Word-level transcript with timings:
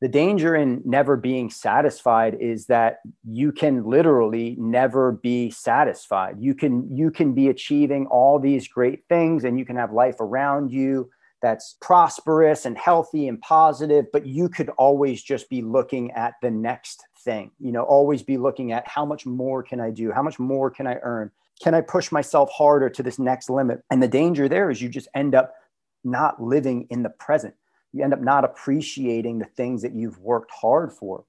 the 0.00 0.08
danger 0.08 0.54
in 0.54 0.82
never 0.84 1.16
being 1.16 1.48
satisfied 1.48 2.36
is 2.38 2.66
that 2.66 2.98
you 3.24 3.50
can 3.50 3.84
literally 3.84 4.54
never 4.58 5.12
be 5.12 5.50
satisfied. 5.50 6.36
You 6.38 6.54
can 6.54 6.94
you 6.94 7.10
can 7.10 7.32
be 7.32 7.48
achieving 7.48 8.06
all 8.06 8.38
these 8.38 8.68
great 8.68 9.04
things 9.08 9.44
and 9.44 9.58
you 9.58 9.64
can 9.64 9.76
have 9.76 9.92
life 9.92 10.20
around 10.20 10.70
you 10.70 11.10
that's 11.40 11.76
prosperous 11.80 12.66
and 12.66 12.76
healthy 12.76 13.28
and 13.28 13.40
positive 13.40 14.06
but 14.12 14.26
you 14.26 14.48
could 14.48 14.70
always 14.70 15.22
just 15.22 15.50
be 15.50 15.60
looking 15.60 16.10
at 16.12 16.32
the 16.40 16.50
next 16.50 17.04
thing 17.18 17.50
you 17.60 17.70
know 17.70 17.82
always 17.82 18.22
be 18.22 18.38
looking 18.38 18.72
at 18.72 18.88
how 18.88 19.04
much 19.04 19.24
more 19.26 19.62
can 19.62 19.80
i 19.80 19.90
do? 19.90 20.12
How 20.12 20.22
much 20.22 20.38
more 20.38 20.70
can 20.70 20.86
i 20.86 20.96
earn? 21.02 21.30
Can 21.62 21.74
i 21.74 21.80
push 21.80 22.12
myself 22.12 22.50
harder 22.50 22.90
to 22.90 23.02
this 23.02 23.18
next 23.18 23.48
limit? 23.48 23.82
And 23.90 24.02
the 24.02 24.08
danger 24.08 24.46
there 24.46 24.70
is 24.70 24.82
you 24.82 24.90
just 24.90 25.08
end 25.14 25.34
up 25.34 25.54
not 26.04 26.42
living 26.42 26.86
in 26.90 27.02
the 27.02 27.10
present 27.10 27.54
you 27.96 28.04
end 28.04 28.12
up 28.12 28.20
not 28.20 28.44
appreciating 28.44 29.38
the 29.38 29.46
things 29.46 29.82
that 29.82 29.94
you've 29.94 30.18
worked 30.18 30.50
hard 30.50 30.92
for. 30.92 31.24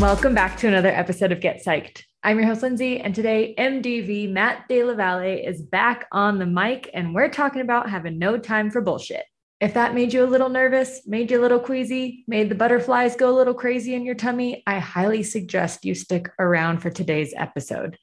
Welcome 0.00 0.34
back 0.34 0.58
to 0.58 0.68
another 0.68 0.90
episode 0.90 1.32
of 1.32 1.40
Get 1.40 1.64
Psyched. 1.64 2.02
I'm 2.22 2.38
your 2.38 2.46
host, 2.46 2.62
Lindsey, 2.62 3.00
and 3.00 3.14
today 3.14 3.54
MDV 3.58 4.30
Matt 4.30 4.68
De 4.68 4.82
La 4.82 4.94
Valle 4.94 5.38
is 5.38 5.62
back 5.62 6.06
on 6.12 6.38
the 6.38 6.46
mic, 6.46 6.90
and 6.92 7.14
we're 7.14 7.30
talking 7.30 7.62
about 7.62 7.88
having 7.88 8.18
no 8.18 8.36
time 8.36 8.70
for 8.70 8.80
bullshit. 8.80 9.24
If 9.64 9.72
that 9.72 9.94
made 9.94 10.12
you 10.12 10.22
a 10.22 10.26
little 10.26 10.50
nervous, 10.50 11.06
made 11.06 11.30
you 11.30 11.40
a 11.40 11.42
little 11.42 11.58
queasy, 11.58 12.22
made 12.28 12.50
the 12.50 12.54
butterflies 12.54 13.16
go 13.16 13.30
a 13.30 13.38
little 13.38 13.54
crazy 13.54 13.94
in 13.94 14.04
your 14.04 14.14
tummy, 14.14 14.62
I 14.66 14.78
highly 14.78 15.22
suggest 15.22 15.86
you 15.86 15.94
stick 15.94 16.28
around 16.38 16.80
for 16.80 16.90
today's 16.90 17.32
episode. 17.34 17.96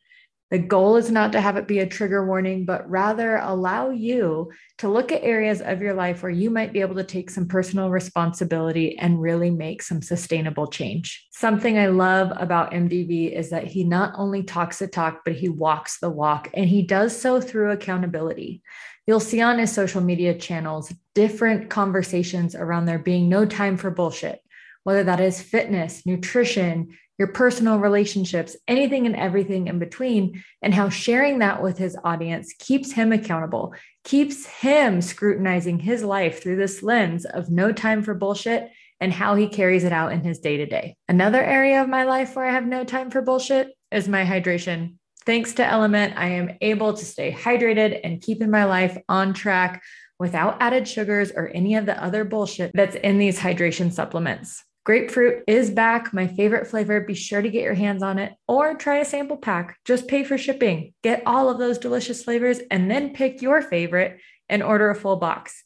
The 0.49 0.57
goal 0.57 0.95
is 0.95 1.11
not 1.11 1.31
to 1.33 1.39
have 1.39 1.57
it 1.57 1.67
be 1.67 1.77
a 1.77 1.85
trigger 1.85 2.25
warning, 2.25 2.65
but 2.65 2.89
rather 2.89 3.37
allow 3.37 3.91
you 3.91 4.51
to 4.79 4.89
look 4.89 5.11
at 5.11 5.21
areas 5.21 5.61
of 5.61 5.83
your 5.83 5.93
life 5.93 6.23
where 6.23 6.31
you 6.31 6.49
might 6.49 6.73
be 6.73 6.81
able 6.81 6.95
to 6.95 7.03
take 7.03 7.29
some 7.29 7.47
personal 7.47 7.91
responsibility 7.91 8.97
and 8.97 9.21
really 9.21 9.51
make 9.51 9.83
some 9.83 10.01
sustainable 10.01 10.65
change. 10.65 11.27
Something 11.31 11.77
I 11.77 11.87
love 11.87 12.33
about 12.35 12.71
MDV 12.71 13.33
is 13.33 13.51
that 13.51 13.67
he 13.67 13.83
not 13.83 14.13
only 14.17 14.41
talks 14.41 14.79
the 14.79 14.87
talk, 14.87 15.21
but 15.23 15.35
he 15.35 15.47
walks 15.47 15.99
the 15.99 16.09
walk, 16.09 16.49
and 16.55 16.67
he 16.67 16.81
does 16.81 17.15
so 17.15 17.39
through 17.39 17.69
accountability. 17.69 18.63
You'll 19.11 19.19
see 19.19 19.41
on 19.41 19.59
his 19.59 19.73
social 19.73 19.99
media 19.99 20.33
channels 20.33 20.93
different 21.15 21.69
conversations 21.69 22.55
around 22.55 22.85
there 22.85 22.97
being 22.97 23.27
no 23.27 23.45
time 23.45 23.75
for 23.75 23.91
bullshit, 23.91 24.39
whether 24.85 25.03
that 25.03 25.19
is 25.19 25.41
fitness, 25.41 26.05
nutrition, 26.05 26.97
your 27.17 27.27
personal 27.27 27.77
relationships, 27.77 28.55
anything 28.69 29.05
and 29.05 29.17
everything 29.17 29.67
in 29.67 29.79
between, 29.79 30.41
and 30.61 30.73
how 30.73 30.87
sharing 30.87 31.39
that 31.39 31.61
with 31.61 31.77
his 31.77 31.97
audience 32.05 32.53
keeps 32.57 32.93
him 32.93 33.11
accountable, 33.11 33.73
keeps 34.05 34.45
him 34.45 35.01
scrutinizing 35.01 35.79
his 35.79 36.05
life 36.05 36.41
through 36.41 36.55
this 36.55 36.81
lens 36.81 37.25
of 37.25 37.49
no 37.49 37.73
time 37.73 38.03
for 38.03 38.13
bullshit 38.13 38.69
and 39.01 39.11
how 39.11 39.35
he 39.35 39.49
carries 39.49 39.83
it 39.83 39.91
out 39.91 40.13
in 40.13 40.23
his 40.23 40.39
day 40.39 40.55
to 40.55 40.65
day. 40.65 40.95
Another 41.09 41.43
area 41.43 41.81
of 41.81 41.89
my 41.89 42.05
life 42.05 42.33
where 42.37 42.45
I 42.45 42.53
have 42.53 42.65
no 42.65 42.85
time 42.85 43.11
for 43.11 43.21
bullshit 43.21 43.73
is 43.91 44.07
my 44.07 44.23
hydration. 44.23 44.95
Thanks 45.25 45.53
to 45.53 45.63
LMNT, 45.63 46.17
I 46.17 46.27
am 46.27 46.57
able 46.61 46.93
to 46.93 47.05
stay 47.05 47.31
hydrated 47.31 47.99
and 48.03 48.21
keep 48.21 48.41
in 48.41 48.49
my 48.49 48.65
life 48.65 48.97
on 49.07 49.33
track 49.33 49.83
without 50.17 50.57
added 50.59 50.87
sugars 50.87 51.31
or 51.31 51.49
any 51.49 51.75
of 51.75 51.85
the 51.85 52.03
other 52.03 52.23
bullshit 52.23 52.71
that's 52.73 52.95
in 52.95 53.19
these 53.19 53.39
hydration 53.39 53.91
supplements. 53.93 54.63
Grapefruit 54.83 55.43
is 55.45 55.69
back, 55.69 56.11
my 56.11 56.25
favorite 56.25 56.65
flavor. 56.65 57.01
Be 57.01 57.13
sure 57.13 57.41
to 57.41 57.49
get 57.49 57.63
your 57.63 57.75
hands 57.75 58.01
on 58.01 58.17
it 58.17 58.33
or 58.47 58.73
try 58.73 58.97
a 58.97 59.05
sample 59.05 59.37
pack. 59.37 59.77
Just 59.85 60.07
pay 60.07 60.23
for 60.23 60.39
shipping. 60.39 60.95
Get 61.03 61.21
all 61.27 61.49
of 61.49 61.59
those 61.59 61.77
delicious 61.77 62.23
flavors 62.23 62.59
and 62.71 62.89
then 62.89 63.13
pick 63.13 63.43
your 63.43 63.61
favorite 63.61 64.19
and 64.49 64.63
order 64.63 64.89
a 64.89 64.95
full 64.95 65.17
box. 65.17 65.63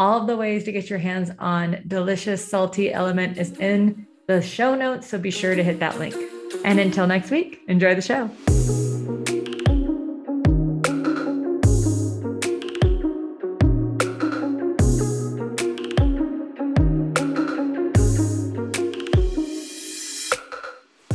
All 0.00 0.20
of 0.20 0.26
the 0.26 0.36
ways 0.36 0.64
to 0.64 0.72
get 0.72 0.90
your 0.90 0.98
hands 0.98 1.30
on 1.38 1.84
delicious 1.86 2.46
salty 2.46 2.90
LMNT 2.90 3.36
is 3.36 3.52
in 3.52 4.08
the 4.26 4.42
show 4.42 4.74
notes, 4.74 5.06
so 5.06 5.18
be 5.18 5.30
sure 5.30 5.54
to 5.54 5.62
hit 5.62 5.78
that 5.78 5.98
link. 6.00 6.35
And 6.64 6.80
until 6.80 7.06
next 7.06 7.30
week, 7.30 7.60
enjoy 7.68 7.94
the 7.94 8.02
show. 8.02 8.30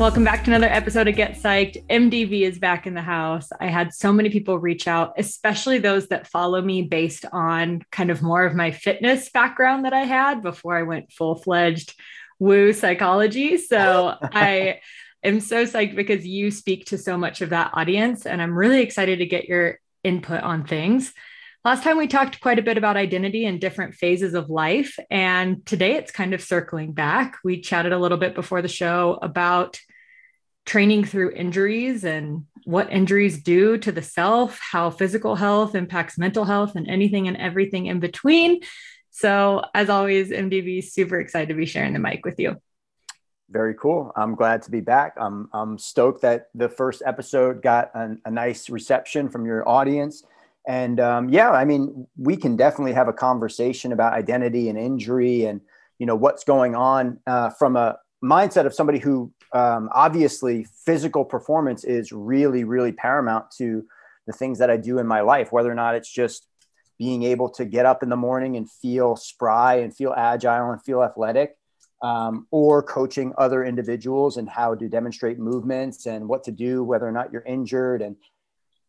Welcome 0.02 0.24
back 0.24 0.44
to 0.46 0.50
another 0.50 0.66
episode 0.66 1.08
of 1.08 1.16
Get 1.16 1.36
Psyched. 1.36 1.86
MDV 1.86 2.42
is 2.42 2.58
back 2.58 2.88
in 2.88 2.96
the 2.96 3.04
house. 3.04 3.50
I 3.60 3.68
had 3.68 3.94
so 3.94 4.12
many 4.12 4.32
people 4.32 4.58
reach 4.58 4.88
out, 4.88 5.14
especially 5.16 5.78
those 5.78 6.08
that 6.08 6.26
follow 6.26 6.60
me 6.60 6.82
based 6.82 7.24
on 7.32 7.84
kind 7.92 8.10
of 8.10 8.24
more 8.24 8.44
of 8.44 8.56
my 8.56 8.72
fitness 8.72 9.30
background 9.30 9.86
that 9.86 9.94
I 9.94 10.06
had 10.06 10.42
before 10.42 10.76
I 10.76 10.82
went 10.82 11.12
full 11.12 11.36
fledged 11.36 11.94
woo 12.40 12.74
psychology. 12.74 13.58
So 13.58 14.18
I 14.24 14.80
am 15.24 15.40
so 15.40 15.66
psyched 15.66 15.96
because 15.96 16.26
you 16.26 16.52
speak 16.52 16.86
to 16.88 16.98
so 16.98 17.18
much 17.18 17.42
of 17.42 17.50
that 17.50 17.72
audience. 17.74 18.26
And 18.26 18.42
I'm 18.42 18.58
really 18.58 18.82
excited 18.82 19.20
to 19.20 19.26
get 19.26 19.48
your 19.48 19.80
input 20.04 20.42
on 20.42 20.66
things. 20.66 21.14
Last 21.64 21.84
time 21.84 21.98
we 21.98 22.08
talked 22.08 22.42
quite 22.42 22.58
a 22.58 22.64
bit 22.64 22.80
about 22.80 22.98
identity 22.98 23.46
and 23.46 23.62
different 23.62 23.94
phases 23.94 24.34
of 24.34 24.50
life. 24.50 24.98
And 25.12 25.64
today 25.66 25.96
it's 25.96 26.12
kind 26.12 26.34
of 26.34 26.42
circling 26.42 26.94
back. 26.94 27.38
We 27.44 27.62
chatted 27.62 27.92
a 27.92 28.00
little 28.00 28.18
bit 28.18 28.34
before 28.34 28.64
the 28.64 28.68
show 28.68 29.20
about 29.22 29.80
training 30.66 31.04
through 31.04 31.32
injuries 31.32 32.04
and 32.04 32.46
what 32.66 32.92
injuries 32.92 33.44
do 33.44 33.78
to 33.78 33.92
the 33.92 34.02
self, 34.02 34.60
how 34.60 34.90
physical 34.90 35.36
health 35.36 35.76
impacts 35.76 36.18
mental 36.18 36.46
health, 36.46 36.76
and 36.76 36.88
anything 36.88 37.28
and 37.28 37.38
everything 37.38 37.88
in 37.88 38.00
between. 38.00 38.62
So, 39.12 39.64
as 39.76 39.90
always, 39.90 40.30
MDV 40.30 40.84
super 40.84 41.20
excited 41.20 41.50
to 41.50 41.56
be 41.56 41.66
sharing 41.66 41.94
the 41.94 42.00
mic 42.00 42.26
with 42.26 42.40
you. 42.40 42.62
Very 43.52 43.76
cool. 43.76 44.12
I'm 44.16 44.36
glad 44.36 44.62
to 44.64 44.72
be 44.72 44.80
back. 44.80 45.14
I'm, 45.18 45.50
I'm 45.54 45.78
stoked 45.78 46.22
that 46.22 46.50
the 46.56 46.70
first 46.70 47.04
episode 47.06 47.62
got 47.62 47.92
an, 47.94 48.22
a 48.24 48.32
nice 48.32 48.70
reception 48.70 49.28
from 49.28 49.46
your 49.46 49.68
audience. 49.68 50.24
And 50.68 51.00
um, 51.00 51.30
yeah, 51.30 51.52
I 51.52 51.66
mean, 51.66 52.08
we 52.18 52.38
can 52.38 52.56
definitely 52.56 52.94
have 52.94 53.10
a 53.10 53.14
conversation 53.14 53.92
about 53.92 54.14
identity 54.14 54.70
and 54.70 54.78
injury 54.78 55.46
and, 55.46 55.60
you 56.00 56.06
know, 56.06 56.16
what's 56.16 56.46
going 56.46 56.76
on 56.76 57.20
uh, 57.28 57.50
from 57.50 57.76
a 57.76 57.98
mindset 58.24 58.66
of 58.66 58.74
somebody 58.74 59.00
who 59.00 59.34
um, 59.54 59.90
obviously 59.94 60.66
physical 60.86 61.26
performance 61.26 61.84
is 61.84 62.12
really 62.12 62.64
really 62.64 62.92
paramount 62.92 63.52
to 63.58 63.86
the 64.28 64.34
things 64.34 64.60
that 64.60 64.70
i 64.70 64.78
do 64.78 65.00
in 65.00 65.08
my 65.08 65.22
life 65.22 65.52
whether 65.52 65.72
or 65.72 65.76
not 65.76 65.96
it's 65.96 66.12
just 66.12 66.48
being 66.98 67.24
able 67.24 67.50
to 67.50 67.66
get 67.66 67.86
up 67.86 68.04
in 68.04 68.10
the 68.10 68.16
morning 68.16 68.56
and 68.56 68.70
feel 68.70 69.16
spry 69.16 69.76
and 69.76 69.96
feel 69.96 70.14
agile 70.16 70.72
and 70.72 70.82
feel 70.84 71.04
athletic 71.04 71.58
um, 72.02 72.48
or 72.52 72.82
coaching 72.82 73.34
other 73.38 73.64
individuals 73.64 74.38
and 74.38 74.50
how 74.50 74.74
to 74.76 74.90
demonstrate 74.90 75.38
movements 75.38 76.06
and 76.06 76.28
what 76.28 76.44
to 76.44 76.52
do 76.52 76.84
whether 76.84 77.08
or 77.08 77.12
not 77.12 77.32
you're 77.32 77.44
injured 77.44 78.02
and 78.02 78.16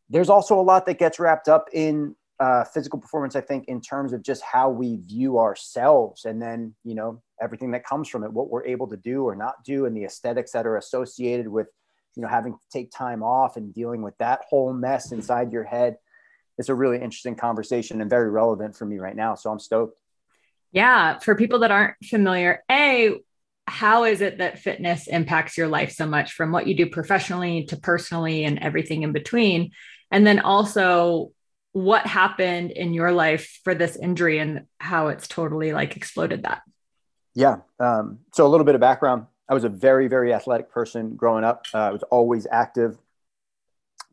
there's 0.08 0.28
also 0.28 0.58
a 0.58 0.62
lot 0.62 0.84
that 0.86 0.98
gets 0.98 1.18
wrapped 1.18 1.48
up 1.48 1.68
in 1.72 2.14
uh, 2.40 2.64
physical 2.64 2.98
performance 2.98 3.36
i 3.36 3.40
think 3.40 3.66
in 3.68 3.80
terms 3.80 4.12
of 4.12 4.22
just 4.22 4.42
how 4.42 4.68
we 4.68 4.96
view 5.06 5.38
ourselves 5.38 6.24
and 6.24 6.40
then 6.40 6.74
you 6.84 6.94
know 6.94 7.22
everything 7.42 7.72
that 7.72 7.84
comes 7.84 8.08
from 8.08 8.22
it, 8.24 8.32
what 8.32 8.48
we're 8.48 8.64
able 8.64 8.86
to 8.86 8.96
do 8.96 9.24
or 9.24 9.34
not 9.34 9.64
do, 9.64 9.84
and 9.84 9.96
the 9.96 10.04
aesthetics 10.04 10.52
that 10.52 10.66
are 10.66 10.76
associated 10.76 11.48
with, 11.48 11.66
you 12.14 12.22
know, 12.22 12.28
having 12.28 12.52
to 12.52 12.58
take 12.72 12.90
time 12.90 13.22
off 13.22 13.56
and 13.56 13.74
dealing 13.74 14.00
with 14.00 14.16
that 14.18 14.42
whole 14.48 14.72
mess 14.72 15.12
inside 15.12 15.52
your 15.52 15.64
head. 15.64 15.96
It's 16.58 16.68
a 16.68 16.74
really 16.74 16.96
interesting 16.96 17.34
conversation 17.34 18.00
and 18.00 18.08
very 18.08 18.30
relevant 18.30 18.76
for 18.76 18.86
me 18.86 18.98
right 18.98 19.16
now. 19.16 19.34
So 19.34 19.50
I'm 19.50 19.58
stoked. 19.58 19.98
Yeah. 20.72 21.18
For 21.18 21.34
people 21.34 21.60
that 21.60 21.70
aren't 21.70 21.96
familiar, 22.04 22.64
A, 22.70 23.20
how 23.66 24.04
is 24.04 24.20
it 24.20 24.38
that 24.38 24.58
fitness 24.58 25.06
impacts 25.06 25.56
your 25.56 25.68
life 25.68 25.92
so 25.92 26.06
much 26.06 26.32
from 26.32 26.50
what 26.50 26.66
you 26.66 26.74
do 26.74 26.86
professionally 26.86 27.64
to 27.66 27.76
personally 27.76 28.44
and 28.44 28.58
everything 28.58 29.02
in 29.02 29.12
between? 29.12 29.70
And 30.10 30.26
then 30.26 30.40
also, 30.40 31.30
what 31.72 32.06
happened 32.06 32.70
in 32.70 32.92
your 32.92 33.12
life 33.12 33.60
for 33.64 33.74
this 33.74 33.96
injury 33.96 34.38
and 34.38 34.66
how 34.78 35.08
it's 35.08 35.26
totally 35.26 35.72
like 35.72 35.96
exploded 35.96 36.42
that? 36.42 36.62
Yeah. 37.34 37.58
Um, 37.80 38.18
so 38.32 38.46
a 38.46 38.48
little 38.48 38.66
bit 38.66 38.74
of 38.74 38.80
background. 38.80 39.26
I 39.48 39.54
was 39.54 39.64
a 39.64 39.70
very, 39.70 40.06
very 40.06 40.34
athletic 40.34 40.70
person 40.70 41.16
growing 41.16 41.44
up. 41.44 41.66
Uh, 41.72 41.78
I 41.78 41.90
was 41.90 42.02
always 42.04 42.46
active, 42.50 42.98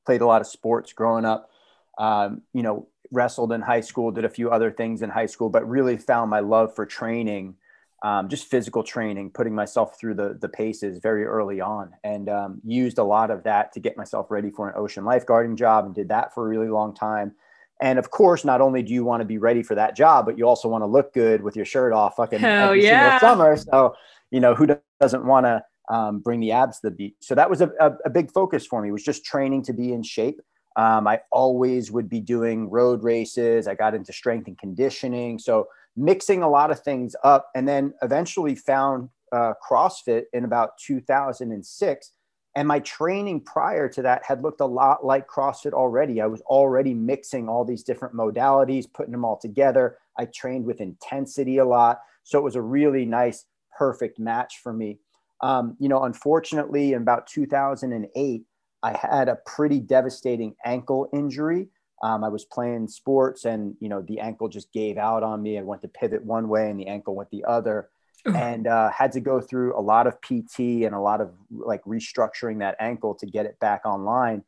played 0.06 0.22
a 0.22 0.26
lot 0.26 0.42
of 0.42 0.48
sports 0.48 0.94
growing 0.94 1.26
up. 1.26 1.50
Um, 1.98 2.44
you 2.54 2.64
know, 2.64 2.88
wrestled 3.12 3.52
in 3.52 3.62
high 3.62 3.82
school, 3.82 4.12
did 4.12 4.26
a 4.26 4.30
few 4.30 4.50
other 4.50 4.72
things 4.72 5.02
in 5.02 5.10
high 5.10 5.26
school, 5.26 5.50
but 5.50 5.68
really 5.68 5.98
found 5.98 6.30
my 6.30 6.40
love 6.40 6.76
for 6.76 6.86
training, 6.86 7.56
um, 8.04 8.30
just 8.30 8.48
physical 8.48 8.84
training, 8.84 9.32
putting 9.32 9.54
myself 9.54 10.00
through 10.00 10.16
the, 10.16 10.38
the 10.40 10.50
paces 10.50 11.00
very 11.00 11.26
early 11.26 11.60
on 11.60 11.92
and 12.04 12.30
um, 12.30 12.62
used 12.64 12.98
a 12.98 13.04
lot 13.04 13.32
of 13.32 13.44
that 13.44 13.74
to 13.74 13.80
get 13.80 13.98
myself 13.98 14.30
ready 14.30 14.50
for 14.50 14.70
an 14.70 14.76
ocean 14.78 15.04
lifeguarding 15.04 15.56
job 15.56 15.86
and 15.86 15.96
did 15.96 16.10
that 16.10 16.34
for 16.34 16.46
a 16.46 16.50
really 16.50 16.70
long 16.70 16.94
time. 16.94 17.34
And 17.82 17.98
of 17.98 18.12
course, 18.12 18.44
not 18.44 18.62
only 18.62 18.84
do 18.84 18.94
you 18.94 19.06
want 19.06 19.22
to 19.22 19.26
be 19.26 19.38
ready 19.38 19.64
for 19.64 19.76
that 19.76 19.96
job, 19.96 20.26
but 20.26 20.38
you 20.38 20.46
also 20.46 20.68
want 20.68 20.82
to 20.82 20.86
look 20.86 21.14
good 21.14 21.42
with 21.42 21.56
your 21.56 21.66
shirt 21.66 21.94
off 21.94 22.18
fucking 22.18 22.40
Hell 22.40 22.70
every 22.70 22.84
yeah. 22.84 23.20
single 23.20 23.30
summer. 23.30 23.58
So, 23.58 23.96
you 24.32 24.40
know, 24.40 24.54
who 24.54 24.68
doesn't 25.00 25.26
want 25.26 25.46
to 25.46 25.64
um, 25.90 26.20
bring 26.20 26.40
the 26.40 26.52
abs 26.52 26.80
to 26.80 26.90
the 26.90 26.96
beach. 26.96 27.16
So 27.20 27.36
that 27.36 27.50
was 27.50 27.62
a, 27.62 27.72
a, 27.80 27.92
a, 28.06 28.10
big 28.10 28.32
focus 28.32 28.66
for 28.66 28.82
me 28.82 28.92
was 28.92 29.04
just 29.04 29.26
training 29.26 29.64
to 29.64 29.74
be 29.74 29.92
in 29.92 30.04
shape. 30.04 30.40
Um, 30.76 31.08
I 31.08 31.22
always 31.32 31.92
would 31.92 32.10
be 32.10 32.20
doing 32.20 32.70
road 32.70 33.04
races. 33.04 33.68
I 33.68 33.76
got 33.76 33.96
into 33.96 34.14
strength 34.14 34.48
and 34.48 34.58
conditioning. 34.58 35.40
So 35.40 35.68
mixing 35.96 36.44
a 36.44 36.50
lot 36.50 36.72
of 36.72 36.80
things 36.80 37.16
up 37.24 37.50
and 37.56 37.68
then 37.68 37.94
eventually 38.02 38.56
found 38.56 39.10
uh, 39.32 39.54
CrossFit 39.68 40.24
in 40.34 40.46
about 40.46 40.78
2006. 40.78 42.12
And 42.56 42.68
my 42.68 42.80
training 42.80 43.42
prior 43.42 43.88
to 43.90 44.02
that 44.02 44.24
had 44.26 44.42
looked 44.42 44.62
a 44.62 44.66
lot 44.66 45.06
like 45.06 45.28
CrossFit 45.28 45.74
already. 45.74 46.20
I 46.20 46.26
was 46.26 46.42
already 46.42 46.94
mixing 46.94 47.48
all 47.48 47.64
these 47.64 47.84
different 47.84 48.16
modalities, 48.16 48.92
putting 48.92 49.12
them 49.12 49.24
all 49.24 49.38
together. 49.38 49.98
I 50.18 50.26
trained 50.26 50.66
with 50.66 50.82
intensity 50.82 51.60
a 51.60 51.66
lot. 51.66 52.00
So 52.24 52.40
it 52.40 52.44
was 52.44 52.56
a 52.56 52.62
really 52.62 53.06
nice, 53.06 53.46
perfect 53.78 54.20
match 54.20 54.60
for 54.62 54.74
me. 54.74 55.00
Um, 55.42 55.78
you 55.80 55.88
know, 55.88 56.04
unfortunately, 56.04 56.94
in 56.94 57.02
about 57.02 57.28
2008, 57.28 58.44
I 58.82 58.98
had 58.98 59.30
a 59.30 59.38
pretty 59.46 59.80
devastating 59.80 60.56
ankle 60.66 61.10
injury. 61.14 61.68
Um, 62.02 62.24
I 62.24 62.30
was 62.30 62.46
playing 62.46 62.88
sports 62.88 63.46
and, 63.46 63.76
you 63.80 63.90
know, 63.90 64.02
the 64.02 64.20
ankle 64.20 64.48
just 64.48 64.72
gave 64.72 64.98
out 64.98 65.22
on 65.22 65.42
me. 65.42 65.58
I 65.58 65.64
went 65.64 65.82
to 65.82 65.90
pivot 65.90 66.24
one 66.24 66.48
way 66.48 66.70
and 66.70 66.80
the 66.80 66.88
ankle 66.88 67.16
went 67.16 67.30
the 67.30 67.44
other 67.46 67.90
and 68.26 68.68
uh, 68.68 68.90
had 68.92 69.12
to 69.14 69.20
go 69.20 69.42
through 69.42 69.78
a 69.78 69.82
lot 69.82 70.08
of 70.08 70.22
PT 70.22 70.60
and 70.86 70.94
a 70.94 71.00
lot 71.00 71.22
of 71.22 71.32
like 71.52 71.84
restructuring 71.84 72.60
that 72.60 72.78
ankle 72.80 73.16
to 73.16 73.26
get 73.26 73.46
it 73.46 73.60
back 73.60 73.86
online. 73.86 74.44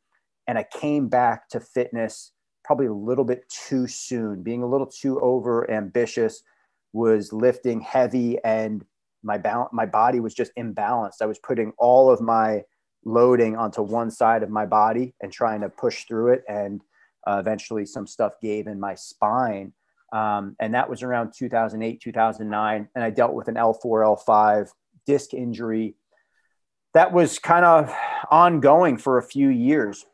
And 0.47 0.57
I 0.57 0.63
came 0.63 1.07
back 1.09 1.49
to 1.49 1.59
fitness 1.59 2.31
probably 2.63 2.85
a 2.85 2.93
little 2.93 3.25
bit 3.25 3.43
too 3.49 3.87
soon, 3.87 4.43
being 4.43 4.63
a 4.63 4.67
little 4.67 4.87
too 4.87 5.19
over 5.19 5.69
ambitious, 5.69 6.43
was 6.93 7.33
lifting 7.33 7.81
heavy 7.81 8.37
and 8.43 8.85
my 9.23 9.37
ba- 9.37 9.67
my 9.71 9.85
body 9.85 10.19
was 10.19 10.33
just 10.33 10.51
imbalanced. 10.57 11.21
I 11.21 11.25
was 11.25 11.39
putting 11.39 11.73
all 11.77 12.09
of 12.09 12.21
my 12.21 12.63
loading 13.03 13.55
onto 13.55 13.81
one 13.81 14.11
side 14.11 14.43
of 14.43 14.49
my 14.49 14.65
body 14.65 15.13
and 15.21 15.31
trying 15.31 15.61
to 15.61 15.69
push 15.69 16.05
through 16.05 16.33
it. 16.33 16.43
And 16.47 16.81
uh, 17.27 17.37
eventually, 17.39 17.85
some 17.85 18.07
stuff 18.07 18.33
gave 18.41 18.67
in 18.67 18.79
my 18.79 18.95
spine. 18.95 19.73
Um, 20.13 20.55
and 20.59 20.73
that 20.73 20.89
was 20.89 21.03
around 21.03 21.33
2008, 21.35 22.01
2009. 22.01 22.89
And 22.93 23.03
I 23.03 23.09
dealt 23.09 23.33
with 23.33 23.47
an 23.47 23.55
L4, 23.55 23.83
L5 23.83 24.69
disc 25.05 25.33
injury 25.33 25.95
that 26.93 27.13
was 27.13 27.39
kind 27.39 27.65
of 27.65 27.93
ongoing 28.29 28.97
for 28.97 29.17
a 29.17 29.23
few 29.23 29.49
years. 29.49 30.05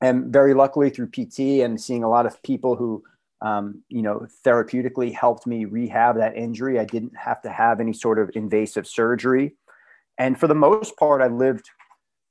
And 0.00 0.32
very 0.32 0.54
luckily, 0.54 0.90
through 0.90 1.08
PT 1.08 1.62
and 1.64 1.80
seeing 1.80 2.04
a 2.04 2.08
lot 2.08 2.26
of 2.26 2.40
people 2.42 2.76
who 2.76 3.02
um, 3.40 3.82
you 3.88 4.02
know, 4.02 4.26
therapeutically 4.44 5.14
helped 5.14 5.46
me 5.46 5.64
rehab 5.64 6.16
that 6.16 6.36
injury. 6.36 6.78
I 6.78 6.84
didn't 6.84 7.16
have 7.16 7.40
to 7.42 7.50
have 7.50 7.80
any 7.80 7.92
sort 7.92 8.18
of 8.18 8.30
invasive 8.34 8.86
surgery. 8.86 9.54
And 10.18 10.38
for 10.38 10.48
the 10.48 10.54
most 10.54 10.96
part, 10.96 11.22
I 11.22 11.28
lived 11.28 11.70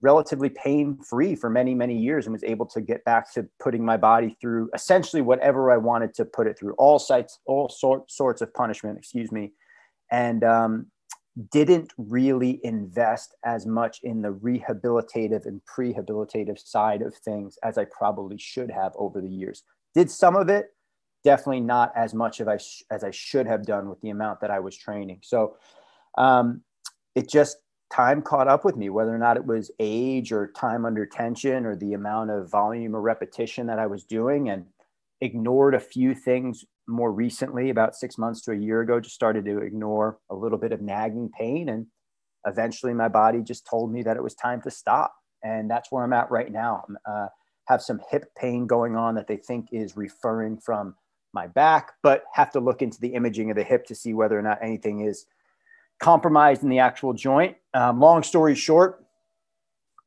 relatively 0.01 0.49
pain 0.49 0.97
free 0.97 1.35
for 1.35 1.49
many, 1.49 1.73
many 1.73 1.97
years 1.97 2.25
and 2.25 2.33
was 2.33 2.43
able 2.43 2.65
to 2.67 2.81
get 2.81 3.03
back 3.03 3.33
to 3.33 3.47
putting 3.59 3.83
my 3.83 3.97
body 3.97 4.37
through 4.39 4.69
essentially 4.73 5.21
whatever 5.21 5.71
I 5.71 5.77
wanted 5.77 6.13
to 6.15 6.25
put 6.25 6.47
it 6.47 6.57
through, 6.57 6.73
all 6.73 6.99
sites, 6.99 7.39
all 7.45 7.67
sort, 7.67 8.11
sorts 8.11 8.41
of 8.41 8.53
punishment, 8.53 8.97
excuse 8.97 9.31
me. 9.31 9.53
And 10.11 10.43
um, 10.43 10.87
didn't 11.51 11.93
really 11.97 12.59
invest 12.63 13.35
as 13.43 13.65
much 13.65 13.99
in 14.03 14.21
the 14.21 14.33
rehabilitative 14.33 15.45
and 15.45 15.61
prehabilitative 15.65 16.59
side 16.59 17.01
of 17.01 17.15
things 17.15 17.57
as 17.63 17.77
I 17.77 17.85
probably 17.85 18.37
should 18.37 18.71
have 18.71 18.93
over 18.95 19.21
the 19.21 19.29
years. 19.29 19.63
Did 19.93 20.09
some 20.09 20.35
of 20.35 20.49
it, 20.49 20.67
definitely 21.23 21.61
not 21.61 21.91
as 21.95 22.13
much 22.13 22.39
as 22.39 22.47
I, 22.47 22.57
sh- 22.57 22.83
as 22.91 23.03
I 23.03 23.11
should 23.11 23.47
have 23.47 23.65
done 23.65 23.89
with 23.89 23.99
the 24.01 24.09
amount 24.09 24.41
that 24.41 24.51
I 24.51 24.59
was 24.59 24.77
training. 24.77 25.19
So 25.23 25.57
um, 26.17 26.61
it 27.15 27.29
just, 27.29 27.57
time 27.89 28.21
caught 28.21 28.47
up 28.47 28.65
with 28.65 28.75
me, 28.75 28.89
whether 28.89 29.13
or 29.13 29.17
not 29.17 29.37
it 29.37 29.45
was 29.45 29.71
age 29.79 30.31
or 30.31 30.51
time 30.55 30.85
under 30.85 31.05
tension 31.05 31.65
or 31.65 31.75
the 31.75 31.93
amount 31.93 32.31
of 32.31 32.51
volume 32.51 32.95
or 32.95 33.01
repetition 33.01 33.67
that 33.67 33.79
I 33.79 33.87
was 33.87 34.03
doing, 34.03 34.49
and 34.49 34.65
ignored 35.21 35.73
a 35.73 35.79
few 35.79 36.13
things 36.13 36.65
more 36.87 37.11
recently, 37.11 37.69
about 37.69 37.95
six 37.95 38.17
months 38.17 38.41
to 38.41 38.51
a 38.51 38.55
year 38.55 38.81
ago, 38.81 38.99
just 38.99 39.15
started 39.15 39.45
to 39.45 39.59
ignore 39.59 40.19
a 40.29 40.35
little 40.35 40.57
bit 40.57 40.71
of 40.71 40.81
nagging 40.81 41.29
pain. 41.37 41.69
And 41.69 41.87
eventually 42.45 42.93
my 42.93 43.09
body 43.09 43.41
just 43.41 43.67
told 43.67 43.91
me 43.91 44.03
that 44.03 44.15
it 44.15 44.23
was 44.23 44.35
time 44.35 44.61
to 44.61 44.71
stop. 44.71 45.13
And 45.43 45.69
that's 45.69 45.91
where 45.91 46.03
I'm 46.03 46.13
at 46.13 46.31
right 46.31 46.51
now. 46.51 46.85
Uh, 47.05 47.27
have 47.67 47.81
some 47.81 47.99
hip 48.09 48.31
pain 48.37 48.65
going 48.65 48.95
on 48.95 49.15
that 49.15 49.27
they 49.27 49.35
think 49.37 49.67
is 49.71 49.97
referring 49.97 50.57
from 50.57 50.95
my 51.33 51.47
back, 51.47 51.91
but 52.01 52.23
have 52.33 52.51
to 52.51 52.59
look 52.59 52.81
into 52.81 52.99
the 52.99 53.13
imaging 53.13 53.49
of 53.49 53.57
the 53.57 53.63
hip 53.63 53.85
to 53.87 53.95
see 53.95 54.13
whether 54.13 54.39
or 54.39 54.41
not 54.41 54.59
anything 54.61 55.01
is 55.01 55.25
compromised 55.99 56.63
in 56.63 56.69
the 56.69 56.79
actual 56.79 57.13
joint. 57.13 57.57
Um, 57.73 57.99
long 57.99 58.23
story 58.23 58.55
short, 58.55 59.03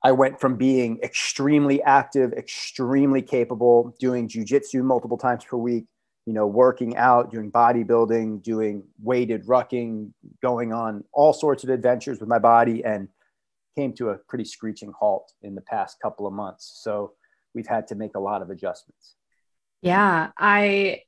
I 0.02 0.12
went 0.12 0.40
from 0.40 0.56
being 0.56 0.98
extremely 1.02 1.82
active, 1.82 2.32
extremely 2.32 3.22
capable, 3.22 3.94
doing 4.00 4.28
jujitsu 4.28 4.82
multiple 4.82 5.18
times 5.18 5.44
per 5.44 5.56
week, 5.56 5.86
you 6.26 6.32
know, 6.32 6.46
working 6.46 6.96
out, 6.96 7.30
doing 7.30 7.50
bodybuilding, 7.50 8.42
doing 8.42 8.84
weighted 9.02 9.46
rucking, 9.46 10.12
going 10.42 10.72
on 10.72 11.04
all 11.12 11.32
sorts 11.32 11.64
of 11.64 11.70
adventures 11.70 12.18
with 12.20 12.28
my 12.28 12.38
body, 12.38 12.84
and 12.84 13.08
came 13.76 13.92
to 13.94 14.10
a 14.10 14.16
pretty 14.16 14.44
screeching 14.44 14.92
halt 14.98 15.32
in 15.42 15.54
the 15.54 15.60
past 15.60 15.98
couple 16.00 16.26
of 16.26 16.32
months. 16.32 16.80
So 16.82 17.12
we've 17.54 17.66
had 17.66 17.86
to 17.88 17.94
make 17.94 18.14
a 18.16 18.20
lot 18.20 18.42
of 18.42 18.50
adjustments. 18.50 19.16
Yeah, 19.82 20.30
I 20.36 21.02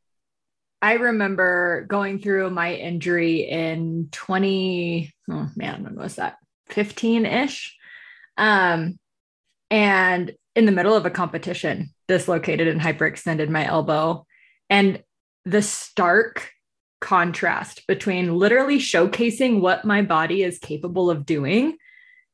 I 0.82 0.94
remember 0.94 1.86
going 1.88 2.18
through 2.18 2.50
my 2.50 2.74
injury 2.74 3.48
in 3.48 4.08
20, 4.10 5.14
oh 5.30 5.48
man, 5.54 5.84
when 5.84 5.94
was 5.94 6.16
that? 6.16 6.38
15 6.70 7.24
ish. 7.24 7.76
Um, 8.36 8.98
and 9.70 10.32
in 10.56 10.66
the 10.66 10.72
middle 10.72 10.96
of 10.96 11.06
a 11.06 11.10
competition, 11.10 11.94
dislocated 12.08 12.66
and 12.66 12.80
hyperextended 12.80 13.48
my 13.48 13.64
elbow. 13.64 14.26
And 14.68 15.04
the 15.44 15.62
stark 15.62 16.50
contrast 17.00 17.86
between 17.86 18.34
literally 18.34 18.78
showcasing 18.78 19.60
what 19.60 19.84
my 19.84 20.02
body 20.02 20.42
is 20.42 20.58
capable 20.58 21.10
of 21.10 21.24
doing 21.24 21.76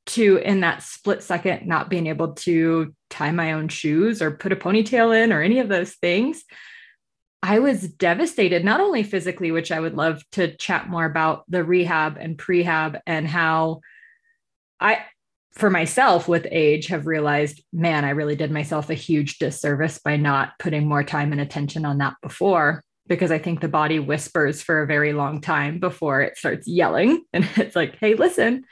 to 0.06 0.38
in 0.38 0.60
that 0.60 0.82
split 0.82 1.22
second 1.22 1.66
not 1.66 1.90
being 1.90 2.06
able 2.06 2.32
to 2.32 2.94
tie 3.10 3.30
my 3.30 3.52
own 3.52 3.68
shoes 3.68 4.22
or 4.22 4.30
put 4.30 4.52
a 4.52 4.56
ponytail 4.56 5.14
in 5.22 5.32
or 5.32 5.42
any 5.42 5.58
of 5.58 5.68
those 5.68 5.94
things 5.96 6.44
I 7.42 7.60
was 7.60 7.82
devastated, 7.82 8.64
not 8.64 8.80
only 8.80 9.02
physically, 9.02 9.52
which 9.52 9.70
I 9.70 9.78
would 9.78 9.94
love 9.94 10.22
to 10.32 10.56
chat 10.56 10.88
more 10.88 11.04
about 11.04 11.44
the 11.48 11.62
rehab 11.62 12.16
and 12.18 12.36
prehab 12.36 13.00
and 13.06 13.28
how 13.28 13.80
I, 14.80 15.04
for 15.52 15.70
myself 15.70 16.26
with 16.26 16.46
age, 16.50 16.88
have 16.88 17.06
realized, 17.06 17.62
man, 17.72 18.04
I 18.04 18.10
really 18.10 18.34
did 18.34 18.50
myself 18.50 18.90
a 18.90 18.94
huge 18.94 19.38
disservice 19.38 19.98
by 19.98 20.16
not 20.16 20.52
putting 20.58 20.86
more 20.88 21.04
time 21.04 21.32
and 21.32 21.40
attention 21.40 21.84
on 21.84 21.98
that 21.98 22.14
before. 22.22 22.82
Because 23.06 23.30
I 23.30 23.38
think 23.38 23.60
the 23.60 23.68
body 23.68 23.98
whispers 23.98 24.60
for 24.60 24.82
a 24.82 24.86
very 24.86 25.14
long 25.14 25.40
time 25.40 25.78
before 25.78 26.20
it 26.20 26.36
starts 26.36 26.68
yelling. 26.68 27.22
And 27.32 27.48
it's 27.56 27.74
like, 27.74 27.96
hey, 27.98 28.14
listen. 28.14 28.64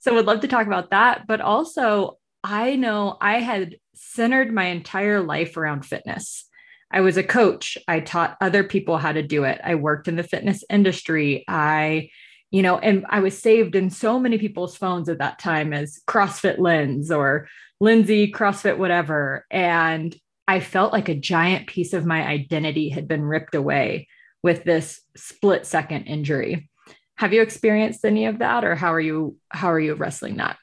So, 0.00 0.12
would 0.14 0.26
love 0.26 0.40
to 0.40 0.48
talk 0.48 0.66
about 0.66 0.90
that. 0.90 1.26
But 1.26 1.40
also, 1.40 2.18
I 2.44 2.76
know 2.76 3.16
I 3.20 3.40
had 3.40 3.76
centered 3.94 4.52
my 4.52 4.66
entire 4.66 5.22
life 5.22 5.56
around 5.56 5.86
fitness 5.86 6.47
I 6.90 7.00
was 7.00 7.16
a 7.16 7.22
coach. 7.22 7.76
I 7.86 8.00
taught 8.00 8.36
other 8.40 8.64
people 8.64 8.96
how 8.98 9.12
to 9.12 9.22
do 9.22 9.44
it. 9.44 9.60
I 9.62 9.74
worked 9.74 10.08
in 10.08 10.16
the 10.16 10.22
fitness 10.22 10.64
industry. 10.70 11.44
I, 11.46 12.10
you 12.50 12.62
know, 12.62 12.78
and 12.78 13.04
I 13.08 13.20
was 13.20 13.38
saved 13.38 13.74
in 13.74 13.90
so 13.90 14.18
many 14.18 14.38
people's 14.38 14.76
phones 14.76 15.08
at 15.08 15.18
that 15.18 15.38
time 15.38 15.72
as 15.72 16.00
CrossFit 16.06 16.58
Linds 16.58 17.10
or 17.10 17.48
Lindsey 17.80 18.32
CrossFit, 18.32 18.78
whatever. 18.78 19.46
And 19.50 20.16
I 20.46 20.60
felt 20.60 20.94
like 20.94 21.10
a 21.10 21.14
giant 21.14 21.66
piece 21.66 21.92
of 21.92 22.06
my 22.06 22.26
identity 22.26 22.88
had 22.88 23.06
been 23.06 23.22
ripped 23.22 23.54
away 23.54 24.08
with 24.42 24.64
this 24.64 25.00
split 25.14 25.66
second 25.66 26.04
injury. 26.04 26.70
Have 27.16 27.34
you 27.34 27.42
experienced 27.42 28.04
any 28.04 28.26
of 28.26 28.38
that 28.38 28.64
or 28.64 28.74
how 28.74 28.94
are 28.94 29.00
you 29.00 29.36
how 29.50 29.72
are 29.72 29.80
you 29.80 29.94
wrestling 29.94 30.36
that? 30.36 30.56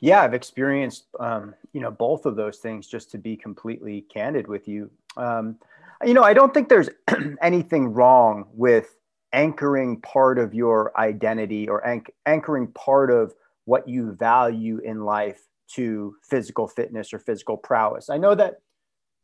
Yeah, 0.00 0.22
I've 0.22 0.34
experienced, 0.34 1.06
um, 1.20 1.54
you 1.72 1.80
know, 1.80 1.90
both 1.90 2.26
of 2.26 2.36
those 2.36 2.58
things. 2.58 2.86
Just 2.86 3.10
to 3.12 3.18
be 3.18 3.36
completely 3.36 4.02
candid 4.12 4.46
with 4.46 4.68
you, 4.68 4.90
um, 5.16 5.56
you 6.04 6.14
know, 6.14 6.22
I 6.22 6.34
don't 6.34 6.52
think 6.52 6.68
there's 6.68 6.88
anything 7.42 7.92
wrong 7.92 8.46
with 8.52 8.96
anchoring 9.32 10.00
part 10.00 10.38
of 10.38 10.54
your 10.54 10.98
identity 10.98 11.68
or 11.68 11.86
anch- 11.86 12.10
anchoring 12.26 12.68
part 12.68 13.10
of 13.10 13.34
what 13.64 13.88
you 13.88 14.12
value 14.12 14.78
in 14.78 15.04
life 15.04 15.42
to 15.68 16.14
physical 16.22 16.68
fitness 16.68 17.12
or 17.12 17.18
physical 17.18 17.56
prowess. 17.56 18.08
I 18.08 18.18
know 18.18 18.34
that 18.34 18.60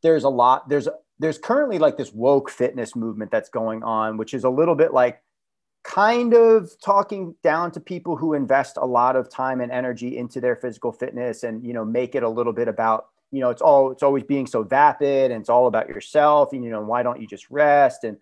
there's 0.01 0.23
a 0.23 0.29
lot. 0.29 0.67
There's 0.69 0.87
there's 1.19 1.37
currently 1.37 1.79
like 1.79 1.97
this 1.97 2.11
woke 2.11 2.49
fitness 2.49 2.95
movement 2.95 3.31
that's 3.31 3.49
going 3.49 3.83
on, 3.83 4.17
which 4.17 4.33
is 4.33 4.43
a 4.43 4.49
little 4.49 4.75
bit 4.75 4.93
like 4.93 5.21
kind 5.83 6.33
of 6.33 6.71
talking 6.81 7.35
down 7.43 7.71
to 7.71 7.79
people 7.79 8.15
who 8.15 8.33
invest 8.33 8.77
a 8.77 8.85
lot 8.85 9.15
of 9.15 9.29
time 9.29 9.59
and 9.59 9.71
energy 9.71 10.17
into 10.17 10.39
their 10.39 10.55
physical 10.55 10.91
fitness 10.91 11.43
and 11.43 11.63
you 11.65 11.73
know 11.73 11.83
make 11.83 12.15
it 12.15 12.23
a 12.23 12.29
little 12.29 12.53
bit 12.53 12.67
about 12.67 13.07
you 13.31 13.41
know 13.41 13.49
it's 13.49 13.61
all 13.61 13.91
it's 13.91 14.03
always 14.03 14.23
being 14.23 14.47
so 14.47 14.63
vapid 14.63 15.31
and 15.31 15.41
it's 15.41 15.49
all 15.49 15.67
about 15.67 15.89
yourself 15.89 16.53
and 16.53 16.63
you 16.63 16.69
know 16.69 16.81
why 16.81 17.03
don't 17.03 17.19
you 17.19 17.27
just 17.27 17.49
rest 17.49 18.05
and 18.05 18.17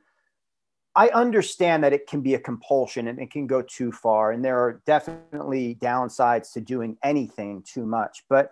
I 0.96 1.08
understand 1.10 1.84
that 1.84 1.94
it 1.94 2.08
can 2.08 2.22
be 2.22 2.34
a 2.34 2.40
compulsion 2.40 3.08
and 3.08 3.20
it 3.20 3.32
can 3.32 3.48
go 3.48 3.62
too 3.62 3.92
far. 3.92 4.32
And 4.32 4.44
there 4.44 4.60
are 4.60 4.82
definitely 4.86 5.76
downsides 5.76 6.52
to 6.54 6.62
doing 6.62 6.98
anything 7.02 7.64
too 7.66 7.86
much. 7.86 8.26
But 8.30 8.52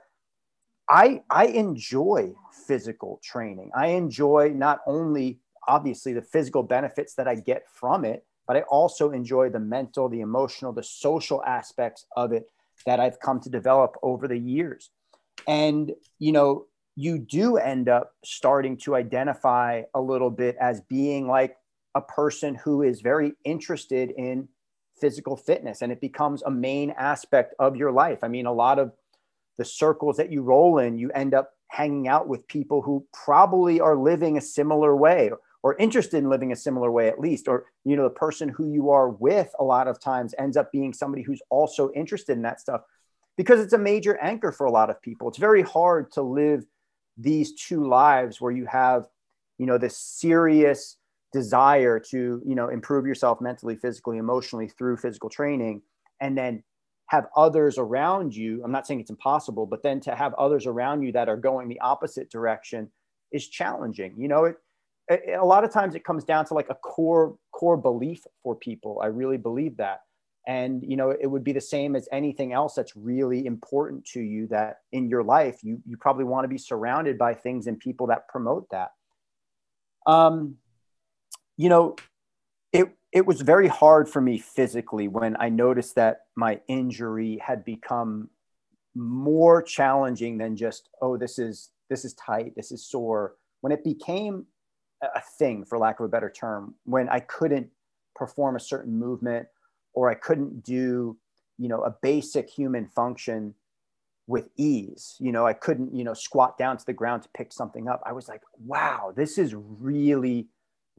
I, 0.89 1.21
I 1.29 1.47
enjoy 1.47 2.33
physical 2.65 3.19
training. 3.23 3.71
I 3.75 3.87
enjoy 3.87 4.53
not 4.55 4.79
only 4.87 5.39
obviously 5.67 6.13
the 6.13 6.21
physical 6.21 6.63
benefits 6.63 7.13
that 7.15 7.27
I 7.27 7.35
get 7.35 7.63
from 7.69 8.05
it, 8.05 8.25
but 8.49 8.57
I 8.57 8.61
also 8.61 9.11
enjoy 9.11 9.49
the 9.51 9.59
mental, 9.59 10.09
the 10.09 10.21
emotional, 10.21 10.73
the 10.73 10.81
social 10.81 11.43
aspects 11.45 12.07
of 12.17 12.31
it 12.31 12.49
that 12.87 12.99
I've 12.99 13.19
come 13.19 13.39
to 13.41 13.49
develop 13.49 13.95
over 14.01 14.27
the 14.27 14.39
years. 14.39 14.89
And, 15.47 15.91
you 16.17 16.31
know, 16.31 16.65
you 16.95 17.19
do 17.19 17.57
end 17.57 17.89
up 17.89 18.11
starting 18.25 18.75
to 18.77 18.95
identify 18.95 19.83
a 19.93 20.01
little 20.01 20.31
bit 20.31 20.55
as 20.59 20.81
being 20.81 21.27
like 21.27 21.57
a 21.93 22.01
person 22.01 22.55
who 22.55 22.81
is 22.81 23.01
very 23.01 23.33
interested 23.45 24.09
in 24.17 24.47
physical 24.99 25.37
fitness 25.37 25.83
and 25.83 25.91
it 25.91 26.01
becomes 26.01 26.41
a 26.41 26.49
main 26.49 26.89
aspect 26.97 27.53
of 27.59 27.75
your 27.75 27.91
life. 27.91 28.23
I 28.23 28.29
mean, 28.29 28.47
a 28.47 28.51
lot 28.51 28.79
of 28.79 28.93
the 29.59 29.65
circles 29.65 30.17
that 30.17 30.31
you 30.31 30.41
roll 30.41 30.79
in, 30.79 30.97
you 30.97 31.11
end 31.11 31.35
up 31.35 31.51
hanging 31.67 32.07
out 32.07 32.27
with 32.27 32.47
people 32.47 32.81
who 32.81 33.05
probably 33.13 33.79
are 33.79 33.95
living 33.95 34.39
a 34.39 34.41
similar 34.41 34.95
way 34.95 35.29
or 35.63 35.75
interested 35.77 36.17
in 36.17 36.29
living 36.29 36.51
a 36.51 36.55
similar 36.55 36.91
way 36.91 37.09
at 37.09 37.19
least 37.19 37.47
or 37.47 37.65
you 37.83 37.95
know 37.95 38.03
the 38.03 38.09
person 38.09 38.49
who 38.49 38.71
you 38.71 38.89
are 38.89 39.09
with 39.09 39.51
a 39.59 39.63
lot 39.63 39.87
of 39.87 39.99
times 39.99 40.33
ends 40.37 40.57
up 40.57 40.71
being 40.71 40.93
somebody 40.93 41.21
who's 41.21 41.41
also 41.49 41.91
interested 41.91 42.33
in 42.33 42.43
that 42.43 42.59
stuff. 42.59 42.81
Because 43.37 43.61
it's 43.61 43.73
a 43.73 43.77
major 43.77 44.17
anchor 44.17 44.51
for 44.51 44.65
a 44.65 44.71
lot 44.71 44.89
of 44.89 45.01
people. 45.01 45.29
It's 45.29 45.37
very 45.37 45.61
hard 45.61 46.11
to 46.13 46.21
live 46.21 46.65
these 47.17 47.53
two 47.53 47.87
lives 47.87 48.41
where 48.41 48.51
you 48.51 48.65
have 48.65 49.07
you 49.57 49.65
know 49.65 49.77
this 49.77 49.97
serious 49.97 50.97
desire 51.33 51.99
to 51.99 52.41
you 52.45 52.55
know 52.55 52.69
improve 52.69 53.05
yourself 53.05 53.39
mentally 53.41 53.75
physically 53.75 54.17
emotionally 54.17 54.67
through 54.67 54.97
physical 54.97 55.29
training 55.29 55.81
and 56.21 56.37
then 56.37 56.63
have 57.07 57.25
others 57.35 57.79
around 57.79 58.35
you. 58.35 58.61
I'm 58.63 58.71
not 58.71 58.85
saying 58.87 59.01
it's 59.01 59.09
impossible 59.09 59.65
but 59.65 59.83
then 59.83 59.99
to 60.01 60.15
have 60.15 60.33
others 60.35 60.65
around 60.65 61.01
you 61.01 61.11
that 61.11 61.27
are 61.27 61.37
going 61.37 61.67
the 61.67 61.79
opposite 61.81 62.31
direction 62.31 62.89
is 63.31 63.47
challenging. 63.47 64.13
You 64.17 64.29
know 64.29 64.45
it 64.45 64.55
a 65.09 65.45
lot 65.45 65.63
of 65.63 65.71
times 65.71 65.95
it 65.95 66.03
comes 66.03 66.23
down 66.23 66.45
to 66.45 66.53
like 66.53 66.69
a 66.69 66.75
core 66.75 67.35
core 67.51 67.77
belief 67.77 68.23
for 68.43 68.55
people. 68.55 68.99
I 69.03 69.07
really 69.07 69.37
believe 69.37 69.77
that. 69.77 70.01
And 70.47 70.83
you 70.83 70.97
know 70.97 71.11
it 71.11 71.27
would 71.27 71.43
be 71.43 71.51
the 71.51 71.61
same 71.61 71.95
as 71.95 72.07
anything 72.11 72.53
else 72.53 72.75
that's 72.75 72.95
really 72.95 73.45
important 73.45 74.05
to 74.13 74.19
you 74.19 74.47
that 74.47 74.77
in 74.91 75.09
your 75.09 75.23
life 75.23 75.59
you 75.63 75.81
you 75.85 75.97
probably 75.97 76.23
want 76.23 76.43
to 76.45 76.47
be 76.47 76.57
surrounded 76.57 77.17
by 77.17 77.33
things 77.33 77.67
and 77.67 77.79
people 77.79 78.07
that 78.07 78.27
promote 78.27 78.67
that. 78.71 78.91
Um 80.05 80.55
you 81.57 81.69
know 81.69 81.95
it 82.71 82.89
it 83.11 83.25
was 83.25 83.41
very 83.41 83.67
hard 83.67 84.07
for 84.07 84.21
me 84.21 84.37
physically 84.37 85.07
when 85.07 85.35
i 85.39 85.49
noticed 85.49 85.95
that 85.95 86.21
my 86.35 86.61
injury 86.67 87.39
had 87.43 87.65
become 87.65 88.29
more 88.95 89.61
challenging 89.61 90.37
than 90.37 90.55
just 90.55 90.89
oh 91.01 91.17
this 91.17 91.39
is 91.39 91.71
this 91.89 92.05
is 92.05 92.13
tight 92.13 92.53
this 92.55 92.71
is 92.71 92.87
sore. 92.87 93.35
When 93.61 93.73
it 93.73 93.83
became 93.83 94.45
a 95.01 95.21
thing 95.37 95.63
for 95.63 95.77
lack 95.77 95.99
of 95.99 96.05
a 96.05 96.09
better 96.09 96.29
term 96.29 96.73
when 96.83 97.07
i 97.09 97.19
couldn't 97.19 97.67
perform 98.15 98.55
a 98.55 98.59
certain 98.59 98.97
movement 98.97 99.47
or 99.93 100.09
i 100.09 100.13
couldn't 100.13 100.63
do 100.63 101.17
you 101.59 101.67
know 101.67 101.81
a 101.81 101.95
basic 102.01 102.49
human 102.49 102.87
function 102.87 103.53
with 104.27 104.49
ease. 104.57 105.15
You 105.19 105.31
know 105.31 105.45
i 105.45 105.53
couldn't 105.53 105.93
you 105.93 106.03
know 106.03 106.13
squat 106.13 106.57
down 106.57 106.77
to 106.77 106.85
the 106.85 106.93
ground 106.93 107.23
to 107.23 107.29
pick 107.29 107.51
something 107.51 107.87
up. 107.87 108.01
I 108.05 108.13
was 108.13 108.27
like 108.27 108.41
wow 108.65 109.13
this 109.15 109.37
is 109.37 109.53
really 109.55 110.47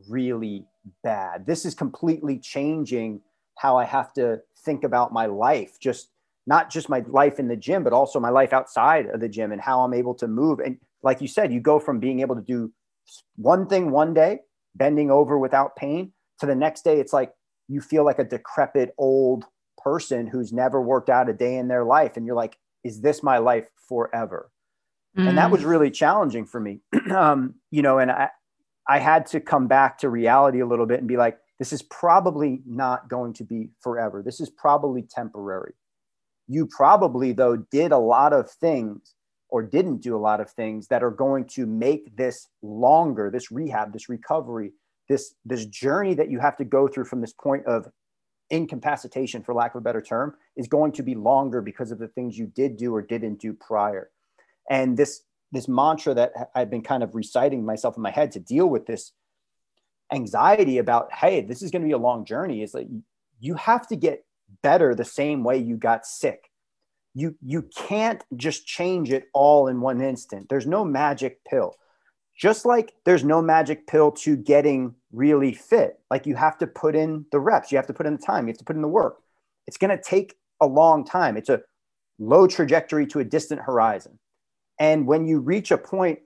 really 0.08 0.66
bad. 1.02 1.46
This 1.46 1.64
is 1.64 1.74
completely 1.74 2.38
changing 2.38 3.20
how 3.56 3.76
i 3.76 3.84
have 3.84 4.12
to 4.14 4.40
think 4.64 4.84
about 4.84 5.12
my 5.12 5.26
life 5.26 5.78
just 5.78 6.08
not 6.46 6.70
just 6.70 6.88
my 6.88 7.04
life 7.08 7.38
in 7.38 7.48
the 7.48 7.56
gym 7.56 7.84
but 7.84 7.92
also 7.92 8.18
my 8.18 8.30
life 8.30 8.52
outside 8.52 9.06
of 9.06 9.20
the 9.20 9.28
gym 9.28 9.52
and 9.52 9.60
how 9.60 9.80
i'm 9.80 9.94
able 9.94 10.14
to 10.14 10.28
move. 10.28 10.60
And 10.60 10.78
like 11.02 11.20
you 11.20 11.28
said 11.28 11.52
you 11.52 11.60
go 11.60 11.78
from 11.78 12.00
being 12.00 12.20
able 12.20 12.36
to 12.36 12.42
do 12.42 12.72
one 13.36 13.66
thing 13.66 13.90
one 13.90 14.14
day, 14.14 14.40
bending 14.74 15.10
over 15.10 15.38
without 15.38 15.76
pain, 15.76 16.12
to 16.40 16.46
the 16.46 16.54
next 16.54 16.82
day, 16.82 16.98
it's 16.98 17.12
like 17.12 17.32
you 17.68 17.80
feel 17.80 18.04
like 18.04 18.18
a 18.18 18.24
decrepit 18.24 18.94
old 18.98 19.44
person 19.82 20.26
who's 20.26 20.52
never 20.52 20.80
worked 20.80 21.08
out 21.08 21.28
a 21.28 21.32
day 21.32 21.56
in 21.56 21.68
their 21.68 21.84
life. 21.84 22.16
And 22.16 22.26
you're 22.26 22.36
like, 22.36 22.58
is 22.84 23.00
this 23.00 23.22
my 23.22 23.38
life 23.38 23.68
forever? 23.88 24.50
Mm. 25.16 25.28
And 25.28 25.38
that 25.38 25.50
was 25.50 25.62
mm. 25.62 25.66
really 25.66 25.90
challenging 25.90 26.46
for 26.46 26.60
me. 26.60 26.80
um, 27.10 27.54
you 27.70 27.82
know, 27.82 27.98
and 27.98 28.10
I, 28.10 28.30
I 28.88 28.98
had 28.98 29.26
to 29.26 29.40
come 29.40 29.68
back 29.68 29.98
to 29.98 30.08
reality 30.08 30.60
a 30.60 30.66
little 30.66 30.86
bit 30.86 30.98
and 30.98 31.08
be 31.08 31.16
like, 31.16 31.38
this 31.58 31.72
is 31.72 31.82
probably 31.82 32.62
not 32.66 33.08
going 33.08 33.34
to 33.34 33.44
be 33.44 33.68
forever. 33.80 34.22
This 34.22 34.40
is 34.40 34.50
probably 34.50 35.02
temporary. 35.02 35.74
You 36.48 36.66
probably, 36.66 37.32
though, 37.32 37.56
did 37.70 37.92
a 37.92 37.98
lot 37.98 38.32
of 38.32 38.50
things 38.50 39.14
or 39.50 39.62
didn't 39.62 39.98
do 39.98 40.16
a 40.16 40.18
lot 40.18 40.40
of 40.40 40.50
things 40.50 40.88
that 40.88 41.02
are 41.02 41.10
going 41.10 41.44
to 41.44 41.66
make 41.66 42.16
this 42.16 42.48
longer 42.62 43.30
this 43.30 43.50
rehab 43.50 43.92
this 43.92 44.08
recovery 44.08 44.72
this 45.08 45.34
this 45.44 45.66
journey 45.66 46.14
that 46.14 46.30
you 46.30 46.38
have 46.38 46.56
to 46.56 46.64
go 46.64 46.88
through 46.88 47.04
from 47.04 47.20
this 47.20 47.32
point 47.32 47.64
of 47.66 47.88
incapacitation 48.50 49.42
for 49.42 49.54
lack 49.54 49.74
of 49.74 49.78
a 49.78 49.82
better 49.82 50.00
term 50.00 50.34
is 50.56 50.66
going 50.66 50.92
to 50.92 51.02
be 51.02 51.14
longer 51.14 51.62
because 51.62 51.92
of 51.92 51.98
the 51.98 52.08
things 52.08 52.36
you 52.36 52.46
did 52.46 52.76
do 52.76 52.94
or 52.94 53.00
didn't 53.00 53.40
do 53.40 53.52
prior. 53.52 54.10
And 54.68 54.96
this 54.96 55.22
this 55.52 55.68
mantra 55.68 56.14
that 56.14 56.32
i've 56.54 56.70
been 56.70 56.82
kind 56.82 57.02
of 57.02 57.14
reciting 57.14 57.64
myself 57.64 57.96
in 57.96 58.02
my 58.02 58.10
head 58.10 58.32
to 58.32 58.40
deal 58.40 58.66
with 58.66 58.86
this 58.86 59.12
anxiety 60.12 60.78
about 60.78 61.12
hey 61.12 61.40
this 61.40 61.62
is 61.62 61.70
going 61.70 61.82
to 61.82 61.86
be 61.86 61.92
a 61.92 61.98
long 61.98 62.24
journey 62.24 62.62
is 62.62 62.74
like 62.74 62.88
you 63.38 63.54
have 63.54 63.86
to 63.86 63.96
get 63.96 64.24
better 64.62 64.94
the 64.94 65.04
same 65.04 65.44
way 65.44 65.56
you 65.56 65.76
got 65.76 66.06
sick 66.06 66.49
you 67.14 67.34
you 67.42 67.62
can't 67.76 68.22
just 68.36 68.66
change 68.66 69.10
it 69.10 69.28
all 69.34 69.68
in 69.68 69.80
one 69.80 70.00
instant. 70.00 70.48
There's 70.48 70.66
no 70.66 70.84
magic 70.84 71.44
pill. 71.44 71.74
Just 72.38 72.64
like 72.64 72.92
there's 73.04 73.24
no 73.24 73.42
magic 73.42 73.86
pill 73.86 74.12
to 74.12 74.36
getting 74.36 74.94
really 75.12 75.52
fit. 75.52 76.00
Like 76.10 76.26
you 76.26 76.36
have 76.36 76.56
to 76.58 76.66
put 76.66 76.96
in 76.96 77.26
the 77.32 77.40
reps. 77.40 77.70
You 77.70 77.76
have 77.76 77.86
to 77.88 77.92
put 77.92 78.06
in 78.06 78.16
the 78.16 78.22
time. 78.24 78.46
You 78.46 78.52
have 78.52 78.58
to 78.58 78.64
put 78.64 78.76
in 78.76 78.82
the 78.82 78.88
work. 78.88 79.18
It's 79.66 79.76
going 79.76 79.96
to 79.96 80.02
take 80.02 80.36
a 80.60 80.66
long 80.66 81.04
time. 81.04 81.36
It's 81.36 81.50
a 81.50 81.60
low 82.18 82.46
trajectory 82.46 83.06
to 83.08 83.20
a 83.20 83.24
distant 83.24 83.60
horizon. 83.60 84.18
And 84.78 85.06
when 85.06 85.26
you 85.26 85.40
reach 85.40 85.70
a 85.70 85.76
point 85.76 86.20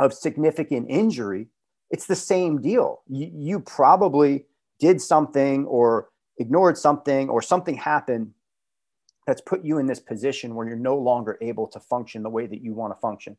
of 0.00 0.12
significant 0.12 0.86
injury 0.90 1.48
it's 1.90 2.06
the 2.06 2.16
same 2.16 2.60
deal. 2.60 3.02
You, 3.08 3.30
you 3.34 3.60
probably 3.60 4.46
did 4.78 5.00
something 5.00 5.66
or 5.66 6.08
ignored 6.38 6.78
something 6.78 7.28
or 7.28 7.42
something 7.42 7.76
happened 7.76 8.30
that's 9.30 9.40
put 9.40 9.64
you 9.64 9.78
in 9.78 9.86
this 9.86 10.00
position 10.00 10.56
where 10.56 10.66
you're 10.66 10.76
no 10.76 10.98
longer 10.98 11.38
able 11.40 11.68
to 11.68 11.78
function 11.78 12.24
the 12.24 12.28
way 12.28 12.48
that 12.48 12.60
you 12.62 12.74
want 12.74 12.92
to 12.92 13.00
function. 13.00 13.36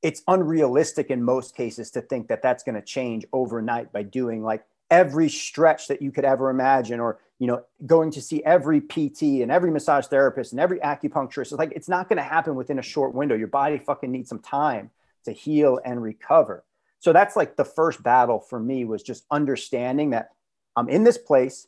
It's 0.00 0.22
unrealistic 0.26 1.10
in 1.10 1.22
most 1.22 1.54
cases 1.54 1.90
to 1.90 2.00
think 2.00 2.28
that 2.28 2.40
that's 2.40 2.62
going 2.62 2.76
to 2.76 2.80
change 2.80 3.26
overnight 3.34 3.92
by 3.92 4.02
doing 4.02 4.42
like 4.42 4.64
every 4.90 5.28
stretch 5.28 5.88
that 5.88 6.00
you 6.00 6.10
could 6.10 6.24
ever 6.24 6.48
imagine 6.48 7.00
or 7.00 7.18
you 7.38 7.46
know 7.46 7.62
going 7.84 8.10
to 8.12 8.22
see 8.22 8.42
every 8.44 8.80
pt 8.80 9.42
and 9.42 9.52
every 9.52 9.70
massage 9.70 10.06
therapist 10.06 10.52
and 10.52 10.60
every 10.60 10.78
acupuncturist. 10.78 11.42
It's 11.42 11.52
like 11.52 11.72
it's 11.76 11.90
not 11.90 12.08
going 12.08 12.16
to 12.16 12.22
happen 12.22 12.54
within 12.54 12.78
a 12.78 12.82
short 12.82 13.12
window. 13.12 13.36
Your 13.36 13.48
body 13.48 13.76
fucking 13.76 14.10
needs 14.10 14.30
some 14.30 14.40
time 14.40 14.90
to 15.26 15.32
heal 15.32 15.78
and 15.84 16.02
recover. 16.02 16.64
So 17.00 17.12
that's 17.12 17.36
like 17.36 17.56
the 17.56 17.66
first 17.66 18.02
battle 18.02 18.40
for 18.40 18.58
me 18.58 18.86
was 18.86 19.02
just 19.02 19.26
understanding 19.30 20.10
that 20.10 20.30
i'm 20.76 20.88
in 20.88 21.04
this 21.04 21.18
place 21.18 21.66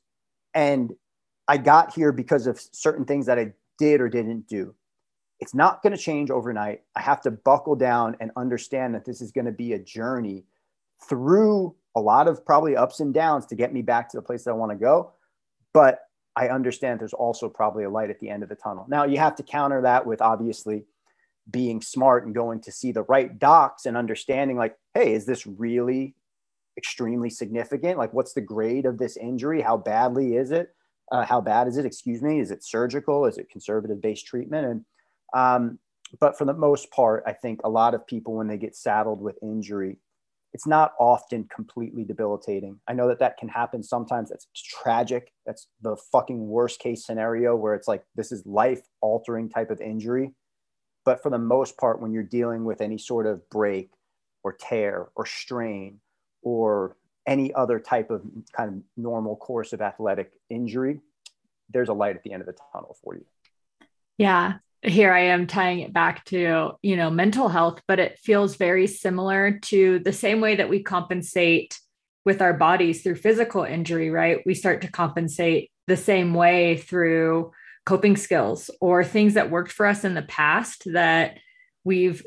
and 0.55 0.95
I 1.49 1.57
got 1.57 1.95
here 1.95 2.13
because 2.13 2.47
of 2.47 2.61
certain 2.73 3.05
things 3.05 3.27
that 3.27 3.39
I 3.39 3.53
did 3.79 4.01
or 4.01 4.09
didn't 4.09 4.47
do. 4.47 4.75
It's 5.41 5.55
not 5.55 5.83
going 5.83 5.93
to 5.93 5.99
change 5.99 6.31
overnight. 6.31 6.83
I 6.95 7.01
have 7.01 7.23
to 7.23 7.31
buckle 7.31 7.75
down 7.75 8.17
and 8.21 8.31
understand 8.37 8.95
that 8.95 9.05
this 9.05 9.21
is 9.21 9.33
going 9.33 9.47
to 9.47 9.53
be 9.53 9.73
a 9.73 9.79
journey 9.79 10.45
through 11.09 11.75
a 11.97 12.01
lot 12.01 12.29
of 12.29 12.45
probably 12.45 12.77
ups 12.77 13.01
and 13.01 13.13
downs 13.13 13.47
to 13.47 13.55
get 13.55 13.73
me 13.73 13.83
back 13.83 14.09
to 14.11 14.17
the 14.17 14.23
place 14.23 14.45
that 14.45 14.51
I 14.51 14.55
want 14.55 14.71
to 14.73 14.77
go. 14.77 15.13
But 15.73 16.01
I 16.37 16.49
understand 16.49 17.01
there's 17.01 17.13
also 17.13 17.49
probably 17.49 17.85
a 17.85 17.91
light 17.91 18.11
at 18.11 18.21
the 18.21 18.29
end 18.29 18.43
of 18.43 18.49
the 18.49 18.55
tunnel. 18.55 18.87
Now, 18.89 19.05
you 19.05 19.19
have 19.19 19.35
to 19.37 19.43
counter 19.43 19.83
that 19.83 20.07
with 20.07 20.21
obviously 20.23 20.85
being 21.51 21.81
smart 21.81 22.27
and 22.27 22.35
going 22.35 22.61
to 22.61 22.71
see 22.73 22.93
the 22.93 23.03
right 23.05 23.39
docs 23.39 23.87
and 23.87 23.97
understanding, 23.97 24.57
like, 24.57 24.77
hey, 24.95 25.15
is 25.15 25.27
this 25.27 25.47
really 25.47 26.15
extremely 26.77 27.31
significant? 27.31 27.99
Like, 27.99 28.13
what's 28.13 28.35
the 28.35 28.41
grade 28.41 28.87
of 28.87 28.99
this 28.99 29.17
injury? 29.17 29.61
How 29.61 29.77
badly 29.77 30.37
is 30.37 30.51
it? 30.51 30.75
Uh, 31.11 31.25
how 31.25 31.41
bad 31.41 31.69
is 31.69 31.77
it? 31.77 31.87
Excuse 31.87 32.23
me. 32.23 32.41
Is 32.41 32.51
it 32.51 32.65
surgical? 32.65 33.27
Is 33.27 33.39
it 33.39 33.51
conservative 33.51 34.01
based 34.01 34.27
treatment? 34.27 34.67
And 34.67 34.85
um, 35.35 35.79
but 36.21 36.37
for 36.37 36.45
the 36.45 36.55
most 36.55 36.91
part, 36.91 37.23
I 37.27 37.33
think 37.33 37.61
a 37.63 37.71
lot 37.71 37.95
of 37.95 38.07
people 38.07 38.35
when 38.35 38.49
they 38.49 38.59
get 38.59 38.77
saddled 38.77 39.21
with 39.21 39.39
injury, 39.43 39.99
it's 40.53 40.67
not 40.67 40.93
often 40.99 41.49
completely 41.55 42.05
debilitating. 42.05 42.81
I 42.89 42.93
know 42.95 43.09
that 43.09 43.21
that 43.21 43.37
can 43.37 43.49
happen 43.49 43.83
sometimes. 43.83 44.31
That's 44.31 44.49
tragic. 44.55 45.33
That's 45.47 45.69
the 45.81 45.97
fucking 46.11 46.45
worst 46.45 46.81
case 46.81 47.07
scenario 47.07 47.55
where 47.55 47.75
it's 47.75 47.87
like 47.87 48.03
this 48.17 48.33
is 48.33 48.45
life 48.47 48.83
altering 49.01 49.49
type 49.49 49.71
of 49.71 49.81
injury. 49.81 50.33
But 51.05 51.23
for 51.23 51.31
the 51.31 51.39
most 51.39 51.77
part, 51.79 52.01
when 52.01 52.13
you're 52.13 52.23
dealing 52.23 52.65
with 52.65 52.81
any 52.81 52.99
sort 52.99 53.27
of 53.27 53.49
break 53.49 53.91
or 54.43 54.53
tear 54.53 55.09
or 55.15 55.27
strain 55.27 56.01
or 56.43 56.97
any 57.31 57.55
other 57.55 57.79
type 57.79 58.11
of 58.11 58.23
kind 58.53 58.69
of 58.69 58.83
normal 58.97 59.37
course 59.37 59.73
of 59.73 59.81
athletic 59.81 60.33
injury, 60.51 61.01
there's 61.71 61.89
a 61.89 61.95
light 61.95 62.17
at 62.17 62.25
the 62.25 62.33
end 62.33 62.43
of 62.43 62.47
the 62.47 62.57
tunnel 62.73 62.97
for 63.03 63.15
you. 63.15 63.25
Yeah. 64.19 64.55
Here 64.83 65.13
I 65.13 65.27
am 65.27 65.47
tying 65.47 65.81
it 65.81 65.93
back 65.93 66.25
to, 66.27 66.73
you 66.83 66.97
know, 66.97 67.09
mental 67.09 67.49
health, 67.49 67.81
but 67.87 68.01
it 68.01 68.19
feels 68.19 68.57
very 68.57 68.87
similar 68.87 69.59
to 69.61 70.01
the 70.01 70.13
same 70.13 70.41
way 70.41 70.57
that 70.57 70.69
we 70.69 70.83
compensate 70.83 71.79
with 72.25 72.43
our 72.43 72.55
bodies 72.55 73.03
through 73.03 73.15
physical 73.15 73.63
injury, 73.63 74.11
right? 74.11 74.41
We 74.45 74.55
start 74.55 74.83
to 74.83 74.91
compensate 74.91 75.71
the 75.87 75.97
same 75.97 76.35
way 76.35 76.79
through 76.79 77.53
coping 77.87 78.17
skills 78.17 78.71
or 78.81 79.05
things 79.05 79.35
that 79.35 79.51
worked 79.51 79.73
for 79.73 79.87
us 79.87 80.05
in 80.05 80.15
the 80.15 80.23
past 80.23 80.93
that 80.93 81.39
we've 81.85 82.25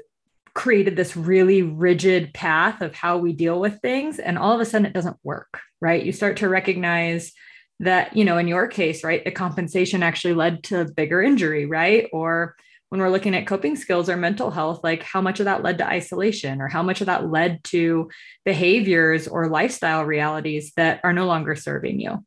created 0.54 0.96
this 0.96 1.18
really 1.18 1.62
rigid 1.62 2.34
path 2.34 2.82
of 2.82 2.94
how 2.94 3.18
we 3.18 3.34
deal 3.34 3.60
with 3.60 3.82
things 3.82 4.20
and 4.20 4.38
all 4.38 4.54
of 4.54 4.62
a 4.62 4.66
sudden 4.66 4.86
it 4.86 4.94
doesn't 4.94 5.18
work 5.24 5.60
right? 5.84 6.06
You 6.06 6.14
start 6.14 6.38
to 6.38 6.50
recognize 6.50 7.34
that 7.82 8.16
you 8.16 8.24
know 8.24 8.38
in 8.38 8.48
your 8.48 8.68
case 8.68 9.04
right 9.04 9.26
the 9.26 9.32
compensation 9.32 10.02
actually 10.02 10.34
led 10.34 10.64
to 10.64 10.86
bigger 10.86 11.22
injury 11.22 11.66
right? 11.66 12.10
Or 12.14 12.56
when 12.90 13.02
we're 13.02 13.10
looking 13.10 13.36
at 13.36 13.48
coping 13.48 13.76
skills 13.76 14.08
or 14.08 14.16
mental 14.16 14.50
health 14.50 14.80
like 14.84 15.04
how 15.04 15.20
much 15.20 15.40
of 15.40 15.46
that 15.46 15.64
led 15.64 15.80
to 15.80 15.88
isolation 15.88 16.62
or 16.62 16.68
how 16.68 16.82
much 16.82 17.02
of 17.02 17.08
that 17.08 17.30
led 17.30 17.64
to 17.66 18.10
behaviors 18.46 19.28
or 19.28 19.50
lifestyle 19.50 20.06
realities 20.06 20.72
that 20.78 21.02
are 21.04 21.14
no 21.14 21.26
longer 21.26 21.56
serving 21.56 22.00
you. 22.00 22.24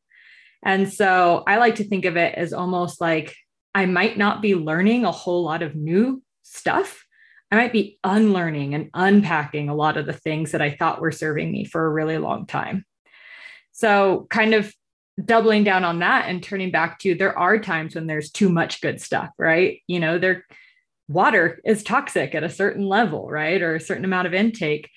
And 0.63 0.93
so 0.93 1.43
i 1.47 1.57
like 1.57 1.77
to 1.77 1.85
think 1.85 2.05
of 2.05 2.17
it 2.17 2.35
as 2.35 2.53
almost 2.53 3.01
like 3.01 3.35
i 3.75 3.87
might 3.87 4.19
not 4.19 4.43
be 4.43 4.55
learning 4.55 5.05
a 5.05 5.13
whole 5.13 5.45
lot 5.45 5.63
of 5.63 5.75
new 5.75 6.23
stuff 6.43 7.06
I 7.51 7.57
might 7.57 7.73
be 7.73 7.99
unlearning 8.03 8.75
and 8.75 8.91
unpacking 8.93 9.69
a 9.69 9.75
lot 9.75 9.97
of 9.97 10.07
the 10.07 10.13
things 10.13 10.53
that 10.53 10.63
I 10.63 10.71
thought 10.71 11.01
were 11.01 11.13
serving 11.13 11.51
me 11.53 11.65
for 11.65 11.85
a 11.85 11.93
really 11.93 12.19
long 12.19 12.47
time. 12.47 12.85
So, 13.73 14.27
kind 14.31 14.55
of 14.55 14.73
doubling 15.25 15.65
down 15.65 15.85
on 15.85 16.01
that 16.01 16.29
and 16.29 16.43
turning 16.43 16.71
back 16.71 16.99
to 17.01 17.15
there 17.15 17.39
are 17.39 17.59
times 17.59 17.95
when 17.95 18.07
there's 18.07 18.31
too 18.31 18.49
much 18.49 18.81
good 18.81 19.01
stuff, 19.01 19.31
right? 19.39 19.81
You 19.87 20.01
know, 20.01 20.19
there 20.19 20.45
water 21.09 21.61
is 21.65 21.83
toxic 21.83 22.35
at 22.35 22.45
a 22.45 22.51
certain 22.51 22.87
level, 22.87 23.29
right? 23.31 23.63
Or 23.63 23.77
a 23.77 23.81
certain 23.81 24.05
amount 24.05 24.27
of 24.27 24.35
intake. 24.35 24.91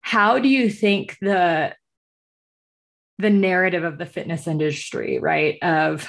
How 0.00 0.38
do 0.38 0.48
you 0.48 0.70
think 0.70 1.16
the 1.20 1.74
the 3.18 3.30
narrative 3.30 3.84
of 3.84 3.98
the 3.98 4.06
fitness 4.06 4.46
industry, 4.46 5.18
right? 5.18 5.58
Of 5.62 6.08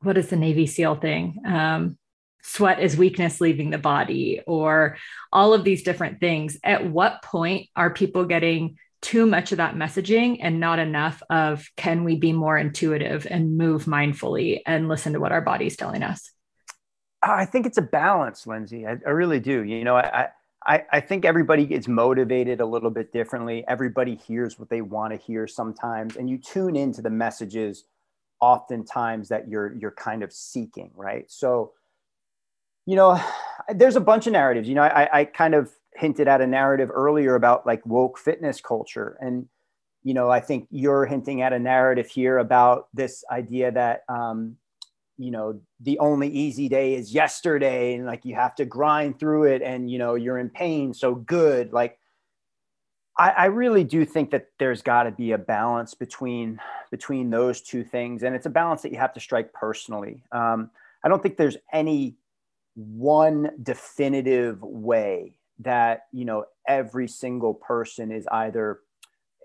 what 0.00 0.16
is 0.16 0.28
the 0.28 0.36
Navy 0.36 0.66
SEAL 0.66 0.96
thing? 0.96 1.42
Um, 1.44 1.98
sweat 2.46 2.80
is 2.80 2.96
weakness 2.96 3.40
leaving 3.40 3.70
the 3.70 3.78
body 3.78 4.40
or 4.46 4.96
all 5.32 5.52
of 5.52 5.64
these 5.64 5.82
different 5.82 6.20
things. 6.20 6.56
At 6.62 6.88
what 6.88 7.22
point 7.22 7.68
are 7.74 7.90
people 7.90 8.24
getting 8.24 8.78
too 9.02 9.26
much 9.26 9.52
of 9.52 9.58
that 9.58 9.74
messaging 9.74 10.38
and 10.40 10.60
not 10.60 10.78
enough 10.78 11.22
of 11.28 11.68
can 11.76 12.04
we 12.04 12.16
be 12.16 12.32
more 12.32 12.56
intuitive 12.56 13.26
and 13.28 13.58
move 13.58 13.84
mindfully 13.84 14.60
and 14.64 14.88
listen 14.88 15.12
to 15.12 15.20
what 15.20 15.32
our 15.32 15.40
body's 15.40 15.76
telling 15.76 16.02
us? 16.02 16.30
I 17.22 17.44
think 17.44 17.66
it's 17.66 17.78
a 17.78 17.82
balance 17.82 18.46
lindsey. 18.46 18.86
I, 18.86 18.92
I 19.04 19.10
really 19.10 19.40
do. 19.40 19.64
You 19.64 19.84
know 19.84 19.96
I, 19.96 20.28
I 20.64 20.84
i 20.92 21.00
think 21.00 21.24
everybody 21.24 21.66
gets 21.66 21.88
motivated 21.88 22.60
a 22.60 22.66
little 22.66 22.90
bit 22.90 23.12
differently. 23.12 23.64
Everybody 23.66 24.14
hears 24.14 24.58
what 24.58 24.70
they 24.70 24.82
want 24.82 25.12
to 25.12 25.18
hear 25.18 25.48
sometimes 25.48 26.16
and 26.16 26.30
you 26.30 26.38
tune 26.38 26.76
into 26.76 27.02
the 27.02 27.10
messages 27.10 27.84
oftentimes 28.40 29.28
that 29.28 29.48
you're 29.48 29.74
you're 29.74 29.90
kind 29.92 30.22
of 30.22 30.32
seeking 30.32 30.90
right? 30.94 31.28
So 31.28 31.72
you 32.86 32.96
know, 32.96 33.20
there's 33.68 33.96
a 33.96 34.00
bunch 34.00 34.26
of 34.26 34.32
narratives. 34.32 34.68
You 34.68 34.76
know, 34.76 34.82
I, 34.82 35.20
I 35.20 35.24
kind 35.24 35.54
of 35.54 35.70
hinted 35.94 36.28
at 36.28 36.40
a 36.40 36.46
narrative 36.46 36.90
earlier 36.92 37.34
about 37.34 37.66
like 37.66 37.84
woke 37.84 38.18
fitness 38.18 38.60
culture. 38.60 39.18
And, 39.20 39.48
you 40.04 40.14
know, 40.14 40.30
I 40.30 40.40
think 40.40 40.68
you're 40.70 41.04
hinting 41.04 41.42
at 41.42 41.52
a 41.52 41.58
narrative 41.58 42.06
here 42.06 42.38
about 42.38 42.88
this 42.94 43.24
idea 43.30 43.72
that, 43.72 44.04
um, 44.08 44.56
you 45.18 45.30
know, 45.30 45.60
the 45.80 45.98
only 45.98 46.28
easy 46.28 46.68
day 46.68 46.94
is 46.94 47.12
yesterday 47.12 47.94
and 47.94 48.06
like 48.06 48.24
you 48.24 48.34
have 48.34 48.54
to 48.56 48.64
grind 48.64 49.18
through 49.18 49.44
it 49.44 49.62
and, 49.62 49.90
you 49.90 49.98
know, 49.98 50.14
you're 50.14 50.38
in 50.38 50.50
pain. 50.50 50.94
So 50.94 51.14
good. 51.14 51.72
Like, 51.72 51.98
I, 53.18 53.30
I 53.30 53.44
really 53.46 53.82
do 53.82 54.04
think 54.04 54.30
that 54.32 54.48
there's 54.58 54.82
got 54.82 55.04
to 55.04 55.10
be 55.10 55.32
a 55.32 55.38
balance 55.38 55.94
between 55.94 56.60
between 56.90 57.30
those 57.30 57.62
two 57.62 57.82
things, 57.82 58.22
and 58.22 58.36
it's 58.36 58.46
a 58.46 58.50
balance 58.50 58.82
that 58.82 58.92
you 58.92 58.98
have 58.98 59.14
to 59.14 59.20
strike 59.20 59.52
personally. 59.52 60.22
Um, 60.32 60.70
I 61.02 61.08
don't 61.08 61.22
think 61.22 61.36
there's 61.36 61.56
any 61.72 62.16
one 62.76 63.50
definitive 63.62 64.62
way 64.62 65.38
that 65.60 66.02
you 66.12 66.24
know 66.24 66.44
every 66.68 67.08
single 67.08 67.54
person 67.54 68.12
is 68.12 68.26
either 68.30 68.80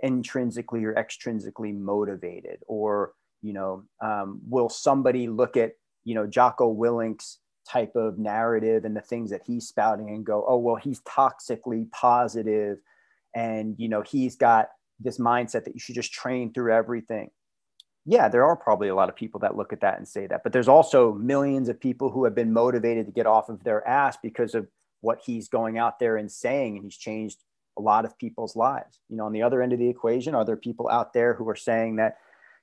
intrinsically 0.03 0.83
or 0.83 0.93
extrinsically 0.95 1.73
motivated 1.77 2.59
or 2.67 3.13
you 3.41 3.53
know 3.53 3.83
um, 4.03 4.41
will 4.47 4.67
somebody 4.67 5.27
look 5.27 5.55
at 5.55 5.71
you 6.03 6.13
know 6.13 6.27
jocko 6.27 6.67
willink's 6.67 7.39
type 7.67 7.95
of 7.95 8.17
narrative 8.17 8.83
and 8.83 8.95
the 8.95 9.01
things 9.01 9.29
that 9.29 9.41
he's 9.45 9.67
spouting 9.67 10.09
and 10.09 10.25
go 10.25 10.43
oh 10.47 10.57
well 10.57 10.75
he's 10.75 10.99
toxically 11.01 11.89
positive 11.91 12.79
and 13.33 13.75
you 13.77 13.87
know 13.87 14.01
he's 14.01 14.35
got 14.35 14.69
this 14.99 15.19
mindset 15.19 15.63
that 15.63 15.73
you 15.73 15.79
should 15.79 15.95
just 15.95 16.11
train 16.11 16.51
through 16.51 16.73
everything 16.73 17.29
yeah, 18.05 18.27
there 18.27 18.43
are 18.43 18.55
probably 18.55 18.87
a 18.87 18.95
lot 18.95 19.09
of 19.09 19.15
people 19.15 19.39
that 19.41 19.55
look 19.55 19.71
at 19.73 19.81
that 19.81 19.97
and 19.97 20.07
say 20.07 20.25
that, 20.27 20.43
but 20.43 20.53
there's 20.53 20.67
also 20.67 21.13
millions 21.13 21.69
of 21.69 21.79
people 21.79 22.09
who 22.09 22.23
have 22.23 22.33
been 22.33 22.51
motivated 22.51 23.05
to 23.05 23.11
get 23.11 23.27
off 23.27 23.49
of 23.49 23.63
their 23.63 23.87
ass 23.87 24.17
because 24.21 24.55
of 24.55 24.67
what 25.01 25.19
he's 25.23 25.47
going 25.47 25.77
out 25.77 25.99
there 25.99 26.17
and 26.17 26.31
saying, 26.31 26.75
and 26.75 26.83
he's 26.83 26.97
changed 26.97 27.43
a 27.77 27.81
lot 27.81 28.05
of 28.05 28.17
people's 28.17 28.55
lives. 28.55 28.99
You 29.09 29.17
know, 29.17 29.25
on 29.25 29.33
the 29.33 29.43
other 29.43 29.61
end 29.61 29.73
of 29.73 29.79
the 29.79 29.89
equation, 29.89 30.35
are 30.35 30.45
there 30.45 30.57
people 30.57 30.89
out 30.89 31.13
there 31.13 31.33
who 31.33 31.47
are 31.49 31.55
saying 31.55 31.97
that, 31.97 32.17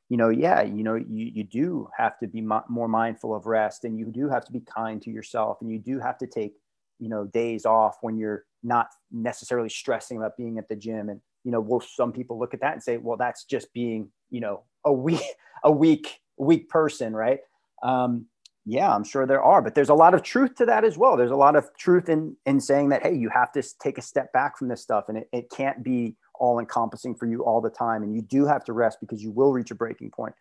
you 0.08 0.16
know, 0.16 0.28
yeah, 0.28 0.62
you 0.62 0.82
know, 0.82 0.94
you, 0.94 1.30
you 1.34 1.44
do 1.44 1.88
have 1.96 2.18
to 2.18 2.26
be 2.26 2.40
mo- 2.40 2.64
more 2.68 2.88
mindful 2.88 3.34
of 3.34 3.46
rest 3.46 3.84
and 3.84 3.98
you 3.98 4.06
do 4.06 4.28
have 4.28 4.44
to 4.46 4.52
be 4.52 4.60
kind 4.60 5.02
to 5.02 5.10
yourself 5.10 5.58
and 5.60 5.70
you 5.70 5.78
do 5.78 6.00
have 6.00 6.18
to 6.18 6.26
take, 6.26 6.54
you 6.98 7.08
know, 7.08 7.26
days 7.26 7.64
off 7.64 7.98
when 8.00 8.16
you're 8.16 8.44
not 8.62 8.88
necessarily 9.12 9.68
stressing 9.68 10.16
about 10.16 10.36
being 10.36 10.58
at 10.58 10.68
the 10.68 10.76
gym. 10.76 11.08
And, 11.10 11.20
you 11.44 11.52
know, 11.52 11.60
will 11.60 11.80
some 11.80 12.12
people 12.12 12.38
look 12.38 12.54
at 12.54 12.60
that 12.60 12.72
and 12.72 12.82
say, 12.82 12.96
well, 12.96 13.16
that's 13.16 13.44
just 13.44 13.72
being, 13.72 14.10
you 14.30 14.40
know, 14.40 14.62
a 14.84 14.92
weak 14.92 15.22
a 15.64 15.70
weak 15.70 16.20
weak 16.36 16.68
person 16.68 17.14
right? 17.14 17.40
Um, 17.82 18.26
yeah 18.68 18.94
i'm 18.94 19.02
sure 19.02 19.24
there 19.24 19.42
are 19.42 19.62
but 19.62 19.74
there's 19.74 19.88
a 19.88 19.94
lot 19.94 20.12
of 20.12 20.22
truth 20.22 20.54
to 20.56 20.66
that 20.66 20.84
as 20.84 20.98
well. 20.98 21.16
There's 21.16 21.30
a 21.30 21.36
lot 21.36 21.56
of 21.56 21.70
truth 21.78 22.10
in 22.10 22.36
in 22.44 22.60
saying 22.60 22.90
that 22.90 23.02
hey 23.02 23.14
you 23.14 23.30
have 23.30 23.50
to 23.52 23.62
take 23.80 23.96
a 23.96 24.02
step 24.02 24.30
back 24.32 24.58
from 24.58 24.68
this 24.68 24.82
stuff 24.82 25.06
and 25.08 25.16
it, 25.18 25.28
it 25.32 25.50
can't 25.50 25.82
be 25.82 26.16
all 26.34 26.58
encompassing 26.58 27.14
for 27.14 27.26
you 27.26 27.42
all 27.44 27.62
the 27.62 27.70
time 27.70 28.02
and 28.02 28.14
you 28.14 28.20
do 28.20 28.44
have 28.44 28.64
to 28.64 28.74
rest 28.74 28.98
because 29.00 29.22
you 29.22 29.30
will 29.32 29.52
reach 29.52 29.70
a 29.70 29.74
breaking 29.74 30.10
point. 30.10 30.34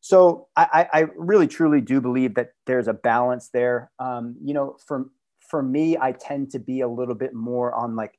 So 0.00 0.48
i 0.56 0.88
i 0.92 1.00
really 1.16 1.46
truly 1.46 1.82
do 1.82 2.00
believe 2.00 2.34
that 2.36 2.52
there's 2.66 2.88
a 2.88 2.94
balance 2.94 3.50
there. 3.50 3.90
Um, 3.98 4.36
you 4.42 4.54
know 4.54 4.76
for 4.86 5.10
for 5.50 5.62
me 5.62 5.96
i 5.98 6.12
tend 6.12 6.50
to 6.52 6.58
be 6.58 6.80
a 6.80 6.88
little 6.88 7.14
bit 7.14 7.34
more 7.34 7.74
on 7.74 7.96
like 7.96 8.18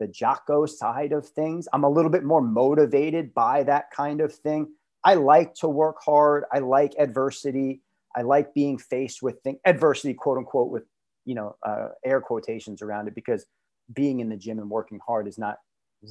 the 0.00 0.08
jocko 0.08 0.66
side 0.66 1.12
of 1.12 1.28
things. 1.28 1.68
I'm 1.72 1.84
a 1.84 1.90
little 1.90 2.10
bit 2.10 2.24
more 2.24 2.40
motivated 2.40 3.34
by 3.34 3.62
that 3.64 3.90
kind 3.92 4.20
of 4.20 4.34
thing 4.34 4.72
I 5.04 5.14
like 5.14 5.54
to 5.56 5.68
work 5.68 5.96
hard. 6.04 6.44
I 6.52 6.58
like 6.58 6.94
adversity. 6.98 7.80
I 8.14 8.22
like 8.22 8.54
being 8.54 8.76
faced 8.78 9.22
with 9.22 9.40
thing, 9.42 9.58
adversity, 9.64 10.14
quote 10.14 10.38
unquote, 10.38 10.70
with 10.70 10.84
you 11.24 11.34
know 11.34 11.56
uh, 11.62 11.88
air 12.04 12.20
quotations 12.20 12.82
around 12.82 13.08
it, 13.08 13.14
because 13.14 13.46
being 13.92 14.20
in 14.20 14.28
the 14.28 14.36
gym 14.36 14.58
and 14.58 14.70
working 14.70 15.00
hard 15.04 15.26
is 15.26 15.38
not 15.38 15.58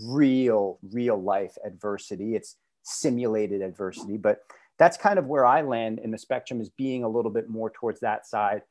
real, 0.06 0.80
real 0.91 1.21
life 1.21 1.56
adversity. 1.65 2.36
It's 2.36 2.58
simulated 2.84 3.62
adversity. 3.62 4.17
But 4.17 4.39
that's 4.78 4.97
kind 4.97 5.19
of 5.19 5.28
where 5.28 5.45
I 5.45 5.62
land 5.62 5.99
in 5.99 6.12
the 6.12 6.17
spectrum 6.17 6.62
is 6.62 6.69
being 6.69 7.04
a 7.04 7.10
little 7.10 7.32
bit 7.32 7.49
more 7.49 7.69
towards 7.69 7.99
that 8.02 8.25
side. 8.25 8.62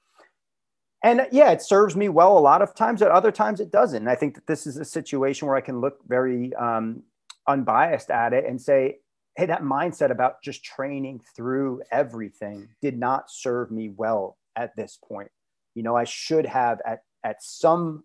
And 1.05 1.27
yeah, 1.31 1.51
it 1.51 1.63
serves 1.63 1.95
me 1.95 2.09
well 2.09 2.37
a 2.37 2.41
lot 2.41 2.63
of 2.63 2.75
times. 2.75 3.03
At 3.03 3.11
other 3.11 3.31
times, 3.31 3.61
it 3.61 3.71
doesn't. 3.71 4.03
And 4.03 4.11
I 4.11 4.17
think 4.17 4.35
that 4.35 4.47
this 4.47 4.67
is 4.67 4.79
a 4.79 4.85
situation 4.85 5.47
where 5.47 5.57
I 5.57 5.61
can 5.61 5.81
look 5.81 5.99
very 6.09 6.55
um, 6.55 7.03
unbiased 7.47 8.11
at 8.11 8.33
it 8.33 8.45
and 8.47 8.61
say, 8.61 8.99
hey, 9.39 9.47
that 9.47 9.63
mindset 9.63 10.11
about 10.11 10.43
just 10.43 10.65
training 10.65 11.21
through 11.37 11.81
everything 11.93 12.69
did 12.83 12.99
not 12.99 13.31
serve 13.31 13.71
me 13.71 13.89
well 13.89 14.37
at 14.57 14.75
this 14.75 14.99
point. 15.09 15.31
You 15.77 15.85
know, 15.85 15.95
I 15.95 16.03
should 16.03 16.45
have 16.45 16.81
at 16.85 17.05
at 17.23 17.41
some 17.41 18.03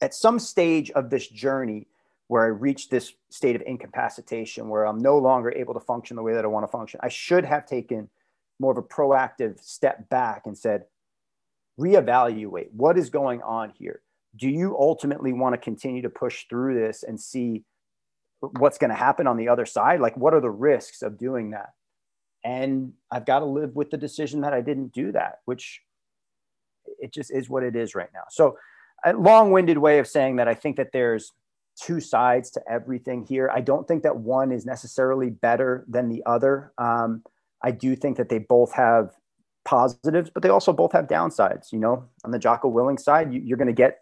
at 0.00 0.14
some 0.14 0.38
stage 0.38 0.90
of 0.92 1.10
this 1.10 1.28
journey 1.28 1.86
where 2.28 2.44
I 2.44 2.48
reached 2.48 2.90
this 2.90 3.12
state 3.28 3.56
of 3.56 3.62
incapacitation 3.66 4.70
where 4.70 4.86
I'm 4.86 4.98
no 4.98 5.18
longer 5.18 5.52
able 5.52 5.74
to 5.74 5.80
function 5.80 6.16
the 6.16 6.22
way 6.22 6.32
that 6.32 6.44
I 6.46 6.48
want 6.48 6.64
to 6.64 6.72
function. 6.72 6.98
I 7.02 7.10
should 7.10 7.44
have 7.44 7.66
taken 7.66 8.08
more 8.58 8.72
of 8.72 8.78
a 8.78 8.82
proactive 8.82 9.60
step 9.60 10.08
back 10.08 10.46
and 10.46 10.56
said, 10.56 10.84
reevaluate 11.78 12.72
what 12.72 12.96
is 12.96 13.10
going 13.10 13.42
on 13.42 13.70
here. 13.76 14.00
Do 14.34 14.48
you 14.48 14.76
ultimately 14.78 15.32
want 15.34 15.54
to 15.54 15.58
continue 15.58 16.02
to 16.02 16.10
push 16.10 16.46
through 16.48 16.74
this 16.74 17.02
and 17.02 17.20
see 17.20 17.64
what's 18.40 18.78
going 18.78 18.90
to 18.90 18.96
happen 18.96 19.26
on 19.26 19.36
the 19.36 19.48
other 19.48 19.66
side 19.66 20.00
like 20.00 20.16
what 20.16 20.34
are 20.34 20.40
the 20.40 20.50
risks 20.50 21.02
of 21.02 21.18
doing 21.18 21.50
that 21.50 21.70
and 22.44 22.92
i've 23.10 23.26
got 23.26 23.40
to 23.40 23.44
live 23.44 23.74
with 23.74 23.90
the 23.90 23.96
decision 23.96 24.42
that 24.42 24.52
i 24.52 24.60
didn't 24.60 24.92
do 24.92 25.12
that 25.12 25.40
which 25.44 25.80
it 27.00 27.12
just 27.12 27.30
is 27.30 27.50
what 27.50 27.62
it 27.62 27.74
is 27.76 27.94
right 27.94 28.10
now 28.14 28.22
so 28.30 28.56
a 29.04 29.12
long-winded 29.12 29.78
way 29.78 29.98
of 29.98 30.06
saying 30.06 30.36
that 30.36 30.48
i 30.48 30.54
think 30.54 30.76
that 30.76 30.92
there's 30.92 31.32
two 31.80 32.00
sides 32.00 32.50
to 32.50 32.62
everything 32.68 33.24
here. 33.24 33.50
I 33.52 33.60
don't 33.60 33.86
think 33.86 34.02
that 34.02 34.16
one 34.16 34.52
is 34.52 34.66
necessarily 34.66 35.30
better 35.30 35.84
than 35.88 36.08
the 36.08 36.22
other. 36.26 36.72
Um, 36.78 37.22
I 37.62 37.70
do 37.70 37.94
think 37.94 38.16
that 38.16 38.28
they 38.28 38.38
both 38.38 38.72
have 38.72 39.14
positives, 39.64 40.30
but 40.30 40.42
they 40.42 40.48
also 40.48 40.72
both 40.72 40.92
have 40.92 41.06
downsides. 41.06 41.72
You 41.72 41.78
know, 41.78 42.04
on 42.24 42.30
the 42.30 42.38
Jocko 42.38 42.70
Willink 42.70 43.00
side, 43.00 43.32
you, 43.32 43.54
are 43.54 43.56
going 43.56 43.68
to 43.68 43.72
get 43.72 44.00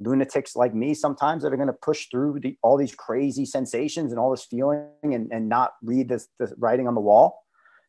lunatics 0.00 0.56
like 0.56 0.74
me 0.74 0.94
sometimes 0.94 1.42
that 1.42 1.52
are 1.52 1.56
going 1.56 1.68
to 1.68 1.72
push 1.74 2.08
through 2.10 2.40
the, 2.40 2.56
all 2.62 2.76
these 2.76 2.94
crazy 2.94 3.44
sensations 3.44 4.12
and 4.12 4.18
all 4.18 4.30
this 4.30 4.44
feeling 4.44 4.88
and, 5.02 5.30
and 5.30 5.48
not 5.48 5.72
read 5.82 6.08
this, 6.08 6.28
this 6.38 6.52
writing 6.58 6.88
on 6.88 6.94
the 6.94 7.00
wall. 7.00 7.44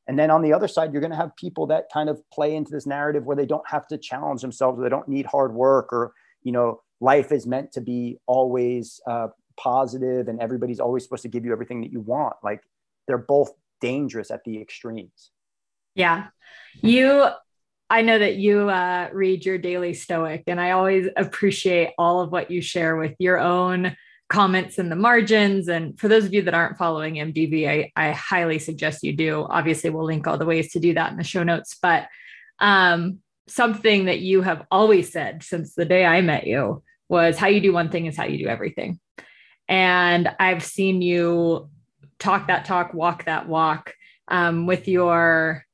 And 0.08 0.20
then 0.20 0.30
on 0.30 0.42
the 0.42 0.52
other 0.52 0.68
side, 0.68 0.92
you're 0.92 1.02
going 1.02 1.12
to 1.12 1.18
have 1.18 1.36
people 1.38 1.68
that 1.68 1.86
kind 1.94 2.10
of 2.10 2.22
play 2.32 2.56
into 2.56 2.72
this 2.72 2.86
narrative 2.86 3.24
where 3.24 3.38
they 3.38 3.46
don't 3.46 3.68
have 3.68 3.88
to 3.88 3.98
challenge 3.98 4.42
themselves, 4.42 4.80
or 4.80 4.84
they 4.84 4.90
don't 4.90 5.08
need 5.08 5.26
hard 5.26 5.54
work, 5.54 5.94
or 5.94 6.14
you 6.44 6.52
know, 6.52 6.82
life 7.00 7.32
is 7.32 7.46
meant 7.46 7.72
to 7.74 7.82
be 7.82 8.18
always 8.26 9.00
uh, 9.08 9.28
positive, 9.58 10.28
and 10.28 10.42
everybody's 10.42 10.80
always 10.80 11.04
supposed 11.04 11.22
to 11.22 11.30
give 11.30 11.46
you 11.46 11.52
everything 11.52 11.82
that 11.82 11.92
you 11.92 12.02
want. 12.02 12.36
Like 12.44 12.62
they're 13.08 13.20
both 13.20 13.52
dangerous 13.80 14.32
at 14.32 14.44
the 14.44 14.60
extremes. 14.60 15.32
Yeah, 15.96 16.28
you 16.82 17.28
I 17.92 18.04
know 18.04 18.18
that 18.18 18.38
you 18.38 18.70
uh, 18.70 19.10
read 19.12 19.46
your 19.46 19.58
daily 19.58 19.94
Stoic, 19.94 20.44
and 20.48 20.62
I 20.62 20.72
always 20.72 21.10
appreciate 21.18 21.90
all 21.98 22.22
of 22.22 22.32
what 22.32 22.50
you 22.50 22.62
share 22.62 22.96
with 22.96 23.14
your 23.20 23.38
own 23.38 23.98
comments 24.30 24.80
in 24.80 24.88
the 24.88 24.96
margins. 24.96 25.68
And 25.68 26.00
for 26.00 26.08
those 26.08 26.24
of 26.24 26.34
you 26.34 26.42
that 26.44 26.54
aren't 26.54 26.78
following 26.78 27.16
MDV, 27.16 27.68
I, 27.68 27.92
I 27.98 28.12
highly 28.12 28.60
suggest 28.60 29.04
you 29.04 29.12
do. 29.12 29.46
Obviously, 29.50 29.90
we'll 29.90 30.06
link 30.06 30.26
all 30.26 30.38
the 30.38 30.46
ways 30.46 30.72
to 30.72 30.80
do 30.80 30.94
that 30.94 31.12
in 31.12 31.18
the 31.18 31.26
show 31.26 31.44
notes. 31.44 31.78
But 31.82 32.08
um, 32.60 33.20
something 33.50 34.06
that 34.06 34.22
you 34.22 34.42
have 34.42 34.66
always 34.72 35.12
said 35.12 35.44
since 35.44 35.76
the 35.76 35.84
day 35.84 36.06
I 36.06 36.22
met 36.22 36.48
you 36.48 36.84
was 37.10 37.38
how 37.38 37.48
you 37.48 37.60
do 37.60 37.74
one 37.74 37.90
thing 37.90 38.06
is 38.06 38.16
how 38.16 38.24
you 38.24 38.38
do 38.38 38.48
everything. 38.48 39.02
And 39.68 40.34
I've 40.40 40.64
seen 40.64 41.02
you 41.02 41.70
talk 42.20 42.48
that 42.48 42.64
talk, 42.64 42.94
walk 42.94 43.26
that 43.26 43.50
walk 43.50 43.96
um, 44.30 44.66
with 44.66 44.88
your 44.88 45.66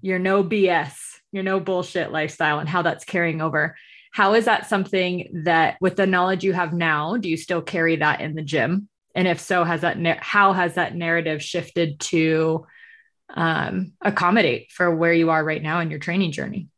your 0.00 0.18
no 0.18 0.42
BS 0.42 0.94
your 1.32 1.42
no 1.42 1.60
bullshit 1.60 2.12
lifestyle 2.12 2.58
and 2.58 2.68
how 2.68 2.82
that's 2.82 3.04
carrying 3.04 3.40
over. 3.40 3.76
How 4.12 4.34
is 4.34 4.46
that 4.46 4.68
something 4.68 5.42
that, 5.44 5.76
with 5.80 5.96
the 5.96 6.06
knowledge 6.06 6.44
you 6.44 6.54
have 6.54 6.72
now, 6.72 7.16
do 7.16 7.28
you 7.28 7.36
still 7.36 7.60
carry 7.60 7.96
that 7.96 8.20
in 8.20 8.34
the 8.34 8.42
gym? 8.42 8.88
And 9.14 9.28
if 9.28 9.40
so, 9.40 9.64
has 9.64 9.80
that 9.82 9.96
how 10.22 10.52
has 10.52 10.74
that 10.74 10.94
narrative 10.94 11.42
shifted 11.42 12.00
to 12.00 12.66
um, 13.34 13.92
accommodate 14.00 14.72
for 14.72 14.94
where 14.94 15.12
you 15.12 15.30
are 15.30 15.44
right 15.44 15.62
now 15.62 15.80
in 15.80 15.90
your 15.90 15.98
training 15.98 16.32
journey? 16.32 16.68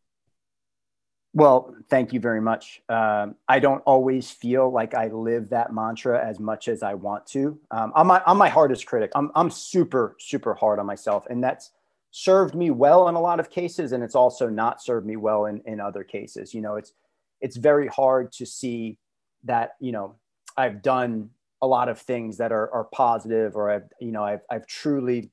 Well, 1.34 1.74
thank 1.88 2.12
you 2.12 2.20
very 2.20 2.40
much. 2.40 2.80
Um, 2.88 3.36
I 3.46 3.60
don't 3.60 3.82
always 3.82 4.30
feel 4.30 4.72
like 4.72 4.94
I 4.94 5.08
live 5.08 5.50
that 5.50 5.72
mantra 5.72 6.24
as 6.24 6.40
much 6.40 6.68
as 6.68 6.82
I 6.82 6.94
want 6.94 7.26
to. 7.28 7.60
Um, 7.70 7.92
I'm, 7.94 8.06
my, 8.06 8.22
I'm 8.26 8.38
my 8.38 8.48
hardest 8.48 8.86
critic. 8.86 9.12
I'm, 9.14 9.30
I'm 9.34 9.50
super, 9.50 10.16
super 10.18 10.54
hard 10.54 10.78
on 10.78 10.86
myself. 10.86 11.26
And 11.28 11.44
that's 11.44 11.70
served 12.10 12.54
me 12.54 12.70
well 12.70 13.08
in 13.08 13.14
a 13.14 13.20
lot 13.20 13.40
of 13.40 13.50
cases 13.50 13.92
and 13.92 14.02
it's 14.02 14.14
also 14.14 14.48
not 14.48 14.82
served 14.82 15.06
me 15.06 15.16
well 15.16 15.46
in, 15.46 15.60
in 15.66 15.80
other 15.80 16.04
cases. 16.04 16.54
You 16.54 16.60
know 16.60 16.76
it's 16.76 16.92
it's 17.40 17.56
very 17.56 17.86
hard 17.88 18.32
to 18.32 18.44
see 18.44 18.98
that 19.44 19.72
you 19.80 19.92
know 19.92 20.16
i've 20.56 20.82
done 20.82 21.30
a 21.62 21.66
lot 21.66 21.88
of 21.88 22.00
things 22.00 22.38
that 22.38 22.50
are, 22.50 22.68
are 22.72 22.84
positive 22.92 23.54
or 23.54 23.70
i've 23.70 23.88
you 24.00 24.10
know 24.10 24.24
I've, 24.24 24.40
I've 24.50 24.66
truly 24.66 25.30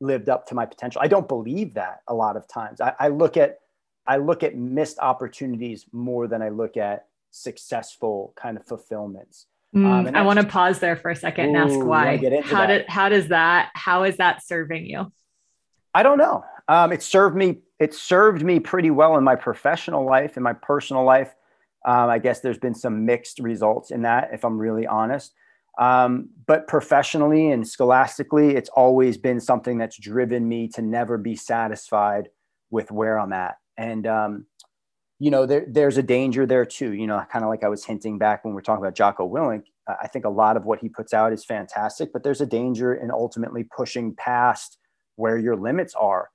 lived 0.00 0.28
up 0.28 0.46
to 0.48 0.54
my 0.54 0.66
potential. 0.66 1.00
I 1.02 1.08
don't 1.08 1.28
believe 1.28 1.74
that 1.74 2.00
a 2.08 2.14
lot 2.14 2.36
of 2.36 2.46
times. 2.46 2.80
I, 2.80 2.94
I 2.98 3.08
look 3.08 3.36
at 3.36 3.58
i 4.06 4.18
look 4.18 4.42
at 4.42 4.54
missed 4.54 4.98
opportunities 4.98 5.86
more 5.92 6.26
than 6.28 6.42
i 6.42 6.50
look 6.50 6.76
at 6.76 7.06
successful 7.30 8.34
kind 8.36 8.56
of 8.56 8.66
fulfillments. 8.66 9.46
Mm, 9.74 10.08
um, 10.08 10.14
i 10.14 10.22
want 10.22 10.38
to 10.38 10.46
pause 10.46 10.78
there 10.78 10.94
for 10.96 11.10
a 11.10 11.16
second 11.16 11.46
and 11.46 11.56
ask 11.56 11.84
why. 11.84 12.16
how 12.44 12.66
did 12.66 12.84
how 12.86 13.08
does 13.08 13.28
that 13.28 13.70
how 13.74 14.04
is 14.04 14.18
that 14.18 14.44
serving 14.46 14.86
you 14.86 15.10
I 15.94 16.02
don't 16.02 16.18
know. 16.18 16.44
Um, 16.68 16.92
it 16.92 17.02
served 17.02 17.36
me. 17.36 17.58
It 17.78 17.94
served 17.94 18.42
me 18.42 18.60
pretty 18.60 18.90
well 18.90 19.16
in 19.16 19.24
my 19.24 19.36
professional 19.36 20.04
life, 20.04 20.36
in 20.36 20.42
my 20.42 20.52
personal 20.52 21.04
life. 21.04 21.34
Um, 21.86 22.08
I 22.08 22.18
guess 22.18 22.40
there's 22.40 22.58
been 22.58 22.74
some 22.74 23.04
mixed 23.04 23.38
results 23.38 23.90
in 23.90 24.02
that, 24.02 24.30
if 24.32 24.44
I'm 24.44 24.58
really 24.58 24.86
honest. 24.86 25.34
Um, 25.78 26.30
but 26.46 26.66
professionally 26.68 27.50
and 27.50 27.66
scholastically, 27.66 28.54
it's 28.54 28.70
always 28.70 29.18
been 29.18 29.40
something 29.40 29.76
that's 29.76 29.98
driven 29.98 30.48
me 30.48 30.68
to 30.68 30.82
never 30.82 31.18
be 31.18 31.36
satisfied 31.36 32.28
with 32.70 32.90
where 32.90 33.18
I'm 33.18 33.32
at. 33.32 33.56
And 33.76 34.06
um, 34.06 34.46
you 35.18 35.30
know, 35.30 35.46
there, 35.46 35.64
there's 35.68 35.96
a 35.98 36.02
danger 36.02 36.46
there 36.46 36.64
too. 36.64 36.92
You 36.92 37.06
know, 37.06 37.22
kind 37.30 37.44
of 37.44 37.50
like 37.50 37.64
I 37.64 37.68
was 37.68 37.84
hinting 37.84 38.18
back 38.18 38.44
when 38.44 38.54
we 38.54 38.58
are 38.58 38.62
talking 38.62 38.82
about 38.82 38.94
Jocko 38.94 39.28
Willink. 39.28 39.64
I 39.86 40.06
think 40.06 40.24
a 40.24 40.30
lot 40.30 40.56
of 40.56 40.64
what 40.64 40.78
he 40.78 40.88
puts 40.88 41.12
out 41.12 41.32
is 41.32 41.44
fantastic, 41.44 42.12
but 42.12 42.22
there's 42.22 42.40
a 42.40 42.46
danger 42.46 42.94
in 42.94 43.10
ultimately 43.10 43.64
pushing 43.64 44.14
past 44.14 44.78
where 45.16 45.38
your 45.38 45.56
limits 45.56 45.94
are. 45.94 46.30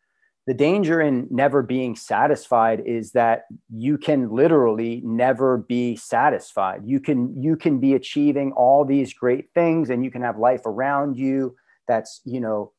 The 0.47 0.53
danger 0.55 0.99
in 0.99 1.27
never 1.29 1.61
being 1.61 1.95
satisfied 1.95 2.81
is 2.85 3.11
that 3.11 3.43
you 3.71 3.99
can 3.99 4.31
literally 4.31 5.01
never 5.05 5.59
be 5.59 5.95
satisfied. 5.95 6.81
You 6.85 6.99
can 6.99 7.39
you 7.39 7.55
can 7.55 7.79
be 7.79 7.93
achieving 7.93 8.51
all 8.53 8.83
these 8.83 9.13
great 9.13 9.51
things 9.53 9.91
and 9.91 10.03
you 10.03 10.09
can 10.09 10.23
have 10.23 10.39
life 10.39 10.65
around 10.65 11.17
you 11.17 11.55
that's, 11.87 12.21
you 12.25 12.39
know, 12.39 12.71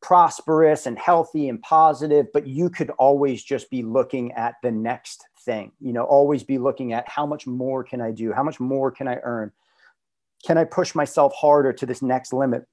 prosperous 0.00 0.86
and 0.86 0.98
healthy 0.98 1.48
and 1.48 1.60
positive, 1.62 2.26
but 2.32 2.46
you 2.46 2.70
could 2.70 2.90
always 2.98 3.42
just 3.42 3.68
be 3.70 3.82
looking 3.82 4.32
at 4.32 4.54
the 4.62 4.70
next 4.70 5.24
thing. 5.44 5.72
You 5.80 5.92
know, 5.92 6.04
always 6.04 6.44
be 6.44 6.58
looking 6.58 6.92
at 6.92 7.08
how 7.08 7.26
much 7.26 7.46
more 7.46 7.82
can 7.82 8.00
I 8.00 8.12
do? 8.12 8.32
How 8.32 8.42
much 8.42 8.60
more 8.60 8.90
can 8.90 9.08
I 9.08 9.16
earn? 9.22 9.50
Can 10.46 10.56
I 10.56 10.64
push 10.64 10.94
myself 10.94 11.32
harder 11.34 11.72
to 11.72 11.86
this 11.86 12.00
next 12.00 12.32
limit? 12.32 12.64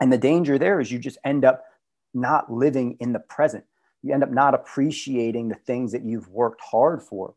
And 0.00 0.12
the 0.12 0.18
danger 0.18 0.58
there 0.58 0.80
is 0.80 0.92
you 0.92 0.98
just 0.98 1.18
end 1.24 1.44
up 1.44 1.64
not 2.14 2.52
living 2.52 2.96
in 3.00 3.12
the 3.12 3.18
present. 3.20 3.64
You 4.02 4.14
end 4.14 4.22
up 4.22 4.30
not 4.30 4.54
appreciating 4.54 5.48
the 5.48 5.54
things 5.54 5.92
that 5.92 6.04
you've 6.04 6.28
worked 6.28 6.60
hard 6.60 7.02
for. 7.02 7.34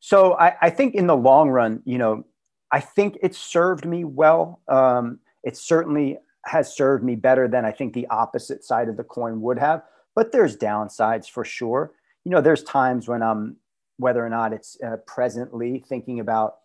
So 0.00 0.34
I, 0.34 0.54
I 0.60 0.70
think 0.70 0.94
in 0.94 1.06
the 1.06 1.16
long 1.16 1.48
run, 1.48 1.80
you 1.84 1.96
know, 1.96 2.24
I 2.72 2.80
think 2.80 3.18
it 3.22 3.34
served 3.34 3.84
me 3.84 4.04
well. 4.04 4.60
Um, 4.66 5.20
it 5.44 5.56
certainly 5.56 6.18
has 6.46 6.74
served 6.74 7.04
me 7.04 7.14
better 7.14 7.46
than 7.46 7.64
I 7.64 7.70
think 7.70 7.92
the 7.92 8.08
opposite 8.08 8.64
side 8.64 8.88
of 8.88 8.96
the 8.96 9.04
coin 9.04 9.40
would 9.42 9.58
have. 9.58 9.82
But 10.14 10.32
there's 10.32 10.56
downsides 10.56 11.30
for 11.30 11.44
sure. 11.44 11.92
You 12.24 12.32
know, 12.32 12.40
there's 12.40 12.64
times 12.64 13.08
when 13.08 13.22
I'm, 13.22 13.56
whether 13.98 14.24
or 14.24 14.28
not 14.28 14.52
it's 14.52 14.76
uh, 14.84 14.96
presently 15.06 15.84
thinking 15.88 16.18
about, 16.18 16.56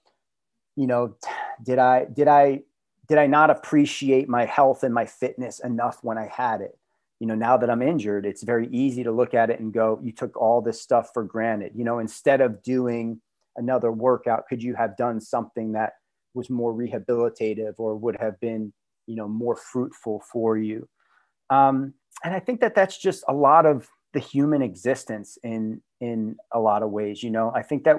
you 0.75 0.87
know, 0.87 1.15
did 1.63 1.77
I 1.77 2.05
did 2.05 2.27
I 2.27 2.63
did 3.07 3.17
I 3.17 3.27
not 3.27 3.49
appreciate 3.49 4.27
my 4.27 4.45
health 4.45 4.83
and 4.83 4.93
my 4.93 5.05
fitness 5.05 5.59
enough 5.59 5.99
when 6.01 6.17
I 6.17 6.27
had 6.27 6.61
it? 6.61 6.77
You 7.19 7.27
know, 7.27 7.35
now 7.35 7.57
that 7.57 7.69
I'm 7.69 7.81
injured, 7.81 8.25
it's 8.25 8.43
very 8.43 8.67
easy 8.67 9.03
to 9.03 9.11
look 9.11 9.33
at 9.33 9.49
it 9.49 9.59
and 9.59 9.73
go, 9.73 9.99
you 10.03 10.11
took 10.11 10.37
all 10.37 10.61
this 10.61 10.81
stuff 10.81 11.11
for 11.13 11.23
granted. 11.23 11.71
You 11.75 11.83
know, 11.83 11.99
instead 11.99 12.41
of 12.41 12.61
doing 12.61 13.21
another 13.55 13.91
workout, 13.91 14.47
could 14.47 14.61
you 14.61 14.75
have 14.75 14.97
done 14.97 15.19
something 15.19 15.71
that 15.71 15.93
was 16.33 16.49
more 16.49 16.73
rehabilitative 16.73 17.73
or 17.77 17.95
would 17.95 18.17
have 18.17 18.39
been, 18.39 18.71
you 19.07 19.15
know, 19.15 19.27
more 19.27 19.55
fruitful 19.55 20.21
for 20.31 20.57
you? 20.57 20.87
Um, 21.49 21.93
and 22.23 22.35
I 22.35 22.39
think 22.39 22.59
that 22.61 22.75
that's 22.75 22.97
just 22.97 23.23
a 23.27 23.33
lot 23.33 23.65
of 23.65 23.87
the 24.13 24.19
human 24.19 24.61
existence 24.61 25.37
in 25.43 25.81
in 25.99 26.35
a 26.51 26.59
lot 26.59 26.83
of 26.83 26.91
ways. 26.91 27.23
You 27.23 27.31
know, 27.31 27.51
I 27.53 27.63
think 27.63 27.85
that 27.85 27.97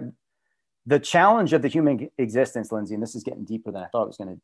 the 0.86 0.98
challenge 0.98 1.52
of 1.52 1.62
the 1.62 1.68
human 1.68 2.08
existence, 2.18 2.72
Lindsey, 2.72 2.94
and 2.94 3.02
this 3.02 3.14
is 3.14 3.22
getting 3.22 3.44
deeper 3.44 3.72
than 3.72 3.82
I 3.82 3.86
thought 3.86 4.04
it 4.04 4.08
was 4.08 4.16
going 4.16 4.36
to 4.36 4.40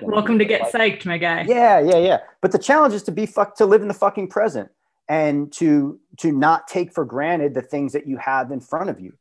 Welcome 0.00 0.38
to 0.38 0.44
get 0.44 0.72
psyched, 0.72 1.06
my 1.06 1.18
guy. 1.18 1.44
Yeah, 1.48 1.80
yeah, 1.80 1.98
yeah. 1.98 2.18
But 2.40 2.52
the 2.52 2.58
challenge 2.58 2.94
is 2.94 3.02
to 3.04 3.12
be 3.12 3.26
fuck 3.26 3.56
to 3.56 3.66
live 3.66 3.82
in 3.82 3.88
the 3.88 3.94
fucking 3.94 4.28
present 4.28 4.70
and 5.08 5.52
to 5.52 6.00
to 6.18 6.32
not 6.32 6.66
take 6.66 6.92
for 6.92 7.04
granted 7.04 7.54
the 7.54 7.62
things 7.62 7.92
that 7.92 8.06
you 8.06 8.16
have 8.16 8.50
in 8.50 8.60
front 8.60 8.90
of 8.90 9.00
you. 9.00 9.12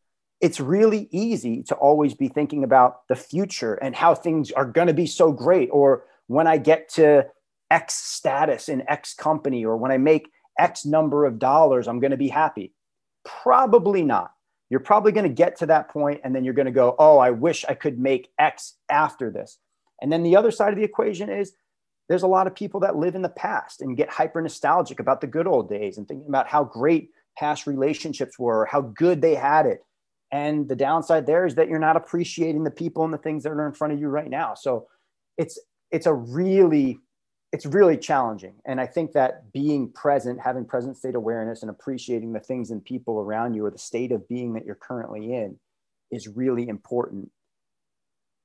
It's 0.42 0.60
really 0.60 1.08
easy 1.12 1.64
to 1.64 1.76
always 1.76 2.14
be 2.14 2.28
thinking 2.28 2.64
about 2.64 3.08
the 3.08 3.16
future 3.16 3.76
and 3.76 3.96
how 3.96 4.16
things 4.16 4.52
are 4.52 4.66
going 4.66 4.88
to 4.88 4.94
be 4.94 5.06
so 5.06 5.32
great 5.32 5.70
or 5.72 6.06
when 6.28 6.48
I 6.48 6.58
get 6.58 6.90
to 6.90 7.28
X 7.70 7.94
status 7.94 8.68
in 8.68 8.84
X 8.90 9.14
company 9.14 9.66
or 9.66 9.78
when 9.78 9.92
I 9.92 9.98
make 9.98 10.32
X 10.60 10.86
number 10.86 11.26
of 11.26 11.40
dollars, 11.40 11.88
I'm 11.88 12.00
going 12.00 12.12
to 12.12 12.18
be 12.18 12.30
happy. 12.30 12.74
Probably 13.24 14.04
not. 14.04 14.32
You're 14.70 14.80
probably 14.80 15.12
going 15.12 15.28
to 15.28 15.34
get 15.34 15.58
to 15.58 15.68
that 15.68 15.90
point 15.90 16.22
and 16.24 16.36
then 16.36 16.44
you're 16.44 16.54
going 16.54 16.66
to 16.66 16.72
go, 16.72 16.96
"Oh, 16.98 17.20
I 17.20 17.32
wish 17.32 17.64
I 17.68 17.76
could 17.76 18.00
make 18.00 18.32
X 18.40 18.74
after 18.90 19.30
this." 19.30 19.60
And 20.04 20.12
then 20.12 20.22
the 20.22 20.36
other 20.36 20.52
side 20.52 20.74
of 20.74 20.78
the 20.78 20.84
equation 20.84 21.30
is 21.30 21.54
there's 22.10 22.24
a 22.24 22.28
lot 22.28 22.46
of 22.46 22.54
people 22.54 22.82
that 22.82 22.98
live 22.98 23.16
in 23.16 23.22
the 23.22 23.30
past 23.30 23.82
and 23.82 23.96
get 23.96 24.10
hyper 24.10 24.42
nostalgic 24.42 25.00
about 25.00 25.22
the 25.22 25.28
good 25.28 25.48
old 25.48 25.70
days 25.70 25.98
and 25.98 26.06
thinking 26.06 26.28
about 26.28 26.50
how 26.50 26.66
great 26.66 27.12
past 27.38 27.66
relationships 27.66 28.38
were, 28.38 28.66
how 28.66 28.82
good 28.82 29.22
they 29.22 29.34
had 29.34 29.66
it. 29.66 29.82
And 30.30 30.68
the 30.68 30.76
downside 30.76 31.26
there 31.26 31.46
is 31.46 31.56
that 31.56 31.70
you're 31.70 31.80
not 31.80 31.96
appreciating 31.96 32.66
the 32.66 32.72
people 32.72 33.06
and 33.06 33.14
the 33.14 33.18
things 33.18 33.44
that 33.44 33.52
are 33.52 33.66
in 33.66 33.74
front 33.74 33.94
of 33.94 34.00
you 34.00 34.10
right 34.10 34.30
now. 34.30 34.56
So 34.56 34.88
it's 35.38 35.58
it's 35.90 36.06
a 36.06 36.14
really 36.14 37.00
it's 37.54 37.66
really 37.66 37.98
challenging. 37.98 38.56
And 38.66 38.82
I 38.82 38.88
think 38.88 39.14
that 39.14 39.54
being 39.54 39.92
present, 39.92 40.42
having 40.42 40.66
present 40.66 40.98
state 40.98 41.16
awareness 41.16 41.62
and 41.62 41.70
appreciating 41.70 42.34
the 42.34 42.40
things 42.40 42.72
and 42.72 42.84
people 42.84 43.20
around 43.20 43.54
you 43.54 43.66
or 43.66 43.72
the 43.72 43.78
state 43.78 44.12
of 44.12 44.28
being 44.28 44.54
that 44.54 44.66
you're 44.66 44.76
currently 44.76 45.34
in 45.34 45.60
is 46.12 46.28
really 46.28 46.68
important 46.68 47.30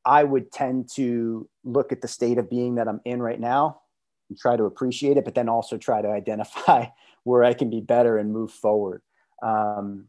I 0.09 0.25
would 0.25 0.51
tend 0.51 0.89
to 0.95 1.47
look 1.65 1.93
at 1.93 2.01
the 2.01 2.09
state 2.09 2.39
of 2.39 2.49
being 2.49 2.77
that 2.77 2.89
I'm 2.89 3.01
in 3.05 3.21
right 3.21 3.39
now 3.39 3.83
and 4.31 4.39
try 4.39 4.57
to 4.57 4.65
appreciate 4.65 5.19
it, 5.19 5.25
but 5.27 5.35
then 5.35 5.51
also 5.51 5.77
try 5.77 6.01
to 6.01 6.09
identify 6.21 6.87
where 7.25 7.45
I 7.45 7.53
can 7.53 7.69
be 7.69 7.83
better 7.83 8.17
and 8.17 8.33
move 8.33 8.51
forward. 8.51 9.03
Um, 9.43 10.09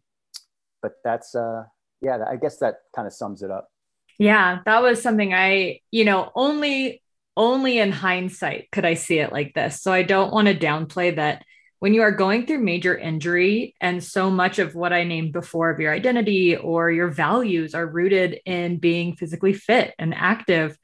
but 0.82 0.94
that's, 1.04 1.36
uh, 1.36 1.66
yeah, 2.02 2.24
I 2.26 2.38
guess 2.38 2.60
that 2.60 2.76
kind 2.96 3.08
of 3.08 3.14
sums 3.14 3.42
it 3.42 3.52
up. 3.52 3.70
Yeah, 4.18 4.60
that 4.66 4.82
was 4.82 5.02
something 5.02 5.34
I, 5.34 5.82
you 5.92 6.06
know, 6.06 6.32
only 6.34 7.04
only 7.38 7.78
in 7.78 7.92
hindsight 7.92 8.70
could 8.70 8.84
I 8.84 8.96
see 8.96 9.20
it 9.20 9.32
like 9.32 9.54
this. 9.54 9.82
So 9.82 9.94
I 9.94 10.04
don't 10.04 10.34
want 10.34 10.50
to 10.50 10.56
downplay 10.56 11.16
that 11.16 11.46
when 11.80 11.94
you 11.94 12.02
are 12.02 12.12
going 12.12 12.46
through 12.46 12.60
major 12.60 12.98
injury 12.98 13.74
and 13.80 14.04
so 14.04 14.30
much 14.30 14.60
of 14.60 14.76
what 14.76 14.94
I 14.94 15.06
named 15.06 15.32
before 15.32 15.70
of 15.70 15.80
your 15.80 15.94
identity 15.94 16.56
or 16.56 16.92
your 16.92 17.08
values 17.08 17.74
are 17.74 17.88
rooted 17.88 18.40
in 18.46 18.78
being 18.78 19.16
physically 19.16 19.54
fit 19.54 19.94
and 19.98 20.14
active, 20.14 20.78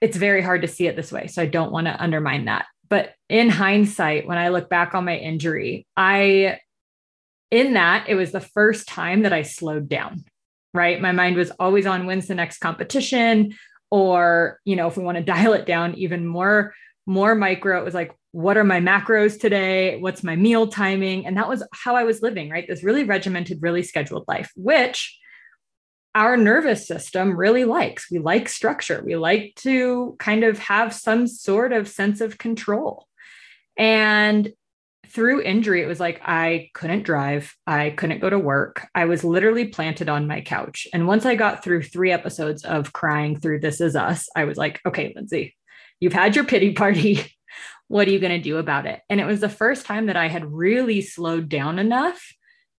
it's 0.00 0.16
very 0.16 0.42
hard 0.42 0.62
to 0.62 0.68
see 0.68 0.86
it 0.86 0.96
this 0.96 1.10
way. 1.10 1.26
So 1.26 1.42
I 1.42 1.46
don't 1.46 1.72
want 1.72 1.88
to 1.88 2.00
undermine 2.00 2.44
that. 2.44 2.66
But 2.88 3.14
in 3.28 3.48
hindsight, 3.48 4.28
when 4.28 4.38
I 4.38 4.50
look 4.50 4.68
back 4.68 4.94
on 4.94 5.04
my 5.04 5.16
injury, 5.16 5.86
I, 5.96 6.58
in 7.50 7.74
that, 7.74 8.08
it 8.08 8.14
was 8.14 8.30
the 8.30 8.40
first 8.40 8.86
time 8.86 9.22
that 9.22 9.32
I 9.32 9.42
slowed 9.42 9.88
down, 9.88 10.24
right? 10.72 11.00
My 11.00 11.12
mind 11.12 11.36
was 11.36 11.50
always 11.52 11.86
on 11.86 12.06
when's 12.06 12.28
the 12.28 12.34
next 12.34 12.58
competition? 12.58 13.54
Or, 13.90 14.60
you 14.64 14.76
know, 14.76 14.86
if 14.86 14.96
we 14.96 15.02
want 15.02 15.18
to 15.18 15.24
dial 15.32 15.54
it 15.54 15.66
down 15.66 15.94
even 15.94 16.26
more, 16.26 16.74
more 17.06 17.34
micro, 17.34 17.78
it 17.78 17.84
was 17.84 17.94
like, 17.94 18.16
what 18.32 18.56
are 18.56 18.64
my 18.64 18.80
macros 18.80 19.38
today? 19.38 19.98
What's 19.98 20.24
my 20.24 20.36
meal 20.36 20.66
timing? 20.66 21.26
And 21.26 21.36
that 21.36 21.48
was 21.48 21.66
how 21.72 21.94
I 21.96 22.04
was 22.04 22.22
living, 22.22 22.50
right? 22.50 22.66
This 22.66 22.82
really 22.82 23.04
regimented, 23.04 23.62
really 23.62 23.82
scheduled 23.82 24.24
life, 24.26 24.50
which 24.56 25.18
our 26.14 26.36
nervous 26.36 26.86
system 26.86 27.36
really 27.36 27.64
likes. 27.64 28.10
We 28.10 28.18
like 28.18 28.48
structure. 28.48 29.02
We 29.04 29.16
like 29.16 29.54
to 29.58 30.16
kind 30.18 30.44
of 30.44 30.58
have 30.58 30.94
some 30.94 31.26
sort 31.26 31.72
of 31.72 31.88
sense 31.88 32.20
of 32.20 32.38
control. 32.38 33.06
And 33.76 34.52
through 35.08 35.42
injury, 35.42 35.82
it 35.82 35.86
was 35.86 36.00
like 36.00 36.20
I 36.24 36.70
couldn't 36.74 37.04
drive. 37.04 37.54
I 37.66 37.90
couldn't 37.90 38.20
go 38.20 38.30
to 38.30 38.38
work. 38.38 38.86
I 38.94 39.04
was 39.04 39.22
literally 39.22 39.68
planted 39.68 40.08
on 40.08 40.26
my 40.26 40.40
couch. 40.40 40.88
And 40.92 41.06
once 41.06 41.24
I 41.24 41.36
got 41.36 41.62
through 41.62 41.82
three 41.82 42.10
episodes 42.10 42.64
of 42.64 42.92
crying 42.92 43.38
through 43.38 43.60
This 43.60 43.80
Is 43.80 43.94
Us, 43.94 44.28
I 44.34 44.44
was 44.44 44.56
like, 44.56 44.80
okay, 44.86 45.12
Lindsey, 45.14 45.54
you've 46.04 46.12
had 46.12 46.36
your 46.36 46.44
pity 46.44 46.74
party. 46.74 47.26
what 47.88 48.06
are 48.06 48.10
you 48.10 48.18
going 48.18 48.36
to 48.36 48.38
do 48.42 48.58
about 48.58 48.84
it? 48.84 49.00
And 49.08 49.20
it 49.20 49.24
was 49.24 49.40
the 49.40 49.48
first 49.48 49.86
time 49.86 50.06
that 50.06 50.16
I 50.16 50.28
had 50.28 50.52
really 50.52 51.00
slowed 51.00 51.48
down 51.48 51.78
enough 51.78 52.22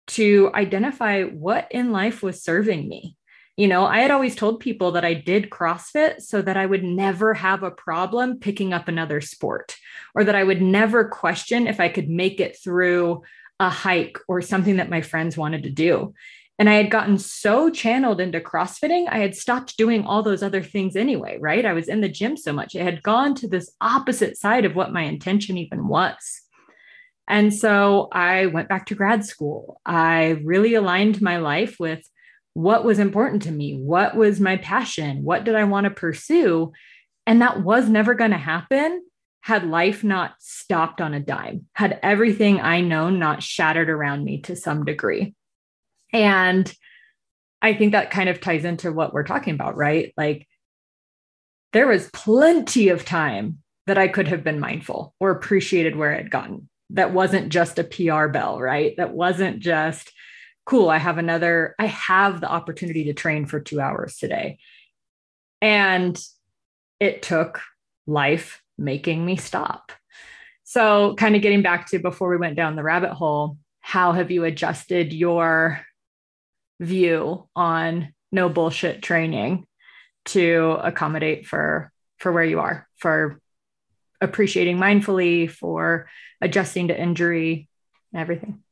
to 0.09 0.51
identify 0.55 1.23
what 1.23 1.67
in 1.71 1.91
life 1.91 2.23
was 2.23 2.45
serving 2.45 2.87
me. 2.87 3.17
You 3.57 3.67
know, 3.67 3.87
I 3.87 4.01
had 4.01 4.11
always 4.11 4.37
told 4.37 4.61
people 4.61 4.93
that 4.93 5.05
I 5.07 5.15
did 5.15 5.49
CrossFit 5.49 6.21
so 6.21 6.43
that 6.43 6.59
I 6.59 6.67
would 6.67 6.85
never 6.85 7.33
have 7.33 7.63
a 7.63 7.71
problem 7.71 8.41
picking 8.41 8.75
up 8.75 8.89
another 8.89 9.23
sport 9.23 9.75
or 10.15 10.25
that 10.25 10.35
I 10.35 10.45
would 10.45 10.61
never 10.61 11.09
question 11.09 11.67
if 11.67 11.81
I 11.81 11.89
could 11.89 12.11
make 12.11 12.41
it 12.41 12.59
through 12.63 13.23
a 13.59 13.71
hike 13.71 14.19
or 14.29 14.43
something 14.43 14.77
that 14.77 14.91
my 14.91 15.01
friends 15.01 15.37
wanted 15.37 15.63
to 15.63 15.71
do. 15.71 16.13
And 16.59 16.71
I 16.71 16.75
had 16.75 16.91
gotten 16.91 17.19
so 17.19 17.69
channeled 17.69 18.21
into 18.21 18.41
CrossFitting, 18.41 19.09
I 19.09 19.19
had 19.19 19.35
stopped 19.35 19.77
doing 19.77 20.05
all 20.05 20.23
those 20.23 20.43
other 20.43 20.63
things 20.63 20.95
anyway, 20.95 21.39
right? 21.41 21.67
I 21.67 21.73
was 21.73 21.89
in 21.89 22.01
the 22.01 22.09
gym 22.09 22.37
so 22.37 22.53
much. 22.53 22.75
It 22.75 22.83
had 22.83 23.03
gone 23.03 23.35
to 23.37 23.49
this 23.49 23.73
opposite 23.81 24.37
side 24.37 24.65
of 24.65 24.77
what 24.77 24.93
my 24.93 25.03
intention 25.03 25.59
even 25.59 25.89
was. 25.89 26.43
And 27.27 27.53
so 27.53 28.09
I 28.13 28.47
went 28.47 28.69
back 28.69 28.87
to 28.87 28.95
grad 28.95 29.25
school. 29.25 29.81
I 29.85 30.41
really 30.45 30.75
aligned 30.75 31.21
my 31.21 31.39
life 31.39 31.77
with 31.81 32.09
what 32.53 32.85
was 32.85 33.01
important 33.01 33.43
to 33.43 33.51
me, 33.51 33.75
what 33.77 34.17
was 34.17 34.39
my 34.39 34.57
passion, 34.57 35.25
what 35.25 35.43
did 35.43 35.57
I 35.57 35.65
want 35.65 35.85
to 35.85 35.91
pursue. 35.91 36.73
And 37.27 37.43
that 37.43 37.63
was 37.63 37.89
never 37.89 38.15
going 38.15 38.31
to 38.31 38.37
happen 38.37 39.03
had 39.41 39.67
life 39.67 40.03
not 40.03 40.35
stopped 40.39 41.03
on 41.03 41.13
a 41.13 41.21
dime, 41.21 41.67
had 41.75 41.99
everything 42.03 42.61
I 42.61 42.81
know 42.81 43.11
not 43.11 43.43
shattered 43.43 43.91
around 43.91 44.25
me 44.25 44.41
to 44.43 44.57
some 44.57 44.85
degree. 44.87 45.35
And 46.15 46.73
I 47.61 47.75
think 47.75 47.93
that 47.93 48.11
kind 48.11 48.29
of 48.29 48.41
ties 48.41 48.65
into 48.65 48.93
what 48.93 49.13
we're 49.13 49.25
talking 49.25 49.55
about, 49.55 49.77
right? 49.77 50.15
Like 50.17 50.47
there 51.73 51.89
was 51.89 52.09
plenty 52.13 52.89
of 52.89 53.05
time 53.05 53.59
that 53.87 53.99
I 53.99 54.09
could 54.09 54.29
have 54.29 54.45
been 54.45 54.61
mindful 54.61 55.15
or 55.19 55.31
appreciated 55.31 55.97
where 55.97 56.15
had 56.15 56.31
gotten. 56.31 56.69
That 56.91 57.13
wasn't 57.13 57.49
just 57.49 57.79
a 57.79 57.85
PR 57.85 58.29
bell, 58.29 58.61
right? 58.61 58.97
That 58.97 59.13
wasn't 59.13 59.59
just 59.59 60.13
cool. 60.65 60.89
I 60.89 60.99
have 60.99 61.19
another, 61.19 61.75
I 61.79 61.87
have 61.87 62.41
the 62.41 62.51
opportunity 62.51 63.05
to 63.05 63.13
train 63.13 63.45
for 63.45 63.61
two 63.61 63.81
hours 63.81 64.17
today. 64.17 64.59
And 65.61 66.19
it 67.01 67.23
took 67.23 67.61
life 68.07 68.63
making 68.79 69.25
me 69.25 69.37
stop. 69.37 69.91
So, 70.63 71.15
kind 71.17 71.37
of 71.37 71.43
getting 71.43 71.63
back 71.63 71.89
to 71.91 71.99
before 71.99 72.31
we 72.31 72.37
went 72.37 72.57
down 72.57 72.77
the 72.77 72.83
rabbit 72.83 73.13
hole, 73.13 73.59
how 73.81 74.13
have 74.13 74.31
you 74.31 74.45
adjusted 74.45 75.13
your 75.13 75.81
view 76.81 77.49
on 77.55 78.13
no 78.33 78.49
bullshit 78.49 79.03
training 79.03 79.67
to 80.27 80.79
accommodate 80.83 81.47
for 81.47 81.93
for 82.19 82.33
where 82.33 82.45
you 82.45 82.61
are 82.61 82.89
for 82.97 83.41
appreciating 84.21 84.79
mindfully 84.79 85.51
for 85.51 86.09
adjusting 86.41 86.89
to 86.89 86.99
injury 86.99 87.69
everything. 88.15 88.63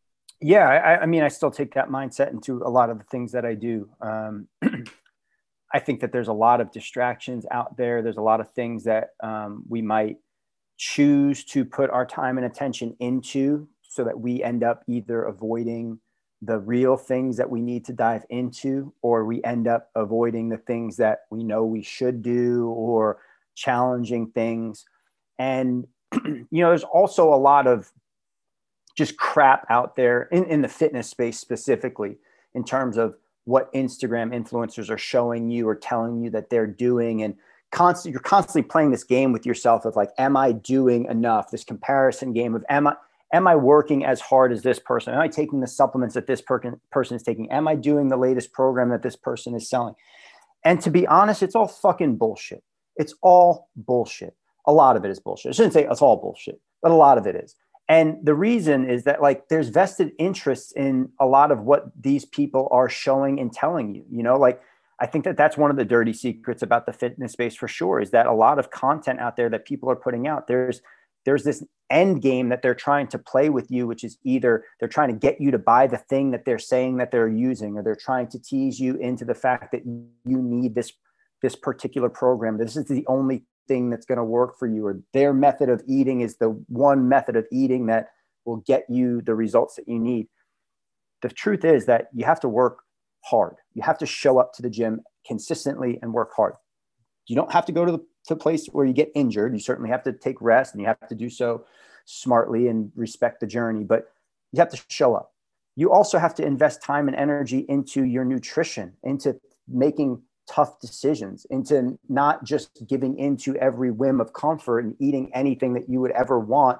Yeah 0.40 0.68
I, 0.68 1.02
I, 1.02 1.06
mean 1.06 1.22
i 1.22 1.28
still 1.28 1.50
take 1.50 1.74
that 1.74 1.88
mindset 1.88 2.32
into 2.32 2.62
a 2.64 2.70
lot 2.70 2.90
of 2.90 2.98
the 2.98 3.04
things 3.04 3.32
that 3.32 3.44
i 3.44 3.54
do. 3.54 3.88
Um, 4.00 4.48
i 5.72 5.78
think 5.78 6.00
that 6.00 6.12
there's 6.12 6.28
a 6.28 6.32
lot 6.32 6.60
of 6.60 6.72
distractions 6.72 7.46
out 7.50 7.76
there. 7.76 8.02
There's 8.02 8.16
a 8.16 8.22
lot 8.22 8.40
of 8.40 8.50
things 8.52 8.84
that 8.84 9.10
um, 9.22 9.64
we 9.68 9.82
might 9.82 10.16
choose 10.78 11.44
to 11.44 11.64
put 11.64 11.90
our 11.90 12.06
time 12.06 12.38
and 12.38 12.46
attention 12.46 12.96
into 12.98 13.68
so 13.82 14.04
that 14.04 14.18
we 14.18 14.42
end 14.42 14.64
up 14.64 14.82
either 14.88 15.22
avoiding 15.22 16.00
the 16.42 16.58
real 16.58 16.96
things 16.96 17.36
that 17.36 17.48
we 17.48 17.60
need 17.60 17.84
to 17.84 17.92
dive 17.92 18.24
into, 18.28 18.92
or 19.00 19.24
we 19.24 19.42
end 19.44 19.68
up 19.68 19.90
avoiding 19.94 20.48
the 20.48 20.56
things 20.56 20.96
that 20.96 21.20
we 21.30 21.44
know 21.44 21.64
we 21.64 21.82
should 21.82 22.20
do 22.20 22.66
or 22.66 23.18
challenging 23.54 24.26
things. 24.32 24.84
And, 25.38 25.86
you 26.24 26.46
know, 26.50 26.68
there's 26.70 26.82
also 26.82 27.32
a 27.32 27.36
lot 27.36 27.68
of 27.68 27.92
just 28.96 29.16
crap 29.16 29.64
out 29.70 29.94
there 29.94 30.22
in, 30.32 30.44
in 30.44 30.62
the 30.62 30.68
fitness 30.68 31.08
space 31.08 31.38
specifically 31.38 32.18
in 32.54 32.64
terms 32.64 32.96
of 32.96 33.14
what 33.44 33.72
Instagram 33.72 34.34
influencers 34.34 34.90
are 34.90 34.98
showing 34.98 35.48
you 35.48 35.68
or 35.68 35.76
telling 35.76 36.20
you 36.20 36.30
that 36.30 36.50
they're 36.50 36.66
doing. 36.66 37.22
And 37.22 37.36
constant, 37.70 38.12
you're 38.12 38.20
constantly 38.20 38.68
playing 38.68 38.90
this 38.90 39.04
game 39.04 39.32
with 39.32 39.46
yourself 39.46 39.84
of 39.84 39.94
like, 39.94 40.10
am 40.18 40.36
I 40.36 40.52
doing 40.52 41.06
enough? 41.06 41.50
This 41.50 41.64
comparison 41.64 42.32
game 42.32 42.54
of 42.54 42.64
am 42.68 42.88
I, 42.88 42.96
am 43.32 43.48
I 43.48 43.56
working 43.56 44.04
as 44.04 44.20
hard 44.20 44.52
as 44.52 44.62
this 44.62 44.78
person? 44.78 45.14
Am 45.14 45.20
I 45.20 45.28
taking 45.28 45.60
the 45.60 45.66
supplements 45.66 46.14
that 46.14 46.26
this 46.26 46.40
per- 46.40 46.78
person 46.90 47.16
is 47.16 47.22
taking? 47.22 47.50
Am 47.50 47.66
I 47.66 47.74
doing 47.74 48.08
the 48.08 48.16
latest 48.16 48.52
program 48.52 48.90
that 48.90 49.02
this 49.02 49.16
person 49.16 49.54
is 49.54 49.68
selling? 49.68 49.94
And 50.64 50.80
to 50.82 50.90
be 50.90 51.06
honest, 51.06 51.42
it's 51.42 51.54
all 51.54 51.68
fucking 51.68 52.16
bullshit. 52.16 52.62
It's 52.96 53.14
all 53.22 53.68
bullshit. 53.74 54.36
A 54.66 54.72
lot 54.72 54.96
of 54.96 55.04
it 55.04 55.10
is 55.10 55.18
bullshit. 55.18 55.50
I 55.50 55.52
shouldn't 55.52 55.72
say 55.72 55.86
it's 55.86 56.02
all 56.02 56.16
bullshit, 56.16 56.60
but 56.82 56.92
a 56.92 56.94
lot 56.94 57.18
of 57.18 57.26
it 57.26 57.34
is. 57.34 57.56
And 57.88 58.18
the 58.22 58.34
reason 58.34 58.88
is 58.88 59.04
that 59.04 59.20
like 59.20 59.48
there's 59.48 59.68
vested 59.68 60.12
interests 60.18 60.72
in 60.72 61.10
a 61.18 61.26
lot 61.26 61.50
of 61.50 61.62
what 61.62 61.90
these 62.00 62.24
people 62.24 62.68
are 62.70 62.88
showing 62.88 63.40
and 63.40 63.52
telling 63.52 63.94
you. 63.94 64.04
You 64.10 64.22
know, 64.22 64.36
like 64.36 64.62
I 65.00 65.06
think 65.06 65.24
that 65.24 65.36
that's 65.36 65.56
one 65.56 65.70
of 65.70 65.76
the 65.76 65.84
dirty 65.84 66.12
secrets 66.12 66.62
about 66.62 66.86
the 66.86 66.92
fitness 66.92 67.32
space 67.32 67.56
for 67.56 67.66
sure 67.66 68.00
is 68.00 68.12
that 68.12 68.26
a 68.26 68.32
lot 68.32 68.60
of 68.60 68.70
content 68.70 69.18
out 69.18 69.36
there 69.36 69.48
that 69.50 69.64
people 69.64 69.90
are 69.90 69.96
putting 69.96 70.28
out, 70.28 70.46
there's 70.46 70.80
there's 71.24 71.44
this 71.44 71.64
end 71.90 72.22
game 72.22 72.48
that 72.48 72.62
they're 72.62 72.74
trying 72.74 73.06
to 73.06 73.18
play 73.18 73.50
with 73.50 73.70
you 73.70 73.86
which 73.86 74.02
is 74.02 74.18
either 74.24 74.64
they're 74.80 74.88
trying 74.88 75.08
to 75.08 75.14
get 75.14 75.40
you 75.40 75.50
to 75.50 75.58
buy 75.58 75.86
the 75.86 75.98
thing 75.98 76.30
that 76.30 76.44
they're 76.44 76.58
saying 76.58 76.96
that 76.96 77.10
they're 77.10 77.28
using 77.28 77.76
or 77.76 77.82
they're 77.82 77.94
trying 77.94 78.26
to 78.26 78.38
tease 78.38 78.80
you 78.80 78.96
into 78.96 79.24
the 79.24 79.34
fact 79.34 79.72
that 79.72 79.84
you 79.84 80.40
need 80.40 80.74
this 80.74 80.92
this 81.42 81.56
particular 81.56 82.08
program. 82.08 82.56
This 82.56 82.76
is 82.76 82.86
the 82.86 83.04
only 83.08 83.44
thing 83.68 83.90
that's 83.90 84.06
going 84.06 84.18
to 84.18 84.24
work 84.24 84.58
for 84.58 84.66
you 84.66 84.86
or 84.86 85.00
their 85.12 85.34
method 85.34 85.68
of 85.68 85.82
eating 85.86 86.20
is 86.20 86.36
the 86.36 86.50
one 86.68 87.08
method 87.08 87.36
of 87.36 87.46
eating 87.52 87.86
that 87.86 88.08
will 88.44 88.58
get 88.58 88.84
you 88.88 89.20
the 89.20 89.34
results 89.34 89.76
that 89.76 89.88
you 89.88 89.98
need. 89.98 90.28
The 91.20 91.28
truth 91.28 91.64
is 91.64 91.86
that 91.86 92.08
you 92.14 92.24
have 92.24 92.40
to 92.40 92.48
work 92.48 92.78
hard. 93.24 93.56
You 93.74 93.82
have 93.82 93.98
to 93.98 94.06
show 94.06 94.38
up 94.38 94.52
to 94.54 94.62
the 94.62 94.70
gym 94.70 95.02
consistently 95.26 95.98
and 96.02 96.12
work 96.12 96.30
hard. 96.34 96.54
You 97.26 97.36
don't 97.36 97.52
have 97.52 97.66
to 97.66 97.72
go 97.72 97.84
to 97.84 97.92
the 97.92 98.04
to 98.26 98.34
a 98.34 98.36
place 98.36 98.66
where 98.66 98.84
you 98.84 98.92
get 98.92 99.10
injured. 99.14 99.52
You 99.52 99.60
certainly 99.60 99.90
have 99.90 100.02
to 100.04 100.12
take 100.12 100.40
rest 100.40 100.74
and 100.74 100.80
you 100.80 100.86
have 100.86 101.08
to 101.08 101.14
do 101.14 101.28
so 101.28 101.64
smartly 102.04 102.68
and 102.68 102.92
respect 102.96 103.40
the 103.40 103.46
journey, 103.46 103.84
but 103.84 104.12
you 104.52 104.60
have 104.60 104.70
to 104.70 104.82
show 104.88 105.14
up. 105.14 105.32
You 105.76 105.90
also 105.90 106.18
have 106.18 106.34
to 106.36 106.44
invest 106.44 106.82
time 106.82 107.08
and 107.08 107.16
energy 107.16 107.64
into 107.68 108.04
your 108.04 108.24
nutrition, 108.24 108.92
into 109.02 109.40
making 109.66 110.20
tough 110.48 110.80
decisions, 110.80 111.46
into 111.50 111.98
not 112.08 112.44
just 112.44 112.86
giving 112.86 113.18
into 113.18 113.56
every 113.56 113.90
whim 113.90 114.20
of 114.20 114.32
comfort 114.32 114.80
and 114.80 114.94
eating 114.98 115.30
anything 115.34 115.72
that 115.74 115.88
you 115.88 116.00
would 116.00 116.10
ever 116.10 116.38
want 116.38 116.78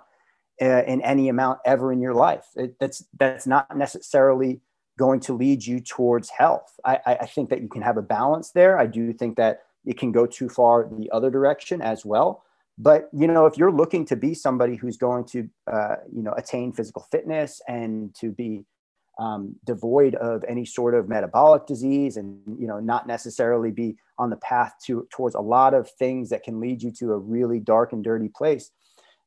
uh, 0.61 0.83
in 0.85 1.01
any 1.01 1.29
amount 1.29 1.61
ever 1.65 1.93
in 1.93 2.01
your 2.01 2.15
life. 2.15 2.45
It, 2.55 2.77
that's 2.79 3.05
that's 3.19 3.47
not 3.47 3.75
necessarily 3.77 4.61
going 4.99 5.21
to 5.21 5.33
lead 5.33 5.65
you 5.65 5.81
towards 5.81 6.29
health. 6.29 6.79
I, 6.85 7.01
I 7.07 7.27
think 7.27 7.49
that 7.49 7.63
you 7.63 7.69
can 7.69 7.81
have 7.81 7.97
a 7.97 8.03
balance 8.03 8.51
there. 8.51 8.79
I 8.79 8.87
do 8.87 9.13
think 9.15 9.37
that 9.37 9.63
it 9.85 9.99
can 9.99 10.13
go 10.13 10.27
too 10.27 10.49
far 10.49 10.89
the 10.91 11.11
other 11.11 11.31
direction 11.31 11.81
as 11.81 12.05
well. 12.05 12.45
But 12.79 13.09
you 13.13 13.27
know, 13.27 13.47
if 13.47 13.57
you're 13.57 13.73
looking 13.73 14.05
to 14.07 14.17
be 14.17 14.35
somebody 14.35 14.77
who's 14.77 14.97
going 14.97 15.25
to, 15.27 15.49
uh, 15.71 15.97
you 16.13 16.23
know, 16.23 16.33
attain 16.33 16.73
physical 16.73 17.07
fitness 17.11 17.61
and 17.69 18.15
to 18.17 18.31
be 18.31 18.65
um, 19.19 19.57
devoid 19.65 20.15
of 20.15 20.43
any 20.49 20.65
sort 20.65 20.95
of 20.95 21.09
metabolic 21.09 21.67
disease, 21.67 22.17
and 22.17 22.41
you 22.59 22.67
know, 22.67 22.81
not 22.81 23.07
necessarily 23.07 23.71
be 23.71 23.97
on 24.19 24.31
the 24.31 24.37
path 24.37 24.75
to 24.87 25.07
towards 25.11 25.35
a 25.35 25.41
lot 25.41 25.75
of 25.75 25.91
things 25.91 26.31
that 26.31 26.43
can 26.43 26.61
lead 26.61 26.83
you 26.83 26.91
to 26.93 27.13
a 27.13 27.19
really 27.19 27.61
dark 27.61 27.93
and 27.93 28.03
dirty 28.03 28.29
place, 28.29 28.71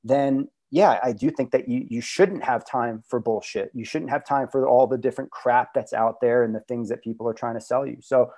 then 0.03 0.47
yeah, 0.71 0.99
I 1.03 1.13
do 1.13 1.29
think 1.29 1.51
that 1.51 1.69
you 1.69 1.85
you 1.87 2.01
shouldn't 2.01 2.43
have 2.43 2.65
time 2.65 3.03
for 3.07 3.19
bullshit. 3.19 3.69
You 3.73 3.85
shouldn't 3.85 4.09
have 4.09 4.25
time 4.25 4.47
for 4.47 4.67
all 4.67 4.87
the 4.87 4.97
different 4.97 5.29
crap 5.29 5.73
that's 5.73 5.93
out 5.93 6.19
there 6.19 6.43
and 6.43 6.55
the 6.55 6.61
things 6.61 6.89
that 6.89 7.03
people 7.03 7.29
are 7.29 7.33
trying 7.33 7.55
to 7.55 7.61
sell 7.61 7.85
you. 7.85 7.97
So 8.01 8.31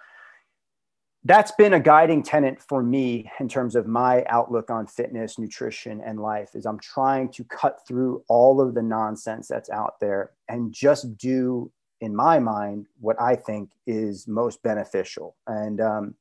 that's 1.27 1.51
been 1.51 1.73
a 1.73 1.79
guiding 1.79 2.23
tenet 2.23 2.61
for 2.61 2.81
me 2.81 3.29
in 3.41 3.49
terms 3.49 3.75
of 3.75 3.85
my 3.85 4.23
outlook 4.29 4.69
on 4.69 4.87
fitness, 4.87 5.37
nutrition, 5.37 5.99
and 5.99 6.21
life 6.21 6.55
is 6.55 6.65
I'm 6.65 6.79
trying 6.79 7.29
to 7.33 7.43
cut 7.43 7.85
through 7.85 8.23
all 8.29 8.61
of 8.61 8.73
the 8.73 8.81
nonsense 8.81 9.47
that's 9.49 9.69
out 9.69 9.99
there 9.99 10.31
and 10.47 10.71
just 10.71 11.17
do, 11.17 11.69
in 11.99 12.15
my 12.15 12.39
mind, 12.39 12.87
what 13.01 13.19
I 13.21 13.35
think 13.35 13.71
is 13.85 14.25
most 14.25 14.63
beneficial. 14.63 15.35
And 15.47 15.81
um, 15.81 16.15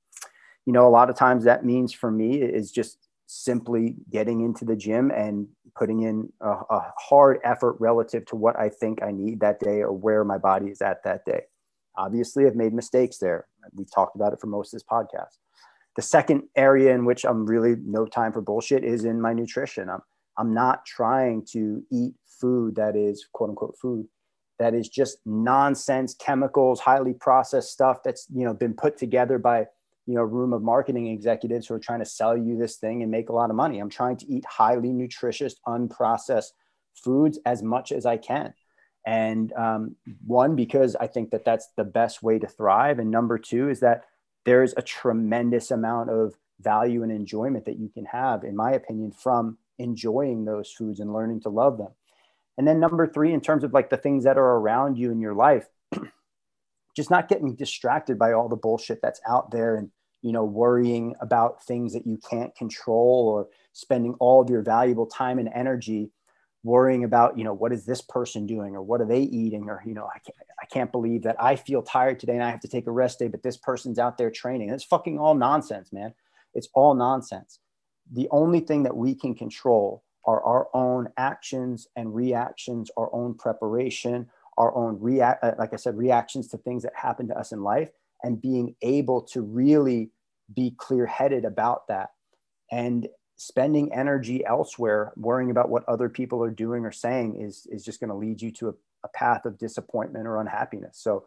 you 0.66 0.72
know, 0.72 0.88
a 0.88 0.90
lot 0.90 1.08
of 1.08 1.16
times 1.16 1.44
that 1.44 1.64
means 1.64 1.92
for 1.92 2.10
me 2.10 2.42
is 2.42 2.72
just 2.72 2.98
simply 3.26 3.94
getting 4.10 4.40
into 4.40 4.64
the 4.64 4.74
gym 4.74 5.12
and 5.12 5.46
putting 5.76 6.02
in 6.02 6.32
a, 6.40 6.50
a, 6.50 6.92
hard 6.96 7.38
effort 7.44 7.76
relative 7.78 8.24
to 8.26 8.36
what 8.36 8.58
I 8.58 8.68
think 8.68 9.02
I 9.02 9.10
need 9.10 9.40
that 9.40 9.60
day 9.60 9.82
or 9.82 9.92
where 9.92 10.24
my 10.24 10.38
body 10.38 10.66
is 10.66 10.80
at 10.80 11.02
that 11.04 11.24
day. 11.24 11.42
Obviously, 11.96 12.46
I've 12.46 12.56
made 12.56 12.72
mistakes 12.72 13.18
there. 13.18 13.46
We've 13.74 13.90
talked 13.92 14.16
about 14.16 14.32
it 14.32 14.40
for 14.40 14.46
most 14.46 14.72
of 14.72 14.78
this 14.78 14.84
podcast. 14.90 15.38
The 15.96 16.02
second 16.02 16.42
area 16.56 16.94
in 16.94 17.04
which 17.04 17.24
I'm 17.24 17.46
really 17.46 17.76
no 17.84 18.06
time 18.06 18.32
for 18.32 18.42
bullshit 18.42 18.84
is 18.84 19.04
in 19.04 19.20
my 19.20 19.32
nutrition. 19.32 19.88
I'm, 19.88 20.02
I'm 20.36 20.52
not 20.52 20.84
trying 20.84 21.46
to 21.52 21.82
eat 21.90 22.14
food 22.26 22.76
that 22.76 22.96
is 22.96 23.26
quote 23.32 23.50
unquote 23.50 23.76
food 23.80 24.06
that 24.58 24.74
is 24.74 24.88
just 24.88 25.18
nonsense 25.26 26.14
chemicals, 26.14 26.80
highly 26.80 27.14
processed 27.14 27.72
stuff 27.72 27.98
that's 28.04 28.26
you 28.34 28.44
know 28.44 28.54
been 28.54 28.74
put 28.74 28.98
together 28.98 29.38
by 29.38 29.66
you 30.06 30.14
know 30.14 30.22
room 30.22 30.52
of 30.52 30.62
marketing 30.62 31.08
executives 31.08 31.66
who 31.66 31.74
are 31.74 31.80
trying 31.80 31.98
to 31.98 32.06
sell 32.06 32.36
you 32.36 32.56
this 32.56 32.76
thing 32.76 33.02
and 33.02 33.10
make 33.10 33.28
a 33.28 33.32
lot 33.32 33.50
of 33.50 33.56
money 33.56 33.78
i'm 33.78 33.90
trying 33.90 34.16
to 34.16 34.26
eat 34.26 34.44
highly 34.46 34.92
nutritious 34.92 35.56
unprocessed 35.66 36.52
foods 36.94 37.38
as 37.44 37.62
much 37.62 37.92
as 37.92 38.06
i 38.06 38.16
can 38.16 38.54
and 39.06 39.52
um, 39.52 39.96
one 40.26 40.56
because 40.56 40.96
i 40.96 41.06
think 41.06 41.30
that 41.30 41.44
that's 41.44 41.68
the 41.76 41.84
best 41.84 42.22
way 42.22 42.38
to 42.38 42.46
thrive. 42.46 42.98
And 42.98 43.10
number 43.10 43.38
two 43.38 43.70
is 43.70 43.80
that 43.80 44.04
there's 44.44 44.74
a 44.76 44.82
tremendous 44.82 45.70
amount 45.70 46.10
of 46.10 46.34
value 46.60 47.02
and 47.02 47.12
enjoyment 47.12 47.64
that 47.66 47.78
you 47.78 47.88
can 47.88 48.04
have 48.06 48.44
in 48.44 48.56
my 48.56 48.72
opinion 48.72 49.12
from 49.12 49.58
enjoying 49.78 50.44
those 50.44 50.70
foods 50.70 51.00
and 51.00 51.12
learning 51.12 51.40
to 51.42 51.48
love 51.50 51.78
them. 51.78 51.92
And 52.56 52.66
then 52.66 52.80
number 52.80 53.06
three 53.06 53.32
in 53.32 53.40
terms 53.40 53.64
of 53.64 53.72
like 53.72 53.90
the 53.90 53.96
things 53.96 54.24
that 54.24 54.38
are 54.38 54.56
around 54.56 54.96
you 54.96 55.10
in 55.10 55.20
your 55.20 55.34
life 55.34 55.66
just 56.96 57.10
not 57.10 57.28
getting 57.28 57.54
distracted 57.54 58.18
by 58.18 58.32
all 58.32 58.48
the 58.48 58.56
bullshit 58.56 59.00
that's 59.02 59.20
out 59.28 59.50
there 59.50 59.76
and 59.76 59.90
you 60.22 60.32
know 60.32 60.44
worrying 60.44 61.14
about 61.20 61.62
things 61.64 61.92
that 61.92 62.06
you 62.06 62.18
can't 62.28 62.56
control 62.56 63.28
or 63.28 63.48
spending 63.74 64.14
all 64.14 64.40
of 64.40 64.48
your 64.48 64.62
valuable 64.62 65.06
time 65.06 65.38
and 65.38 65.50
energy 65.54 66.10
worrying 66.66 67.04
about 67.04 67.38
you 67.38 67.44
know 67.44 67.54
what 67.54 67.72
is 67.72 67.84
this 67.84 68.02
person 68.02 68.46
doing 68.46 68.74
or 68.74 68.82
what 68.82 69.00
are 69.00 69.06
they 69.06 69.22
eating 69.22 69.68
or 69.68 69.82
you 69.86 69.94
know 69.94 70.06
I 70.06 70.18
can't, 70.18 70.36
I 70.60 70.66
can't 70.66 70.92
believe 70.92 71.22
that 71.22 71.36
i 71.40 71.54
feel 71.54 71.82
tired 71.82 72.18
today 72.18 72.34
and 72.34 72.42
i 72.42 72.50
have 72.50 72.60
to 72.60 72.68
take 72.68 72.86
a 72.86 72.90
rest 72.90 73.18
day 73.18 73.28
but 73.28 73.42
this 73.42 73.56
person's 73.56 73.98
out 73.98 74.18
there 74.18 74.30
training. 74.30 74.70
It's 74.70 74.84
fucking 74.84 75.18
all 75.18 75.34
nonsense 75.34 75.92
man. 75.92 76.14
It's 76.54 76.68
all 76.74 76.94
nonsense. 76.94 77.60
The 78.12 78.28
only 78.30 78.60
thing 78.60 78.82
that 78.84 78.96
we 78.96 79.14
can 79.14 79.34
control 79.34 80.02
are 80.24 80.42
our 80.42 80.68
own 80.74 81.08
actions 81.16 81.86
and 81.96 82.14
reactions 82.14 82.90
our 82.96 83.14
own 83.14 83.34
preparation 83.34 84.28
our 84.58 84.74
own 84.74 84.98
react 85.00 85.44
uh, 85.44 85.52
like 85.58 85.72
i 85.72 85.76
said 85.76 85.96
reactions 85.96 86.48
to 86.48 86.56
things 86.58 86.82
that 86.82 86.94
happen 86.96 87.28
to 87.28 87.38
us 87.38 87.52
in 87.52 87.62
life 87.62 87.90
and 88.22 88.40
being 88.40 88.74
able 88.82 89.20
to 89.20 89.42
really 89.42 90.10
be 90.52 90.74
clear 90.76 91.06
headed 91.06 91.44
about 91.44 91.88
that. 91.88 92.10
And 92.70 93.08
spending 93.36 93.92
energy 93.92 94.44
elsewhere 94.44 95.12
worrying 95.16 95.50
about 95.50 95.68
what 95.68 95.84
other 95.88 96.08
people 96.08 96.42
are 96.42 96.50
doing 96.50 96.84
or 96.84 96.92
saying 96.92 97.40
is 97.40 97.66
is 97.70 97.84
just 97.84 98.00
going 98.00 98.10
to 98.10 98.16
lead 98.16 98.40
you 98.40 98.50
to 98.50 98.68
a, 98.68 98.74
a 99.04 99.08
path 99.08 99.44
of 99.44 99.58
disappointment 99.58 100.26
or 100.26 100.40
unhappiness. 100.40 100.98
So 100.98 101.24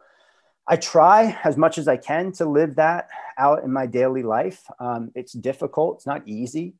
i 0.68 0.76
try 0.76 1.38
as 1.42 1.56
much 1.56 1.78
as 1.78 1.88
i 1.88 1.96
can 1.96 2.32
to 2.32 2.44
live 2.44 2.76
that 2.76 3.08
out 3.38 3.64
in 3.64 3.72
my 3.72 3.86
daily 3.86 4.22
life. 4.22 4.62
Um, 4.78 5.10
it's 5.14 5.32
difficult 5.32 5.96
it's 5.96 6.06
not 6.06 6.26
easy 6.28 6.74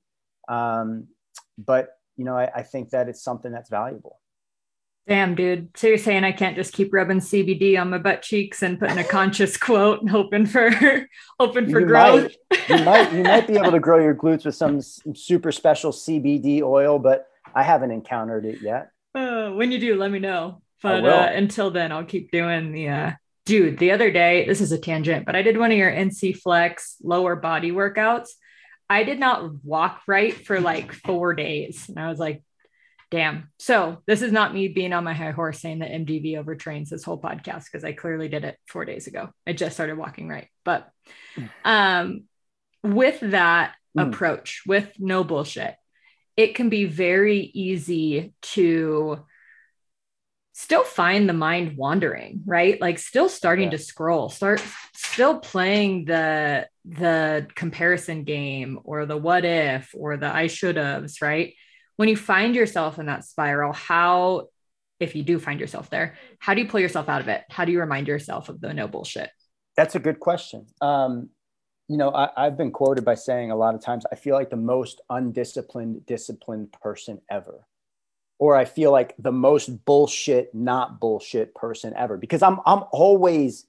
um, 0.48 1.08
but 1.56 1.88
you 2.16 2.24
know 2.24 2.36
I, 2.36 2.50
I 2.56 2.62
think 2.62 2.90
that 2.90 3.08
it's 3.08 3.22
something 3.22 3.50
that's 3.50 3.70
valuable 3.70 4.19
Damn, 5.08 5.34
dude. 5.34 5.76
So 5.76 5.88
you're 5.88 5.98
saying 5.98 6.24
I 6.24 6.32
can't 6.32 6.54
just 6.54 6.72
keep 6.72 6.92
rubbing 6.92 7.18
CBD 7.18 7.80
on 7.80 7.90
my 7.90 7.98
butt 7.98 8.22
cheeks 8.22 8.62
and 8.62 8.78
putting 8.78 8.98
a 8.98 9.04
conscious 9.04 9.56
quote 9.56 10.00
and 10.00 10.10
hoping 10.10 10.46
for 10.46 10.70
hoping 11.40 11.68
for 11.70 11.80
you 11.80 11.86
growth? 11.86 12.32
Might, 12.50 12.68
you 12.68 12.76
might 12.84 13.12
you 13.12 13.22
might 13.22 13.46
be 13.46 13.56
able 13.56 13.72
to 13.72 13.80
grow 13.80 13.98
your 13.98 14.14
glutes 14.14 14.44
with 14.44 14.54
some 14.54 14.80
super 14.80 15.50
special 15.50 15.90
CBD 15.90 16.62
oil, 16.62 16.98
but 16.98 17.26
I 17.54 17.62
haven't 17.62 17.90
encountered 17.90 18.44
it 18.44 18.62
yet. 18.62 18.90
Uh, 19.14 19.50
when 19.50 19.72
you 19.72 19.80
do, 19.80 19.96
let 19.96 20.10
me 20.10 20.20
know. 20.20 20.62
But 20.82 21.04
uh, 21.04 21.30
until 21.34 21.70
then, 21.70 21.92
I'll 21.92 22.04
keep 22.04 22.30
doing 22.30 22.72
the 22.72 22.88
uh, 22.88 23.10
dude. 23.44 23.78
The 23.78 23.90
other 23.90 24.10
day, 24.10 24.46
this 24.46 24.60
is 24.60 24.72
a 24.72 24.78
tangent, 24.78 25.26
but 25.26 25.36
I 25.36 25.42
did 25.42 25.58
one 25.58 25.72
of 25.72 25.76
your 25.76 25.90
NC 25.90 26.38
Flex 26.38 26.96
lower 27.02 27.36
body 27.36 27.70
workouts. 27.70 28.28
I 28.88 29.04
did 29.04 29.20
not 29.20 29.64
walk 29.64 30.02
right 30.06 30.34
for 30.46 30.60
like 30.60 30.92
four 30.92 31.34
days. 31.34 31.88
And 31.88 31.98
I 31.98 32.08
was 32.08 32.18
like, 32.18 32.42
Damn. 33.10 33.50
So 33.58 34.02
this 34.06 34.22
is 34.22 34.30
not 34.30 34.54
me 34.54 34.68
being 34.68 34.92
on 34.92 35.02
my 35.02 35.14
high 35.14 35.32
horse 35.32 35.60
saying 35.60 35.80
that 35.80 35.90
MDV 35.90 36.34
overtrains 36.34 36.90
this 36.90 37.02
whole 37.02 37.20
podcast 37.20 37.64
because 37.64 37.84
I 37.84 37.92
clearly 37.92 38.28
did 38.28 38.44
it 38.44 38.56
four 38.68 38.84
days 38.84 39.08
ago. 39.08 39.30
I 39.46 39.52
just 39.52 39.74
started 39.74 39.98
walking 39.98 40.28
right. 40.28 40.46
But 40.64 40.88
um, 41.64 42.24
with 42.84 43.18
that 43.20 43.74
mm. 43.98 44.08
approach, 44.08 44.62
with 44.64 44.88
no 44.98 45.24
bullshit, 45.24 45.74
it 46.36 46.54
can 46.54 46.68
be 46.68 46.84
very 46.84 47.40
easy 47.40 48.32
to 48.42 49.24
still 50.52 50.84
find 50.84 51.28
the 51.28 51.32
mind 51.34 51.76
wandering, 51.76 52.42
right? 52.46 52.80
Like 52.80 52.98
still 52.98 53.28
starting 53.28 53.72
yeah. 53.72 53.78
to 53.78 53.78
scroll, 53.78 54.28
start 54.28 54.62
still 54.94 55.40
playing 55.40 56.04
the 56.04 56.68
the 56.84 57.48
comparison 57.54 58.24
game 58.24 58.78
or 58.84 59.04
the 59.04 59.16
what 59.16 59.44
if 59.44 59.90
or 59.94 60.16
the 60.16 60.32
I 60.32 60.46
should 60.46 60.76
have's, 60.76 61.20
right? 61.20 61.54
When 62.00 62.08
you 62.08 62.16
find 62.16 62.54
yourself 62.54 62.98
in 62.98 63.04
that 63.04 63.26
spiral, 63.26 63.74
how, 63.74 64.48
if 65.00 65.14
you 65.14 65.22
do 65.22 65.38
find 65.38 65.60
yourself 65.60 65.90
there, 65.90 66.16
how 66.38 66.54
do 66.54 66.62
you 66.62 66.66
pull 66.66 66.80
yourself 66.80 67.10
out 67.10 67.20
of 67.20 67.28
it? 67.28 67.44
How 67.50 67.66
do 67.66 67.72
you 67.72 67.78
remind 67.78 68.08
yourself 68.08 68.48
of 68.48 68.58
the 68.58 68.72
no 68.72 68.88
bullshit? 68.88 69.28
That's 69.76 69.96
a 69.96 69.98
good 69.98 70.18
question. 70.18 70.64
Um, 70.80 71.28
you 71.88 71.98
know, 71.98 72.10
I, 72.10 72.44
have 72.44 72.56
been 72.56 72.70
quoted 72.70 73.04
by 73.04 73.16
saying 73.16 73.50
a 73.50 73.54
lot 73.54 73.74
of 73.74 73.82
times, 73.82 74.06
I 74.10 74.14
feel 74.14 74.34
like 74.34 74.48
the 74.48 74.56
most 74.56 75.02
undisciplined, 75.10 76.06
disciplined 76.06 76.72
person 76.72 77.20
ever. 77.30 77.66
Or 78.38 78.56
I 78.56 78.64
feel 78.64 78.92
like 78.92 79.14
the 79.18 79.32
most 79.32 79.84
bullshit, 79.84 80.54
not 80.54 81.00
bullshit 81.00 81.54
person 81.54 81.92
ever, 81.94 82.16
because 82.16 82.40
I'm 82.40 82.60
I'm 82.64 82.84
always 82.92 83.66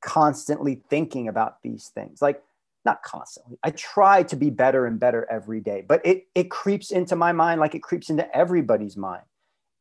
constantly 0.00 0.80
thinking 0.88 1.28
about 1.28 1.60
these 1.62 1.88
things. 1.94 2.22
Like 2.22 2.42
not 2.84 3.02
constantly. 3.02 3.58
I 3.62 3.70
try 3.70 4.22
to 4.24 4.36
be 4.36 4.50
better 4.50 4.86
and 4.86 5.00
better 5.00 5.26
every 5.30 5.60
day, 5.60 5.84
but 5.86 6.04
it 6.04 6.26
it 6.34 6.50
creeps 6.50 6.90
into 6.90 7.16
my 7.16 7.32
mind 7.32 7.60
like 7.60 7.74
it 7.74 7.82
creeps 7.82 8.10
into 8.10 8.34
everybody's 8.36 8.96
mind. 8.96 9.22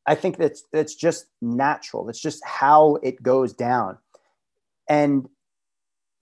I 0.05 0.15
think 0.15 0.37
that's 0.37 0.63
that's 0.71 0.95
just 0.95 1.27
natural. 1.41 2.09
It's 2.09 2.21
just 2.21 2.43
how 2.45 2.97
it 3.03 3.21
goes 3.23 3.53
down. 3.53 3.97
And 4.89 5.27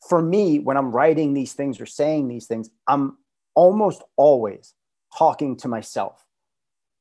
for 0.07 0.21
me, 0.21 0.59
when 0.59 0.77
I'm 0.77 0.91
writing 0.91 1.33
these 1.33 1.53
things 1.53 1.79
or 1.79 1.85
saying 1.85 2.27
these 2.27 2.47
things, 2.47 2.69
I'm 2.87 3.17
almost 3.55 4.03
always 4.17 4.73
talking 5.17 5.57
to 5.57 5.67
myself. 5.67 6.25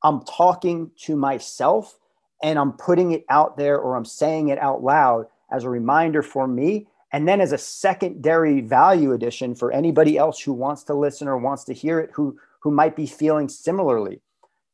I'm 0.03 0.23
talking 0.23 0.91
to 1.03 1.15
myself 1.15 1.97
and 2.43 2.57
I'm 2.57 2.73
putting 2.73 3.11
it 3.11 3.25
out 3.29 3.57
there 3.57 3.77
or 3.79 3.95
I'm 3.95 4.05
saying 4.05 4.49
it 4.49 4.57
out 4.57 4.83
loud 4.83 5.27
as 5.51 5.63
a 5.63 5.69
reminder 5.69 6.21
for 6.21 6.47
me 6.47 6.87
and 7.11 7.27
then 7.27 7.41
as 7.41 7.51
a 7.51 7.57
secondary 7.57 8.61
value 8.61 9.11
addition 9.13 9.55
for 9.55 9.71
anybody 9.71 10.17
else 10.17 10.39
who 10.39 10.53
wants 10.53 10.83
to 10.83 10.93
listen 10.93 11.27
or 11.27 11.37
wants 11.37 11.63
to 11.65 11.73
hear 11.73 11.99
it 11.99 12.09
who 12.13 12.37
who 12.61 12.71
might 12.71 12.95
be 12.95 13.05
feeling 13.05 13.47
similarly 13.47 14.21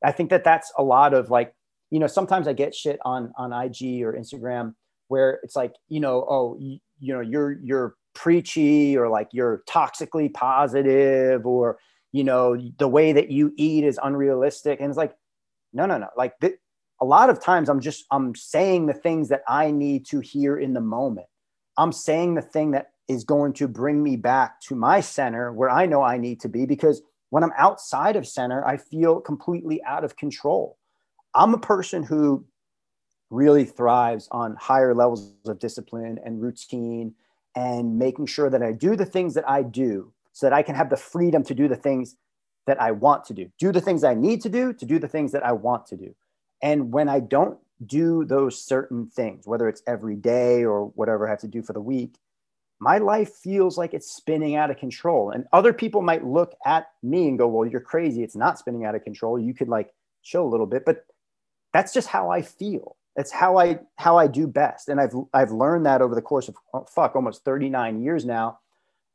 i 0.03 0.11
think 0.11 0.29
that 0.29 0.43
that's 0.43 0.71
a 0.77 0.83
lot 0.83 1.13
of 1.13 1.29
like 1.29 1.53
you 1.89 1.99
know 1.99 2.07
sometimes 2.07 2.47
i 2.47 2.53
get 2.53 2.75
shit 2.75 2.99
on 3.03 3.31
on 3.37 3.51
ig 3.65 4.03
or 4.03 4.13
instagram 4.13 4.73
where 5.07 5.39
it's 5.43 5.55
like 5.55 5.73
you 5.89 5.99
know 5.99 6.25
oh 6.29 6.57
you, 6.59 6.79
you 6.99 7.13
know 7.13 7.21
you're 7.21 7.53
you're 7.63 7.95
preachy 8.13 8.97
or 8.97 9.09
like 9.09 9.29
you're 9.31 9.63
toxically 9.69 10.33
positive 10.33 11.45
or 11.45 11.77
you 12.11 12.23
know 12.23 12.57
the 12.77 12.87
way 12.87 13.13
that 13.13 13.29
you 13.29 13.53
eat 13.57 13.83
is 13.83 13.99
unrealistic 14.01 14.79
and 14.79 14.89
it's 14.89 14.97
like 14.97 15.13
no 15.73 15.85
no 15.85 15.97
no 15.97 16.07
like 16.17 16.33
a 16.99 17.05
lot 17.05 17.29
of 17.29 17.41
times 17.41 17.69
I'm 17.69 17.79
just 17.79 18.05
I'm 18.11 18.35
saying 18.35 18.87
the 18.87 18.93
things 18.93 19.29
that 19.29 19.43
I 19.47 19.71
need 19.71 20.05
to 20.07 20.19
hear 20.19 20.57
in 20.57 20.73
the 20.73 20.81
moment. 20.81 21.27
I'm 21.77 21.91
saying 21.91 22.35
the 22.35 22.41
thing 22.41 22.71
that 22.71 22.91
is 23.07 23.23
going 23.23 23.53
to 23.53 23.67
bring 23.67 24.03
me 24.03 24.15
back 24.15 24.59
to 24.61 24.75
my 24.75 24.99
center 24.99 25.53
where 25.53 25.69
I 25.69 25.85
know 25.85 26.01
I 26.01 26.17
need 26.17 26.39
to 26.41 26.49
be 26.49 26.65
because 26.65 27.01
when 27.29 27.43
I'm 27.43 27.53
outside 27.57 28.15
of 28.15 28.27
center, 28.27 28.65
I 28.65 28.77
feel 28.77 29.19
completely 29.21 29.83
out 29.83 30.03
of 30.03 30.15
control. 30.15 30.77
I'm 31.35 31.53
a 31.53 31.59
person 31.59 32.03
who 32.03 32.45
really 33.29 33.65
thrives 33.65 34.27
on 34.31 34.55
higher 34.55 34.95
levels 34.95 35.33
of 35.45 35.59
discipline 35.59 36.19
and 36.23 36.41
routine 36.41 37.13
and 37.55 37.97
making 37.97 38.25
sure 38.27 38.49
that 38.49 38.63
I 38.63 38.71
do 38.71 38.95
the 38.95 39.05
things 39.05 39.33
that 39.33 39.47
I 39.49 39.63
do 39.63 40.11
so 40.31 40.45
that 40.45 40.53
I 40.53 40.61
can 40.61 40.75
have 40.75 40.89
the 40.89 40.97
freedom 40.97 41.43
to 41.43 41.53
do 41.53 41.67
the 41.67 41.75
things 41.75 42.15
that 42.65 42.81
I 42.81 42.91
want 42.91 43.25
to 43.25 43.33
do, 43.33 43.49
do 43.57 43.71
the 43.71 43.81
things 43.81 44.03
I 44.03 44.13
need 44.13 44.41
to 44.41 44.49
do, 44.49 44.73
to 44.73 44.85
do 44.85 44.99
the 44.99 45.07
things 45.07 45.31
that 45.31 45.45
I 45.45 45.53
want 45.53 45.85
to 45.87 45.97
do. 45.97 46.13
And 46.61 46.91
when 46.91 47.09
I 47.09 47.19
don't 47.19 47.57
do 47.85 48.25
those 48.25 48.63
certain 48.63 49.07
things, 49.07 49.45
whether 49.45 49.67
it's 49.67 49.83
every 49.87 50.15
day 50.15 50.63
or 50.63 50.87
whatever 50.95 51.27
I 51.27 51.29
have 51.29 51.39
to 51.41 51.47
do 51.47 51.61
for 51.61 51.73
the 51.73 51.81
week, 51.81 52.15
my 52.79 52.97
life 52.97 53.33
feels 53.33 53.77
like 53.77 53.93
it's 53.93 54.11
spinning 54.11 54.55
out 54.55 54.69
of 54.69 54.77
control. 54.77 55.31
And 55.31 55.45
other 55.51 55.73
people 55.73 56.01
might 56.01 56.25
look 56.25 56.53
at 56.65 56.87
me 57.01 57.27
and 57.27 57.37
go, 57.37 57.47
Well, 57.47 57.67
you're 57.67 57.81
crazy. 57.81 58.23
It's 58.23 58.35
not 58.35 58.59
spinning 58.59 58.85
out 58.85 58.95
of 58.95 59.03
control. 59.03 59.39
You 59.39 59.53
could 59.53 59.69
like 59.69 59.93
chill 60.23 60.45
a 60.45 60.49
little 60.49 60.65
bit. 60.65 60.85
But 60.85 61.05
that's 61.73 61.93
just 61.93 62.07
how 62.07 62.29
I 62.29 62.41
feel. 62.41 62.95
It's 63.15 63.31
how 63.31 63.57
I 63.57 63.79
how 63.97 64.17
I 64.17 64.27
do 64.27 64.47
best. 64.47 64.89
And 64.89 65.01
I've 65.01 65.13
I've 65.33 65.51
learned 65.51 65.85
that 65.87 66.01
over 66.01 66.13
the 66.13 66.21
course 66.21 66.47
of 66.47 66.55
oh, 66.73 66.85
fuck 66.85 67.15
almost 67.15 67.43
39 67.43 68.01
years 68.01 68.25
now 68.25 68.59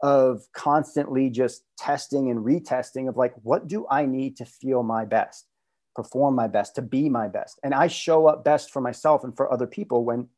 of 0.02 0.42
constantly 0.52 1.30
just 1.30 1.62
testing 1.78 2.28
and 2.28 2.44
retesting 2.44 3.08
of 3.08 3.16
like 3.16 3.32
what 3.42 3.68
do 3.68 3.86
I 3.88 4.04
need 4.06 4.36
to 4.38 4.44
feel 4.44 4.82
my 4.82 5.04
best, 5.04 5.46
perform 5.94 6.34
my 6.34 6.48
best, 6.48 6.74
to 6.76 6.82
be 6.82 7.08
my 7.08 7.28
best. 7.28 7.58
And 7.62 7.74
I 7.74 7.86
show 7.86 8.26
up 8.26 8.44
best 8.44 8.70
for 8.70 8.80
myself 8.80 9.24
and 9.24 9.36
for 9.36 9.52
other 9.52 9.66
people 9.66 10.04
when 10.04 10.28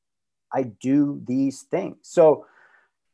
I 0.52 0.64
do 0.64 1.20
these 1.26 1.62
things. 1.62 1.96
So 2.02 2.46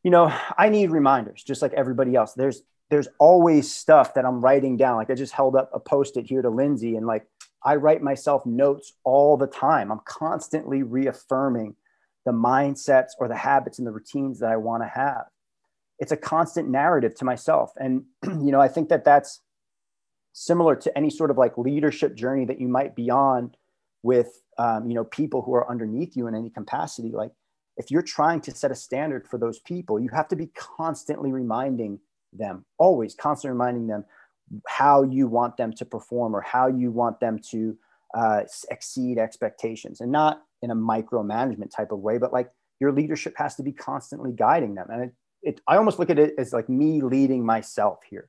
you 0.02 0.10
know, 0.10 0.34
I 0.56 0.70
need 0.70 0.90
reminders 0.90 1.42
just 1.42 1.62
like 1.62 1.74
everybody 1.74 2.14
else. 2.14 2.32
There's 2.32 2.62
there's 2.88 3.08
always 3.18 3.72
stuff 3.72 4.14
that 4.14 4.24
I'm 4.24 4.40
writing 4.40 4.76
down. 4.76 4.96
Like 4.96 5.10
I 5.10 5.14
just 5.14 5.32
held 5.32 5.54
up 5.54 5.70
a 5.72 5.78
post-it 5.78 6.26
here 6.26 6.42
to 6.42 6.50
Lindsey 6.50 6.96
and 6.96 7.06
like 7.06 7.26
I 7.62 7.76
write 7.76 8.02
myself 8.02 8.44
notes 8.46 8.94
all 9.04 9.36
the 9.36 9.46
time. 9.46 9.92
I'm 9.92 10.00
constantly 10.04 10.82
reaffirming 10.82 11.76
the 12.24 12.32
mindsets 12.32 13.10
or 13.18 13.28
the 13.28 13.36
habits 13.36 13.78
and 13.78 13.86
the 13.86 13.92
routines 13.92 14.40
that 14.40 14.50
I 14.50 14.56
want 14.56 14.82
to 14.82 14.88
have. 14.88 15.26
It's 15.98 16.12
a 16.12 16.16
constant 16.16 16.68
narrative 16.68 17.14
to 17.16 17.24
myself. 17.24 17.72
And, 17.76 18.04
you 18.24 18.50
know, 18.50 18.60
I 18.60 18.68
think 18.68 18.88
that 18.88 19.04
that's 19.04 19.40
similar 20.32 20.76
to 20.76 20.96
any 20.96 21.10
sort 21.10 21.30
of 21.30 21.38
like 21.38 21.58
leadership 21.58 22.14
journey 22.14 22.44
that 22.46 22.60
you 22.60 22.68
might 22.68 22.94
be 22.94 23.10
on 23.10 23.54
with, 24.02 24.42
um, 24.58 24.88
you 24.88 24.94
know, 24.94 25.04
people 25.04 25.42
who 25.42 25.54
are 25.54 25.68
underneath 25.70 26.16
you 26.16 26.26
in 26.26 26.34
any 26.34 26.50
capacity. 26.50 27.10
Like 27.10 27.32
if 27.76 27.90
you're 27.90 28.02
trying 28.02 28.40
to 28.42 28.54
set 28.54 28.70
a 28.70 28.74
standard 28.74 29.26
for 29.26 29.38
those 29.38 29.58
people, 29.60 30.00
you 30.00 30.08
have 30.10 30.28
to 30.28 30.36
be 30.36 30.48
constantly 30.54 31.32
reminding 31.32 32.00
them, 32.32 32.64
always 32.78 33.14
constantly 33.14 33.52
reminding 33.52 33.86
them 33.86 34.04
how 34.66 35.02
you 35.02 35.26
want 35.28 35.56
them 35.56 35.72
to 35.72 35.84
perform 35.84 36.34
or 36.34 36.40
how 36.40 36.66
you 36.66 36.90
want 36.90 37.20
them 37.20 37.38
to 37.50 37.76
uh, 38.14 38.42
exceed 38.70 39.18
expectations 39.18 40.00
and 40.00 40.10
not 40.10 40.42
in 40.62 40.70
a 40.70 40.76
micromanagement 40.76 41.70
type 41.70 41.92
of 41.92 42.00
way, 42.00 42.18
but 42.18 42.32
like 42.32 42.50
your 42.80 42.92
leadership 42.92 43.34
has 43.36 43.54
to 43.56 43.62
be 43.62 43.72
constantly 43.72 44.32
guiding 44.32 44.74
them. 44.74 44.88
And 44.90 45.04
it, 45.04 45.14
it, 45.42 45.60
I 45.68 45.76
almost 45.76 45.98
look 45.98 46.10
at 46.10 46.18
it 46.18 46.34
as 46.38 46.52
like 46.52 46.68
me 46.68 47.02
leading 47.02 47.44
myself 47.44 48.00
here. 48.08 48.28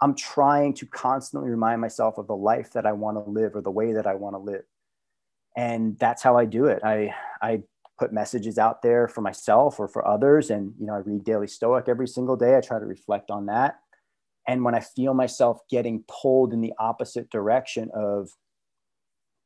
I'm 0.00 0.14
trying 0.14 0.74
to 0.74 0.86
constantly 0.86 1.50
remind 1.50 1.80
myself 1.80 2.18
of 2.18 2.26
the 2.26 2.36
life 2.36 2.72
that 2.72 2.86
I 2.86 2.92
want 2.92 3.16
to 3.16 3.30
live 3.30 3.56
or 3.56 3.62
the 3.62 3.70
way 3.70 3.92
that 3.92 4.06
I 4.06 4.14
want 4.14 4.34
to 4.34 4.38
live. 4.38 4.64
And 5.56 5.98
that's 5.98 6.22
how 6.22 6.36
I 6.36 6.44
do 6.44 6.66
it. 6.66 6.82
I, 6.84 7.14
I 7.42 7.62
put 7.98 8.12
messages 8.12 8.58
out 8.58 8.80
there 8.82 9.08
for 9.08 9.22
myself 9.22 9.80
or 9.80 9.88
for 9.88 10.06
others. 10.06 10.50
And, 10.50 10.72
you 10.78 10.86
know, 10.86 10.94
I 10.94 10.98
read 10.98 11.24
Daily 11.24 11.48
Stoic 11.48 11.88
every 11.88 12.06
single 12.06 12.36
day. 12.36 12.56
I 12.56 12.60
try 12.60 12.78
to 12.78 12.86
reflect 12.86 13.30
on 13.30 13.46
that. 13.46 13.80
And 14.46 14.64
when 14.64 14.74
I 14.74 14.80
feel 14.80 15.14
myself 15.14 15.60
getting 15.68 16.04
pulled 16.08 16.52
in 16.52 16.60
the 16.60 16.72
opposite 16.78 17.28
direction 17.30 17.90
of 17.92 18.30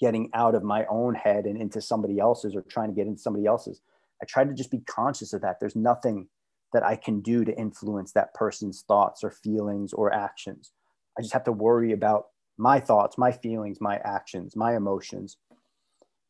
getting 0.00 0.30
out 0.34 0.54
of 0.54 0.62
my 0.62 0.84
own 0.86 1.14
head 1.14 1.46
and 1.46 1.56
into 1.60 1.80
somebody 1.80 2.18
else's 2.18 2.54
or 2.54 2.62
trying 2.62 2.88
to 2.88 2.94
get 2.94 3.06
into 3.06 3.20
somebody 3.20 3.46
else's, 3.46 3.80
I 4.22 4.26
try 4.26 4.44
to 4.44 4.52
just 4.52 4.70
be 4.70 4.80
conscious 4.80 5.32
of 5.32 5.40
that. 5.40 5.58
There's 5.58 5.74
nothing 5.74 6.28
that 6.72 6.82
I 6.82 6.96
can 6.96 7.20
do 7.20 7.44
to 7.44 7.58
influence 7.58 8.12
that 8.12 8.34
person's 8.34 8.82
thoughts 8.82 9.22
or 9.22 9.30
feelings 9.30 9.92
or 9.92 10.12
actions. 10.12 10.72
I 11.18 11.22
just 11.22 11.34
have 11.34 11.44
to 11.44 11.52
worry 11.52 11.92
about 11.92 12.26
my 12.58 12.80
thoughts, 12.80 13.18
my 13.18 13.32
feelings, 13.32 13.80
my 13.80 13.96
actions, 14.04 14.56
my 14.56 14.76
emotions. 14.76 15.36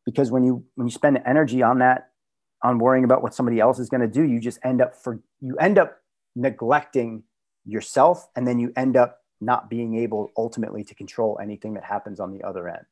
Because 0.05 0.31
when 0.31 0.43
you 0.43 0.65
when 0.75 0.87
you 0.87 0.91
spend 0.91 1.21
energy 1.25 1.61
on 1.61 1.79
that 1.79 2.09
on 2.63 2.79
worrying 2.79 3.03
about 3.03 3.21
what 3.21 3.35
somebody 3.35 3.59
else 3.59 3.77
is 3.77 3.89
going 3.89 4.01
to 4.01 4.07
do 4.07 4.23
you 4.23 4.39
just 4.39 4.59
end 4.63 4.81
up 4.81 4.95
for 4.95 5.19
you 5.41 5.55
end 5.57 5.77
up 5.77 5.97
neglecting 6.35 7.23
yourself 7.65 8.27
and 8.35 8.47
then 8.47 8.59
you 8.59 8.71
end 8.75 8.97
up 8.97 9.19
not 9.41 9.69
being 9.69 9.95
able 9.95 10.31
ultimately 10.37 10.83
to 10.83 10.95
control 10.95 11.37
anything 11.41 11.73
that 11.73 11.83
happens 11.83 12.19
on 12.19 12.31
the 12.31 12.43
other 12.43 12.67
end 12.67 12.85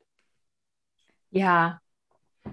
yeah 1.30 1.74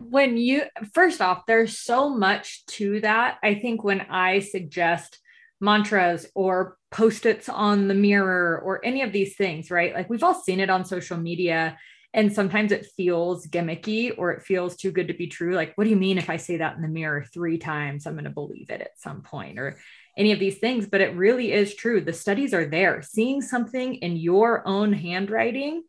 when 0.10 0.38
you 0.38 0.64
first 0.94 1.22
off 1.22 1.46
there's 1.46 1.78
so 1.78 2.10
much 2.10 2.66
to 2.66 3.00
that 3.02 3.38
i 3.44 3.56
think 3.56 3.84
when 3.84 4.02
i 4.02 4.40
suggest 4.40 5.20
mantras 5.60 6.26
or 6.36 6.78
post-its 6.92 7.50
on 7.50 7.88
the 7.88 7.94
mirror 7.94 8.60
or 8.64 8.84
any 8.86 9.02
of 9.02 9.12
these 9.12 9.36
things 9.36 9.70
right 9.70 9.94
like 9.94 10.10
we've 10.10 10.24
all 10.24 10.34
seen 10.34 10.60
it 10.60 10.70
on 10.70 10.86
social 10.86 11.18
media 11.18 11.78
and 12.14 12.34
sometimes 12.34 12.72
it 12.72 12.88
feels 12.98 13.46
gimmicky 13.48 14.12
or 14.18 14.32
it 14.32 14.42
feels 14.42 14.76
too 14.76 14.92
good 14.92 15.10
to 15.10 15.14
be 15.14 15.28
true. 15.28 15.56
Like, 15.56 15.74
what 15.76 15.84
do 15.84 15.92
you 15.92 15.96
mean 15.96 16.18
if 16.18 16.30
I 16.30 16.38
say 16.38 16.58
that 16.58 16.76
in 16.76 16.82
the 16.82 16.88
mirror 16.88 17.24
three 17.24 17.60
times, 17.60 18.08
I'm 18.08 18.14
going 18.14 18.24
to 18.24 18.32
believe 18.32 18.72
it 18.72 18.82
at 18.82 19.00
some 19.00 19.22
point 19.22 19.60
or 19.60 19.80
any 20.18 20.32
of 20.32 20.40
these 20.40 20.58
things? 20.58 20.88
But 20.88 21.02
it 21.02 21.16
really 21.16 21.52
is 21.52 21.76
true. 21.76 22.02
The 22.02 22.14
studies 22.14 22.54
are 22.54 22.66
there. 22.66 23.04
Seeing 23.04 23.42
something 23.42 23.96
in 23.96 24.18
your 24.18 24.68
own 24.68 24.92
handwriting 24.92 25.84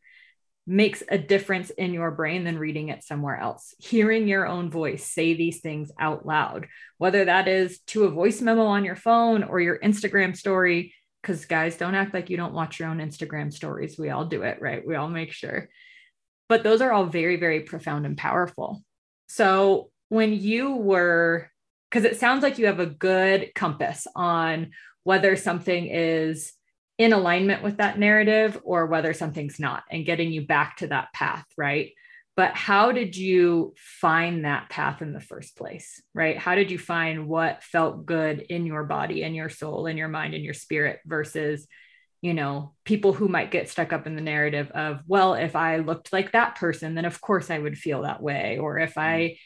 makes 0.70 1.02
a 1.08 1.18
difference 1.18 1.70
in 1.70 1.92
your 1.92 2.10
brain 2.10 2.44
than 2.44 2.58
reading 2.58 2.88
it 2.88 3.02
somewhere 3.02 3.36
else. 3.36 3.74
Hearing 3.78 4.28
your 4.28 4.46
own 4.46 4.70
voice 4.70 5.04
say 5.04 5.34
these 5.34 5.60
things 5.60 5.90
out 5.98 6.24
loud, 6.24 6.68
whether 6.98 7.24
that 7.24 7.48
is 7.48 7.80
to 7.88 8.04
a 8.04 8.10
voice 8.10 8.40
memo 8.40 8.64
on 8.64 8.84
your 8.84 8.96
phone 8.96 9.42
or 9.42 9.60
your 9.60 9.78
Instagram 9.78 10.36
story. 10.36 10.94
Because, 11.20 11.44
guys, 11.44 11.76
don't 11.76 11.94
act 11.94 12.14
like 12.14 12.30
you 12.30 12.38
don't 12.38 12.54
watch 12.54 12.78
your 12.78 12.88
own 12.88 12.98
Instagram 12.98 13.52
stories. 13.52 13.98
We 13.98 14.08
all 14.08 14.24
do 14.24 14.42
it, 14.42 14.62
right? 14.62 14.86
We 14.86 14.94
all 14.94 15.08
make 15.08 15.32
sure 15.32 15.68
but 16.50 16.64
those 16.64 16.82
are 16.82 16.90
all 16.90 17.06
very, 17.06 17.36
very 17.36 17.60
profound 17.60 18.04
and 18.04 18.18
powerful. 18.18 18.82
So 19.28 19.92
when 20.08 20.32
you 20.32 20.74
were, 20.74 21.48
because 21.88 22.04
it 22.04 22.18
sounds 22.18 22.42
like 22.42 22.58
you 22.58 22.66
have 22.66 22.80
a 22.80 22.86
good 22.86 23.52
compass 23.54 24.08
on 24.16 24.72
whether 25.04 25.36
something 25.36 25.86
is 25.86 26.52
in 27.00 27.14
alignment 27.14 27.62
with 27.62 27.78
that 27.78 27.98
narrative 27.98 28.60
or 28.62 28.84
whether 28.84 29.14
something's 29.14 29.58
not 29.58 29.84
and 29.90 30.04
getting 30.04 30.30
you 30.30 30.46
back 30.46 30.76
to 30.76 30.86
that 30.88 31.10
path, 31.14 31.46
right? 31.56 31.92
But 32.36 32.54
how 32.54 32.92
did 32.92 33.16
you 33.16 33.72
find 33.78 34.44
that 34.44 34.68
path 34.68 35.00
in 35.00 35.14
the 35.14 35.20
first 35.20 35.56
place, 35.56 36.02
right? 36.12 36.36
How 36.36 36.54
did 36.54 36.70
you 36.70 36.78
find 36.78 37.26
what 37.26 37.64
felt 37.64 38.04
good 38.04 38.40
in 38.40 38.66
your 38.66 38.84
body 38.84 39.22
and 39.22 39.34
your 39.34 39.48
soul 39.48 39.86
and 39.86 39.98
your 39.98 40.08
mind 40.08 40.34
and 40.34 40.44
your 40.44 40.52
spirit 40.52 41.00
versus 41.06 41.66
you 42.20 42.34
know, 42.34 42.74
people 42.84 43.14
who 43.14 43.28
might 43.28 43.50
get 43.50 43.70
stuck 43.70 43.94
up 43.94 44.06
in 44.06 44.14
the 44.14 44.20
narrative 44.20 44.70
of, 44.72 45.00
well, 45.06 45.32
if 45.32 45.56
I 45.56 45.78
looked 45.78 46.12
like 46.12 46.32
that 46.32 46.56
person, 46.56 46.94
then 46.94 47.06
of 47.06 47.18
course 47.18 47.50
I 47.50 47.58
would 47.58 47.78
feel 47.78 48.02
that 48.02 48.22
way. 48.22 48.58
Or 48.58 48.78
if 48.78 48.98
I 48.98 49.16
mm. 49.16 49.36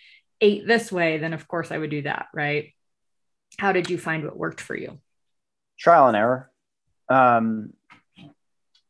ate 0.41 0.67
this 0.67 0.91
way, 0.91 1.19
then 1.19 1.35
of 1.35 1.47
course 1.47 1.71
I 1.71 1.79
would 1.79 1.91
do 1.91 2.03
that. 2.03 2.27
Right. 2.35 2.75
How 3.61 3.71
did 3.71 3.91
you 3.91 3.97
find 3.97 4.25
what 4.25 4.37
worked 4.37 4.61
for 4.61 4.77
you? 4.77 4.99
Trial 5.79 6.09
and 6.09 6.17
error. 6.17 6.51
Um, 7.09 7.73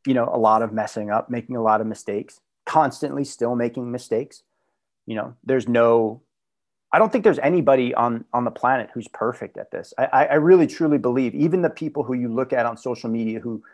you 0.06 0.14
know, 0.14 0.28
a 0.30 0.38
lot 0.38 0.62
of 0.62 0.72
messing 0.72 1.10
up, 1.10 1.30
making 1.30 1.56
a 1.56 1.62
lot 1.62 1.80
of 1.80 1.86
mistakes, 1.86 2.40
constantly 2.66 3.24
still 3.24 3.56
making 3.56 3.90
mistakes. 3.90 4.42
You 5.06 5.16
know, 5.16 5.34
there's 5.44 5.68
no 5.68 6.22
I 6.94 6.98
don't 6.98 7.10
think 7.10 7.24
there's 7.24 7.40
anybody 7.40 7.92
on 7.92 8.24
on 8.32 8.44
the 8.44 8.52
planet 8.52 8.90
who's 8.94 9.08
perfect 9.08 9.56
at 9.58 9.72
this. 9.72 9.92
I, 9.98 10.26
I 10.26 10.34
really 10.34 10.68
truly 10.68 10.96
believe 10.96 11.34
even 11.34 11.60
the 11.60 11.68
people 11.68 12.04
who 12.04 12.14
you 12.14 12.28
look 12.28 12.52
at 12.52 12.66
on 12.66 12.76
social 12.76 13.10
media 13.10 13.40
who 13.40 13.64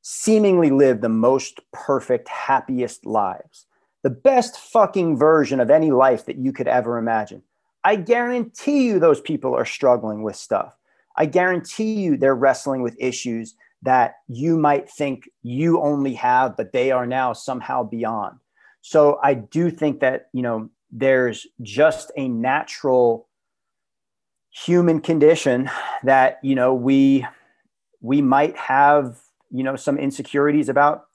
seemingly 0.00 0.70
live 0.70 1.02
the 1.02 1.10
most 1.10 1.60
perfect, 1.70 2.28
happiest 2.28 3.04
lives, 3.04 3.66
the 4.02 4.08
best 4.08 4.58
fucking 4.58 5.18
version 5.18 5.60
of 5.60 5.70
any 5.70 5.90
life 5.90 6.24
that 6.24 6.38
you 6.38 6.50
could 6.50 6.66
ever 6.66 6.96
imagine. 6.96 7.42
I 7.84 7.96
guarantee 7.96 8.86
you 8.86 8.98
those 8.98 9.20
people 9.20 9.54
are 9.54 9.66
struggling 9.66 10.22
with 10.22 10.36
stuff. 10.36 10.72
I 11.16 11.26
guarantee 11.26 11.94
you 11.94 12.16
they're 12.16 12.34
wrestling 12.34 12.82
with 12.82 12.96
issues 12.98 13.54
that 13.82 14.16
you 14.28 14.56
might 14.56 14.90
think 14.90 15.28
you 15.42 15.80
only 15.80 16.14
have, 16.14 16.56
but 16.56 16.72
they 16.72 16.90
are 16.90 17.06
now 17.06 17.32
somehow 17.32 17.82
beyond. 17.84 18.38
So 18.80 19.18
I 19.22 19.34
do 19.34 19.70
think 19.70 20.00
that, 20.00 20.28
you 20.32 20.42
know, 20.42 20.70
there's 20.90 21.46
just 21.62 22.12
a 22.16 22.28
natural 22.28 23.28
human 24.54 25.00
condition 25.00 25.68
that 26.04 26.38
you 26.42 26.54
know 26.54 26.72
we 26.72 27.26
we 28.00 28.22
might 28.22 28.56
have 28.56 29.18
you 29.50 29.64
know 29.64 29.74
some 29.76 29.98
insecurities 29.98 30.68
about 30.68 31.06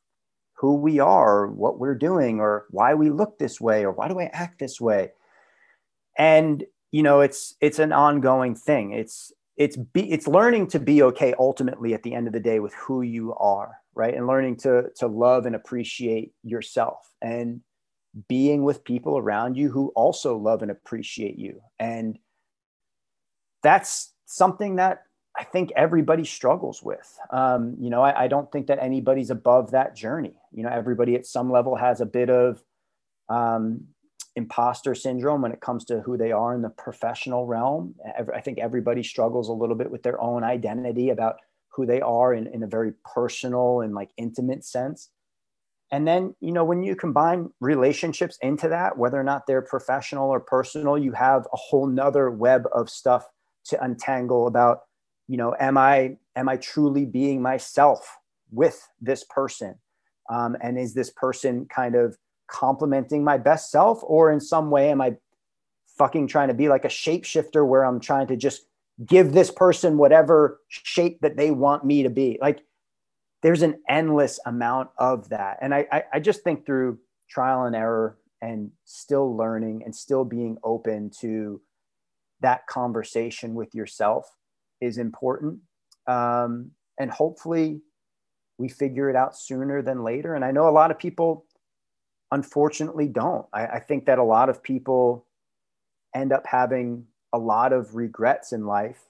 who 0.53 0.75
we 0.75 0.99
are, 0.99 1.47
what 1.47 1.79
we're 1.79 1.95
doing, 1.95 2.41
or 2.41 2.65
why 2.71 2.93
we 2.93 3.09
look 3.09 3.39
this 3.39 3.61
way, 3.61 3.85
or 3.85 3.91
why 3.93 4.09
do 4.09 4.19
I 4.19 4.25
act 4.33 4.59
this 4.59 4.81
way? 4.81 5.11
And 6.17 6.65
you 6.91 7.01
know, 7.01 7.21
it's 7.21 7.55
it's 7.61 7.79
an 7.79 7.93
ongoing 7.93 8.55
thing. 8.55 8.91
It's 8.91 9.31
it's 9.59 9.75
be 9.75 10.09
it's 10.09 10.25
learning 10.25 10.67
to 10.67 10.79
be 10.79 11.03
okay 11.03 11.35
ultimately 11.37 11.93
at 11.93 12.01
the 12.01 12.15
end 12.15 12.27
of 12.27 12.33
the 12.33 12.39
day 12.39 12.59
with 12.59 12.73
who 12.75 13.01
you 13.01 13.35
are, 13.35 13.77
right? 13.93 14.15
And 14.15 14.25
learning 14.25 14.55
to 14.57 14.89
to 14.95 15.07
love 15.07 15.45
and 15.45 15.55
appreciate 15.55 16.31
yourself 16.43 17.11
and 17.21 17.61
being 18.27 18.63
with 18.63 18.85
people 18.85 19.17
around 19.17 19.55
you 19.55 19.69
who 19.69 19.91
also 19.95 20.37
love 20.37 20.61
and 20.61 20.71
appreciate 20.71 21.37
you. 21.37 21.61
And 21.77 22.17
that's 23.61 24.13
something 24.25 24.77
that 24.77 25.03
I 25.37 25.43
think 25.43 25.71
everybody 25.75 26.23
struggles 26.23 26.81
with. 26.81 27.19
Um, 27.29 27.75
you 27.79 27.89
know, 27.89 28.01
I, 28.01 28.23
I, 28.23 28.27
don't 28.27 28.51
think 28.51 28.67
that 28.67 28.79
anybody's 28.81 29.29
above 29.29 29.71
that 29.71 29.95
journey. 29.95 30.33
You 30.51 30.63
know, 30.63 30.69
everybody 30.69 31.15
at 31.15 31.27
some 31.27 31.51
level 31.51 31.75
has 31.75 32.01
a 32.01 32.05
bit 32.05 32.29
of 32.29 32.63
um, 33.29 33.85
imposter 34.35 34.95
syndrome 34.95 35.41
when 35.41 35.51
it 35.51 35.61
comes 35.61 35.85
to 35.85 36.01
who 36.01 36.17
they 36.17 36.31
are 36.31 36.53
in 36.53 36.61
the 36.61 36.69
professional 36.69 37.45
realm. 37.45 37.95
I 38.33 38.41
think 38.41 38.59
everybody 38.59 39.03
struggles 39.03 39.49
a 39.49 39.53
little 39.53 39.75
bit 39.75 39.91
with 39.91 40.03
their 40.03 40.21
own 40.21 40.43
identity 40.43 41.09
about 41.09 41.37
who 41.69 41.85
they 41.85 42.01
are 42.01 42.33
in, 42.33 42.47
in 42.47 42.63
a 42.63 42.67
very 42.67 42.93
personal 43.13 43.81
and 43.81 43.93
like 43.93 44.09
intimate 44.17 44.63
sense. 44.63 45.09
And 45.91 46.07
then, 46.07 46.35
you 46.39 46.51
know, 46.51 46.63
when 46.63 46.83
you 46.83 46.95
combine 46.95 47.49
relationships 47.59 48.37
into 48.41 48.69
that, 48.69 48.97
whether 48.97 49.19
or 49.19 49.23
not 49.23 49.47
they're 49.47 49.61
professional 49.61 50.29
or 50.29 50.39
personal, 50.39 50.97
you 50.97 51.13
have 51.13 51.47
a 51.51 51.57
whole 51.57 51.87
nother 51.87 52.29
web 52.29 52.65
of 52.73 52.89
stuff 52.89 53.25
to 53.65 53.83
untangle 53.83 54.47
about 54.47 54.81
you 55.29 55.37
know 55.37 55.55
am 55.59 55.77
i 55.77 56.17
am 56.35 56.49
i 56.49 56.57
truly 56.57 57.05
being 57.05 57.41
myself 57.41 58.17
with 58.51 58.89
this 58.99 59.23
person 59.29 59.75
um, 60.29 60.57
and 60.61 60.77
is 60.77 60.93
this 60.93 61.11
person 61.11 61.65
kind 61.73 61.95
of 61.95 62.17
complementing 62.49 63.23
my 63.23 63.37
best 63.37 63.71
self 63.71 63.99
or 64.03 64.31
in 64.31 64.39
some 64.39 64.69
way 64.71 64.89
am 64.89 65.01
i 65.01 65.15
fucking 65.97 66.27
trying 66.27 66.47
to 66.47 66.53
be 66.53 66.69
like 66.69 66.85
a 66.85 66.89
shapeshifter 66.89 67.67
where 67.67 67.85
i'm 67.85 67.99
trying 67.99 68.27
to 68.27 68.35
just 68.35 68.63
give 69.05 69.31
this 69.31 69.51
person 69.51 69.97
whatever 69.97 70.59
shape 70.67 71.19
that 71.21 71.37
they 71.37 71.51
want 71.51 71.85
me 71.85 72.03
to 72.03 72.09
be 72.09 72.37
like 72.41 72.61
there's 73.41 73.61
an 73.61 73.79
endless 73.87 74.39
amount 74.45 74.89
of 74.97 75.29
that 75.29 75.57
and 75.61 75.73
I, 75.73 75.85
I, 75.91 76.03
I 76.13 76.19
just 76.19 76.43
think 76.43 76.65
through 76.65 76.99
trial 77.29 77.65
and 77.65 77.75
error 77.75 78.17
and 78.41 78.71
still 78.85 79.35
learning 79.35 79.83
and 79.85 79.95
still 79.95 80.25
being 80.25 80.57
open 80.63 81.11
to 81.21 81.61
that 82.41 82.65
conversation 82.67 83.53
with 83.53 83.75
yourself 83.75 84.25
is 84.81 84.97
important. 84.97 85.59
Um, 86.07 86.71
and 86.99 87.11
hopefully 87.11 87.81
we 88.57 88.69
figure 88.69 89.09
it 89.09 89.15
out 89.15 89.37
sooner 89.37 89.81
than 89.81 90.03
later. 90.03 90.35
And 90.35 90.43
I 90.43 90.51
know 90.51 90.67
a 90.67 90.71
lot 90.71 90.91
of 90.91 90.97
people, 90.97 91.45
unfortunately, 92.31 93.07
don't. 93.07 93.45
I, 93.53 93.65
I 93.65 93.79
think 93.79 94.05
that 94.05 94.19
a 94.19 94.23
lot 94.23 94.49
of 94.49 94.61
people 94.63 95.25
end 96.15 96.31
up 96.31 96.45
having 96.45 97.05
a 97.33 97.37
lot 97.37 97.73
of 97.73 97.95
regrets 97.95 98.51
in 98.51 98.65
life 98.65 99.01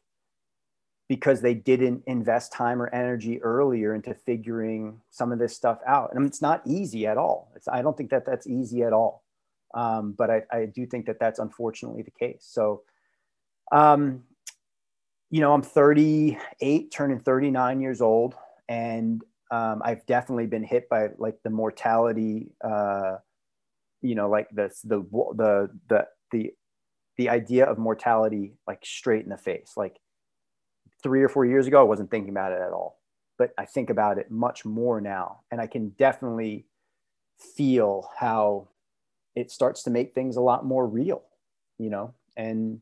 because 1.07 1.41
they 1.41 1.55
didn't 1.55 2.03
invest 2.05 2.53
time 2.53 2.81
or 2.81 2.93
energy 2.93 3.41
earlier 3.41 3.95
into 3.95 4.13
figuring 4.13 5.01
some 5.09 5.31
of 5.31 5.39
this 5.39 5.55
stuff 5.55 5.79
out. 5.87 6.13
And 6.13 6.25
it's 6.25 6.41
not 6.41 6.61
easy 6.65 7.07
at 7.07 7.17
all. 7.17 7.51
It's, 7.55 7.67
I 7.67 7.81
don't 7.81 7.97
think 7.97 8.11
that 8.11 8.25
that's 8.25 8.45
easy 8.45 8.83
at 8.83 8.93
all. 8.93 9.23
Um, 9.73 10.13
but 10.13 10.29
I, 10.29 10.43
I, 10.51 10.65
do 10.65 10.85
think 10.85 11.05
that 11.05 11.19
that's 11.19 11.37
unfortunately 11.37 12.01
the 12.01 12.11
case. 12.11 12.43
So, 12.47 12.81
um, 13.71 14.23
you 15.29 15.41
know, 15.41 15.53
I'm 15.53 15.61
38, 15.61 16.91
turning 16.91 17.19
39 17.19 17.79
years 17.79 18.01
old, 18.01 18.33
and 18.67 19.23
um, 19.51 19.81
I've 19.83 20.05
definitely 20.05 20.47
been 20.47 20.63
hit 20.63 20.89
by 20.89 21.09
like 21.17 21.37
the 21.43 21.49
mortality, 21.49 22.51
uh, 22.63 23.17
you 24.01 24.15
know, 24.15 24.29
like 24.29 24.47
the 24.51 24.71
the 24.83 24.99
the 25.35 25.69
the 25.89 26.07
the 26.31 26.51
the 27.17 27.29
idea 27.29 27.65
of 27.65 27.77
mortality 27.77 28.53
like 28.67 28.79
straight 28.85 29.23
in 29.23 29.29
the 29.29 29.37
face. 29.37 29.73
Like 29.75 29.97
three 31.01 31.23
or 31.23 31.29
four 31.29 31.45
years 31.45 31.67
ago, 31.67 31.79
I 31.79 31.83
wasn't 31.83 32.11
thinking 32.11 32.29
about 32.29 32.51
it 32.51 32.61
at 32.61 32.71
all, 32.71 32.99
but 33.37 33.51
I 33.57 33.65
think 33.65 33.89
about 33.89 34.17
it 34.17 34.29
much 34.29 34.65
more 34.65 35.01
now, 35.01 35.41
and 35.51 35.59
I 35.59 35.67
can 35.67 35.89
definitely 35.89 36.65
feel 37.55 38.09
how 38.17 38.67
it 39.35 39.49
starts 39.49 39.83
to 39.83 39.89
make 39.89 40.13
things 40.13 40.35
a 40.35 40.41
lot 40.41 40.65
more 40.65 40.85
real, 40.87 41.23
you 41.77 41.89
know, 41.89 42.13
and 42.37 42.81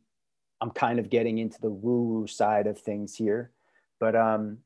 I'm 0.59 0.71
kind 0.71 0.99
of 0.99 1.09
getting 1.09 1.37
into 1.37 1.61
the 1.61 1.69
woo 1.69 2.03
woo 2.03 2.27
side 2.27 2.67
of 2.67 2.79
things 2.79 3.15
here, 3.15 3.51
but 3.99 4.15
um, 4.15 4.59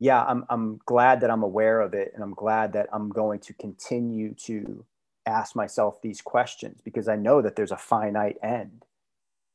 yeah, 0.00 0.24
I'm 0.24 0.44
I'm 0.48 0.80
glad 0.86 1.20
that 1.20 1.30
I'm 1.30 1.42
aware 1.42 1.80
of 1.80 1.92
it, 1.92 2.12
and 2.14 2.24
I'm 2.24 2.34
glad 2.34 2.72
that 2.72 2.88
I'm 2.92 3.10
going 3.10 3.38
to 3.40 3.52
continue 3.52 4.34
to 4.46 4.84
ask 5.26 5.54
myself 5.54 6.00
these 6.00 6.22
questions 6.22 6.80
because 6.82 7.06
I 7.06 7.16
know 7.16 7.42
that 7.42 7.54
there's 7.54 7.70
a 7.70 7.76
finite 7.76 8.38
end. 8.42 8.86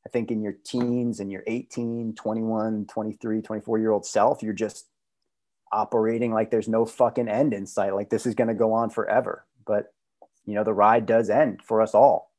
I 0.06 0.08
think 0.08 0.30
in 0.30 0.40
your 0.40 0.54
teens 0.64 1.18
and 1.18 1.32
your 1.32 1.42
18, 1.48 2.14
21, 2.14 2.86
23, 2.86 3.42
24 3.42 3.78
year 3.78 3.90
old 3.90 4.06
self, 4.06 4.40
you're 4.40 4.52
just 4.52 4.86
operating 5.72 6.32
like 6.32 6.52
there's 6.52 6.68
no 6.68 6.86
fucking 6.86 7.28
end 7.28 7.52
in 7.52 7.66
sight. 7.66 7.94
Like 7.94 8.10
this 8.10 8.24
is 8.24 8.36
going 8.36 8.48
to 8.48 8.54
go 8.54 8.72
on 8.72 8.88
forever. 8.88 9.44
But, 9.66 9.92
you 10.44 10.54
know, 10.54 10.62
the 10.62 10.72
ride 10.72 11.06
does 11.06 11.28
end 11.28 11.60
for 11.60 11.82
us 11.82 11.92
all. 11.92 12.32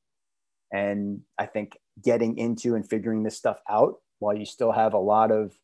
And 0.72 1.22
I 1.38 1.46
think 1.46 1.78
getting 2.02 2.38
into 2.38 2.76
and 2.76 2.90
figuring 2.90 3.24
this 3.24 3.38
stuff 3.38 3.60
out 3.70 3.96
while 4.20 4.36
you 4.36 4.46
still 4.46 4.72
have 4.72 4.94
a 4.94 4.98
lot 4.98 5.32
of 5.32 5.58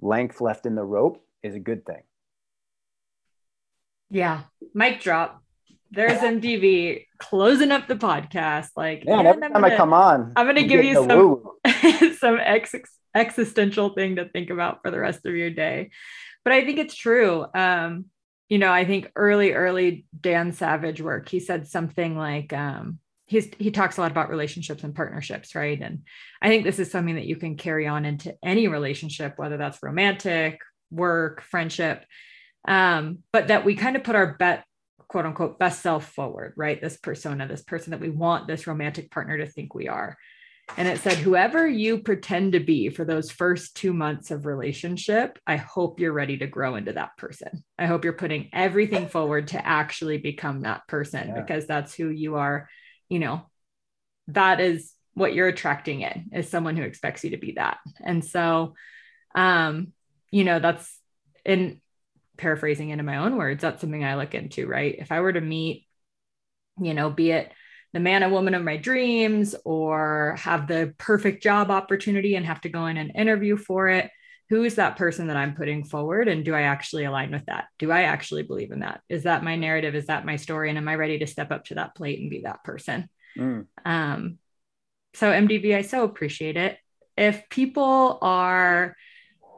length 0.00 0.40
left 0.40 0.64
in 0.64 0.76
the 0.76 0.84
rope 0.84 1.23
is 1.44 1.54
a 1.54 1.60
good 1.60 1.84
thing. 1.86 2.02
Yeah. 4.10 4.42
Mic 4.72 5.00
drop. 5.00 5.42
There's 5.90 6.18
MDV 6.20 7.06
closing 7.18 7.70
up 7.70 7.86
the 7.86 7.96
podcast. 7.96 8.68
Like, 8.76 9.04
yeah, 9.06 9.20
every 9.20 9.42
time 9.42 9.52
gonna, 9.52 9.66
I 9.66 9.76
come 9.76 9.92
on, 9.92 10.32
I'm 10.34 10.46
going 10.46 10.56
to 10.56 10.64
give 10.64 10.84
you 10.84 10.94
some, 10.94 12.14
some 12.18 12.38
ex- 12.40 12.74
existential 13.14 13.90
thing 13.90 14.16
to 14.16 14.28
think 14.28 14.50
about 14.50 14.82
for 14.82 14.90
the 14.90 14.98
rest 14.98 15.24
of 15.26 15.34
your 15.36 15.50
day. 15.50 15.90
But 16.42 16.54
I 16.54 16.64
think 16.64 16.78
it's 16.78 16.94
true. 16.94 17.46
Um, 17.54 18.06
you 18.48 18.58
know, 18.58 18.72
I 18.72 18.84
think 18.84 19.10
early, 19.14 19.52
early 19.52 20.06
Dan 20.18 20.52
Savage 20.52 21.00
work, 21.00 21.28
he 21.28 21.40
said 21.40 21.66
something 21.66 22.16
like, 22.16 22.52
um, 22.52 22.98
he's 23.26 23.48
he 23.58 23.70
talks 23.70 23.96
a 23.96 24.00
lot 24.00 24.10
about 24.10 24.28
relationships 24.28 24.84
and 24.84 24.94
partnerships 24.94 25.54
right 25.54 25.80
and 25.80 26.02
i 26.42 26.48
think 26.48 26.62
this 26.62 26.78
is 26.78 26.90
something 26.90 27.14
that 27.14 27.24
you 27.26 27.36
can 27.36 27.56
carry 27.56 27.86
on 27.86 28.04
into 28.04 28.34
any 28.42 28.68
relationship 28.68 29.38
whether 29.38 29.56
that's 29.56 29.82
romantic 29.82 30.58
work 30.90 31.42
friendship 31.42 32.04
um, 32.66 33.18
but 33.32 33.48
that 33.48 33.64
we 33.64 33.74
kind 33.74 33.96
of 33.96 34.04
put 34.04 34.16
our 34.16 34.34
bet 34.34 34.64
quote 35.08 35.26
unquote 35.26 35.58
best 35.58 35.82
self 35.82 36.12
forward 36.12 36.54
right 36.56 36.80
this 36.80 36.96
persona 36.96 37.46
this 37.46 37.62
person 37.62 37.90
that 37.90 38.00
we 38.00 38.10
want 38.10 38.46
this 38.46 38.66
romantic 38.66 39.10
partner 39.10 39.38
to 39.38 39.46
think 39.46 39.74
we 39.74 39.88
are 39.88 40.16
and 40.78 40.88
it 40.88 40.98
said 41.00 41.18
whoever 41.18 41.68
you 41.68 41.98
pretend 41.98 42.52
to 42.52 42.60
be 42.60 42.88
for 42.88 43.04
those 43.04 43.30
first 43.30 43.76
two 43.76 43.92
months 43.92 44.30
of 44.30 44.46
relationship 44.46 45.38
i 45.46 45.56
hope 45.56 46.00
you're 46.00 46.12
ready 46.12 46.38
to 46.38 46.46
grow 46.46 46.74
into 46.76 46.92
that 46.92 47.16
person 47.18 47.62
i 47.78 47.84
hope 47.84 48.02
you're 48.02 48.14
putting 48.14 48.48
everything 48.52 49.06
forward 49.08 49.48
to 49.48 49.66
actually 49.66 50.16
become 50.16 50.62
that 50.62 50.86
person 50.88 51.28
yeah. 51.28 51.40
because 51.40 51.66
that's 51.66 51.94
who 51.94 52.08
you 52.08 52.36
are 52.36 52.68
you 53.08 53.18
know, 53.18 53.42
that 54.28 54.60
is 54.60 54.92
what 55.14 55.34
you're 55.34 55.48
attracting 55.48 56.00
in 56.00 56.30
is 56.32 56.48
someone 56.48 56.76
who 56.76 56.82
expects 56.82 57.24
you 57.24 57.30
to 57.30 57.36
be 57.36 57.52
that. 57.52 57.78
And 58.02 58.24
so, 58.24 58.74
um, 59.34 59.92
you 60.34 60.42
know, 60.42 60.58
that's 60.58 60.98
in 61.44 61.80
paraphrasing 62.36 62.90
into 62.90 63.04
my 63.04 63.18
own 63.18 63.36
words, 63.36 63.62
that's 63.62 63.80
something 63.80 64.04
I 64.04 64.16
look 64.16 64.34
into, 64.34 64.66
right? 64.66 64.96
If 64.98 65.12
I 65.12 65.20
were 65.20 65.32
to 65.32 65.40
meet, 65.40 65.86
you 66.80 66.92
know, 66.92 67.08
be 67.08 67.30
it 67.30 67.52
the 67.92 68.00
man 68.00 68.24
and 68.24 68.32
woman 68.32 68.54
of 68.54 68.64
my 68.64 68.76
dreams 68.76 69.54
or 69.64 70.34
have 70.40 70.66
the 70.66 70.92
perfect 70.98 71.40
job 71.40 71.70
opportunity 71.70 72.34
and 72.34 72.44
have 72.44 72.60
to 72.62 72.68
go 72.68 72.86
in 72.86 72.96
and 72.96 73.12
interview 73.14 73.56
for 73.56 73.88
it, 73.88 74.10
who 74.50 74.64
is 74.64 74.74
that 74.74 74.96
person 74.96 75.28
that 75.28 75.36
I'm 75.36 75.54
putting 75.54 75.84
forward? 75.84 76.26
And 76.26 76.44
do 76.44 76.52
I 76.52 76.62
actually 76.62 77.04
align 77.04 77.30
with 77.30 77.46
that? 77.46 77.66
Do 77.78 77.92
I 77.92 78.02
actually 78.02 78.42
believe 78.42 78.72
in 78.72 78.80
that? 78.80 79.02
Is 79.08 79.22
that 79.22 79.44
my 79.44 79.54
narrative? 79.54 79.94
Is 79.94 80.06
that 80.06 80.26
my 80.26 80.34
story? 80.34 80.68
And 80.68 80.78
am 80.78 80.88
I 80.88 80.96
ready 80.96 81.20
to 81.20 81.28
step 81.28 81.52
up 81.52 81.66
to 81.66 81.76
that 81.76 81.94
plate 81.94 82.18
and 82.18 82.28
be 82.28 82.40
that 82.40 82.64
person? 82.64 83.08
Mm. 83.38 83.66
Um, 83.84 84.38
so, 85.14 85.30
MDV, 85.30 85.76
I 85.76 85.82
so 85.82 86.02
appreciate 86.02 86.56
it. 86.56 86.76
If 87.16 87.48
people 87.48 88.18
are 88.20 88.96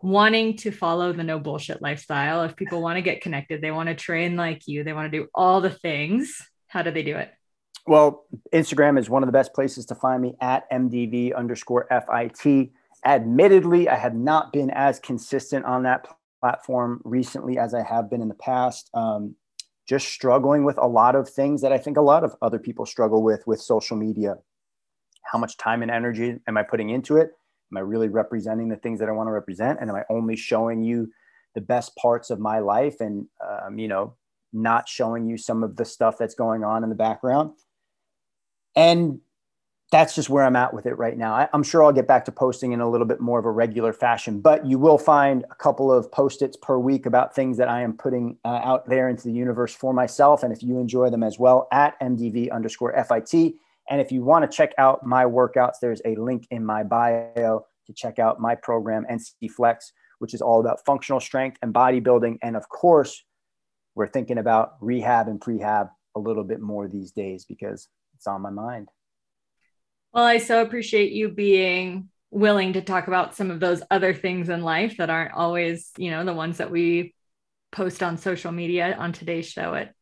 wanting 0.03 0.57
to 0.59 0.71
follow 0.71 1.13
the 1.13 1.25
no 1.25 1.39
bullshit 1.39 1.83
lifestyle, 1.83 2.43
if 2.43 2.57
people 2.57 2.83
want 2.83 2.97
to 2.97 3.03
get 3.03 3.21
connected, 3.21 3.61
they 3.61 3.71
want 3.71 3.89
to 3.89 3.95
train 3.95 4.37
like 4.37 4.67
you, 4.67 4.85
they 4.85 4.93
want 4.93 5.11
to 5.11 5.19
do 5.19 5.29
all 5.35 5.61
the 5.61 5.71
things, 5.71 6.41
how 6.69 6.83
do 6.83 6.91
they 6.91 7.03
do 7.03 7.17
it? 7.17 7.33
Well, 7.87 8.25
Instagram 8.53 8.99
is 8.99 9.09
one 9.09 9.23
of 9.23 9.29
the 9.29 9.33
best 9.33 9.55
places 9.55 9.87
to 9.87 9.95
find 9.95 10.21
me 10.21 10.35
at 10.41 10.69
MDV 10.71 11.37
underscore 11.37 11.87
FIT. 11.89 12.71
Admittedly, 13.05 13.89
I 13.89 13.97
have 13.97 14.15
not 14.15 14.53
been 14.53 14.71
as 14.71 14.99
consistent 14.99 15.65
on 15.65 15.85
that 15.85 16.07
platform 16.41 17.01
recently 17.05 17.59
as 17.59 17.75
I 17.75 17.83
have 17.83 18.11
been 18.11 18.21
in 18.21 18.29
the 18.29 18.35
past. 18.35 18.91
Um, 18.93 19.37
just 19.89 20.09
struggling 20.09 20.65
with 20.65 20.79
a 20.79 20.87
lot 20.87 21.15
of 21.15 21.29
things 21.29 21.63
that 21.63 21.73
I 21.73 21.79
think 21.79 21.97
a 21.97 22.03
lot 22.03 22.25
of 22.25 22.35
other 22.43 22.59
people 22.59 22.87
struggle 22.87 23.23
with 23.23 23.47
with 23.47 23.61
social 23.61 23.97
media. 23.97 24.37
How 25.23 25.39
much 25.39 25.57
time 25.57 25.83
and 25.83 25.91
energy 25.91 26.39
am 26.49 26.57
I 26.57 26.65
putting 26.65 26.91
into 26.91 27.17
it? 27.17 27.31
Am 27.73 27.79
I 27.79 27.81
really 27.81 28.09
representing 28.09 28.69
the 28.69 28.77
things 28.77 29.01
that 29.01 29.09
I 29.09 29.13
want 29.13 29.29
to 29.29 29.33
represent? 29.33 29.81
And 29.81 29.91
am 29.91 29.97
I 29.97 30.05
only 30.11 30.37
showing 30.37 30.83
you 30.83 31.11
the 31.55 31.61
best 31.61 31.97
parts 31.97 32.31
of 32.31 32.39
my 32.39 32.59
life 32.59 33.01
and, 33.01 33.27
um, 33.45 33.79
you 33.79 33.89
know, 33.89 34.15
not 34.53 34.89
showing 34.89 35.27
you 35.27 35.37
some 35.37 35.63
of 35.63 35.77
the 35.77 35.85
stuff 35.85 36.17
that's 36.19 36.35
going 36.35 36.65
on 36.65 36.83
in 36.83 36.89
the 36.89 36.95
background. 36.97 37.53
And 38.75 39.21
that's 39.93 40.15
just 40.15 40.29
where 40.29 40.45
I'm 40.45 40.57
at 40.57 40.75
with 40.75 40.87
it 40.87 40.99
right 40.99 41.17
now. 41.17 41.33
I, 41.33 41.49
am 41.53 41.63
sure 41.63 41.85
I'll 41.85 41.93
get 41.93 42.09
back 42.09 42.25
to 42.25 42.33
posting 42.33 42.73
in 42.73 42.81
a 42.81 42.91
little 42.91 43.07
bit 43.07 43.21
more 43.21 43.39
of 43.39 43.45
a 43.45 43.51
regular 43.51 43.93
fashion, 43.93 44.41
but 44.41 44.67
you 44.67 44.79
will 44.79 44.99
find 44.99 45.45
a 45.51 45.55
couple 45.55 45.93
of 45.93 46.11
post-its 46.11 46.57
per 46.57 46.77
week 46.79 47.07
about 47.07 47.35
things 47.35 47.57
that 47.59 47.69
I 47.69 47.83
am 47.83 47.97
putting 47.97 48.37
uh, 48.45 48.61
out 48.65 48.89
there 48.89 49.09
into 49.09 49.25
the 49.25 49.33
universe 49.33 49.75
for 49.75 49.93
myself. 49.93 50.43
And 50.43 50.53
if 50.53 50.63
you 50.63 50.79
enjoy 50.79 51.11
them 51.11 51.23
as 51.23 51.39
well, 51.39 51.69
at 51.73 51.99
MDV 52.01 52.51
underscore 52.51 52.93
FIT. 53.05 53.55
And 53.89 54.01
if 54.01 54.11
you 54.11 54.23
want 54.23 54.51
to 54.51 54.55
check 54.55 54.73
out 54.79 55.07
my 55.07 55.25
workouts, 55.25 55.75
there's 55.81 56.03
a 56.05 56.17
link 56.17 56.47
in 56.51 56.65
my 56.65 56.83
bio 56.83 57.65
to 57.87 57.93
check 57.93 58.19
out 58.19 58.41
my 58.41 58.55
program, 58.55 59.07
NC 59.11 59.51
Flex, 59.51 59.93
which 60.19 60.35
is 60.35 60.43
all 60.43 60.61
about 60.61 60.85
functional 60.85 61.21
strength 61.21 61.59
and 61.63 61.73
bodybuilding. 61.73 62.39
And 62.43 62.57
of 62.57 62.69
course, 62.69 63.25
we're 63.95 64.09
thinking 64.09 64.39
about 64.39 64.75
rehab 64.81 65.29
and 65.29 65.41
prehab 65.41 65.91
a 66.15 66.21
little 66.21 66.45
bit 66.45 66.61
more 66.61 66.89
these 66.89 67.13
days 67.13 67.45
because 67.45 67.89
it's 68.15 68.27
on 68.27 68.43
my 68.43 68.51
mind. 68.51 68.89
Well, 70.13 70.25
I 70.25 70.39
so 70.39 70.63
appreciate 70.63 71.13
you 71.13 71.29
being 71.29 72.09
willing 72.31 72.73
to 72.73 72.83
talk 72.83 73.07
about 73.07 73.35
some 73.35 73.51
of 73.51 73.61
those 73.61 73.83
other 73.91 74.13
things 74.15 74.49
in 74.49 74.63
life 74.63 74.97
that 74.97 75.11
aren't 75.11 75.35
always, 75.35 75.91
you 75.97 76.11
know, 76.11 76.25
the 76.25 76.35
ones 76.35 76.59
that 76.59 76.71
we 76.71 77.15
post 77.73 78.03
on 78.03 78.17
social 78.17 78.53
media 78.53 78.97
on 78.99 79.13
today's 79.13 79.49
show. 79.49 79.75
It 79.75 79.95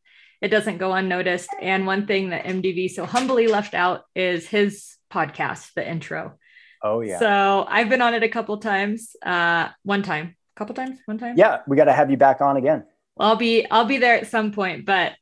it 0.45 0.49
doesn't 0.49 0.77
go 0.77 0.93
unnoticed. 0.93 1.49
And 1.59 1.87
one 1.87 2.07
thing 2.07 2.29
that 2.29 2.45
MDV 2.45 2.91
so 2.91 3.07
humbly 3.07 3.47
left 3.47 3.73
out 3.73 4.03
is 4.15 4.47
his 4.47 4.97
podcast, 5.11 5.73
the 5.73 5.89
intro. 5.89 6.35
Oh 6.83 7.01
yeah. 7.01 7.19
So 7.19 7.65
I've 7.67 7.89
been 7.89 8.03
on 8.03 8.13
it 8.13 8.23
a 8.23 8.29
couple 8.29 8.59
times. 8.59 9.17
Uh, 9.25 9.71
one 9.85 10.03
time, 10.03 10.37
a 10.55 10.59
couple 10.59 10.75
times, 10.75 10.99
one 11.07 11.17
time. 11.17 11.37
Yeah, 11.39 11.63
we 11.67 11.79
got 11.79 11.87
to 11.87 11.95
have 11.95 12.11
you 12.11 12.19
back 12.19 12.43
on 12.43 12.59
again. 12.59 12.85
I'll 13.19 13.37
be 13.37 13.67
I'll 13.71 13.87
be 13.87 13.97
there 13.97 14.17
at 14.17 14.27
some 14.27 14.53
point, 14.53 14.85
but 14.85 15.13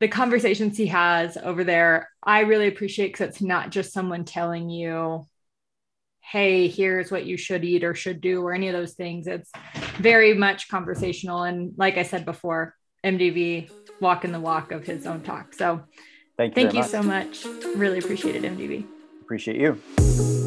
the 0.00 0.08
conversations 0.08 0.78
he 0.78 0.86
has 0.86 1.36
over 1.36 1.62
there, 1.62 2.08
I 2.22 2.40
really 2.40 2.68
appreciate 2.68 3.08
because 3.08 3.28
it's 3.28 3.42
not 3.42 3.68
just 3.68 3.92
someone 3.92 4.24
telling 4.24 4.70
you, 4.70 5.26
hey, 6.22 6.68
here's 6.68 7.10
what 7.10 7.26
you 7.26 7.36
should 7.36 7.64
eat 7.64 7.84
or 7.84 7.94
should 7.94 8.22
do, 8.22 8.40
or 8.40 8.54
any 8.54 8.68
of 8.68 8.72
those 8.72 8.94
things. 8.94 9.26
It's 9.26 9.50
very 9.98 10.32
much 10.32 10.70
conversational. 10.70 11.42
And 11.42 11.74
like 11.76 11.98
I 11.98 12.02
said 12.02 12.24
before, 12.24 12.74
MDV 13.04 13.70
walking 14.00 14.32
the 14.32 14.40
walk 14.40 14.72
of 14.72 14.84
his 14.84 15.06
own 15.06 15.22
talk. 15.22 15.54
So 15.54 15.82
thank 16.36 16.56
you, 16.56 16.62
thank 16.62 16.74
you 16.74 16.80
much. 16.80 16.90
so 16.90 17.02
much. 17.02 17.44
Really 17.76 17.98
appreciate 17.98 18.36
it, 18.36 18.42
MDV. 18.42 18.84
Appreciate 19.22 19.60
you. 19.60 20.37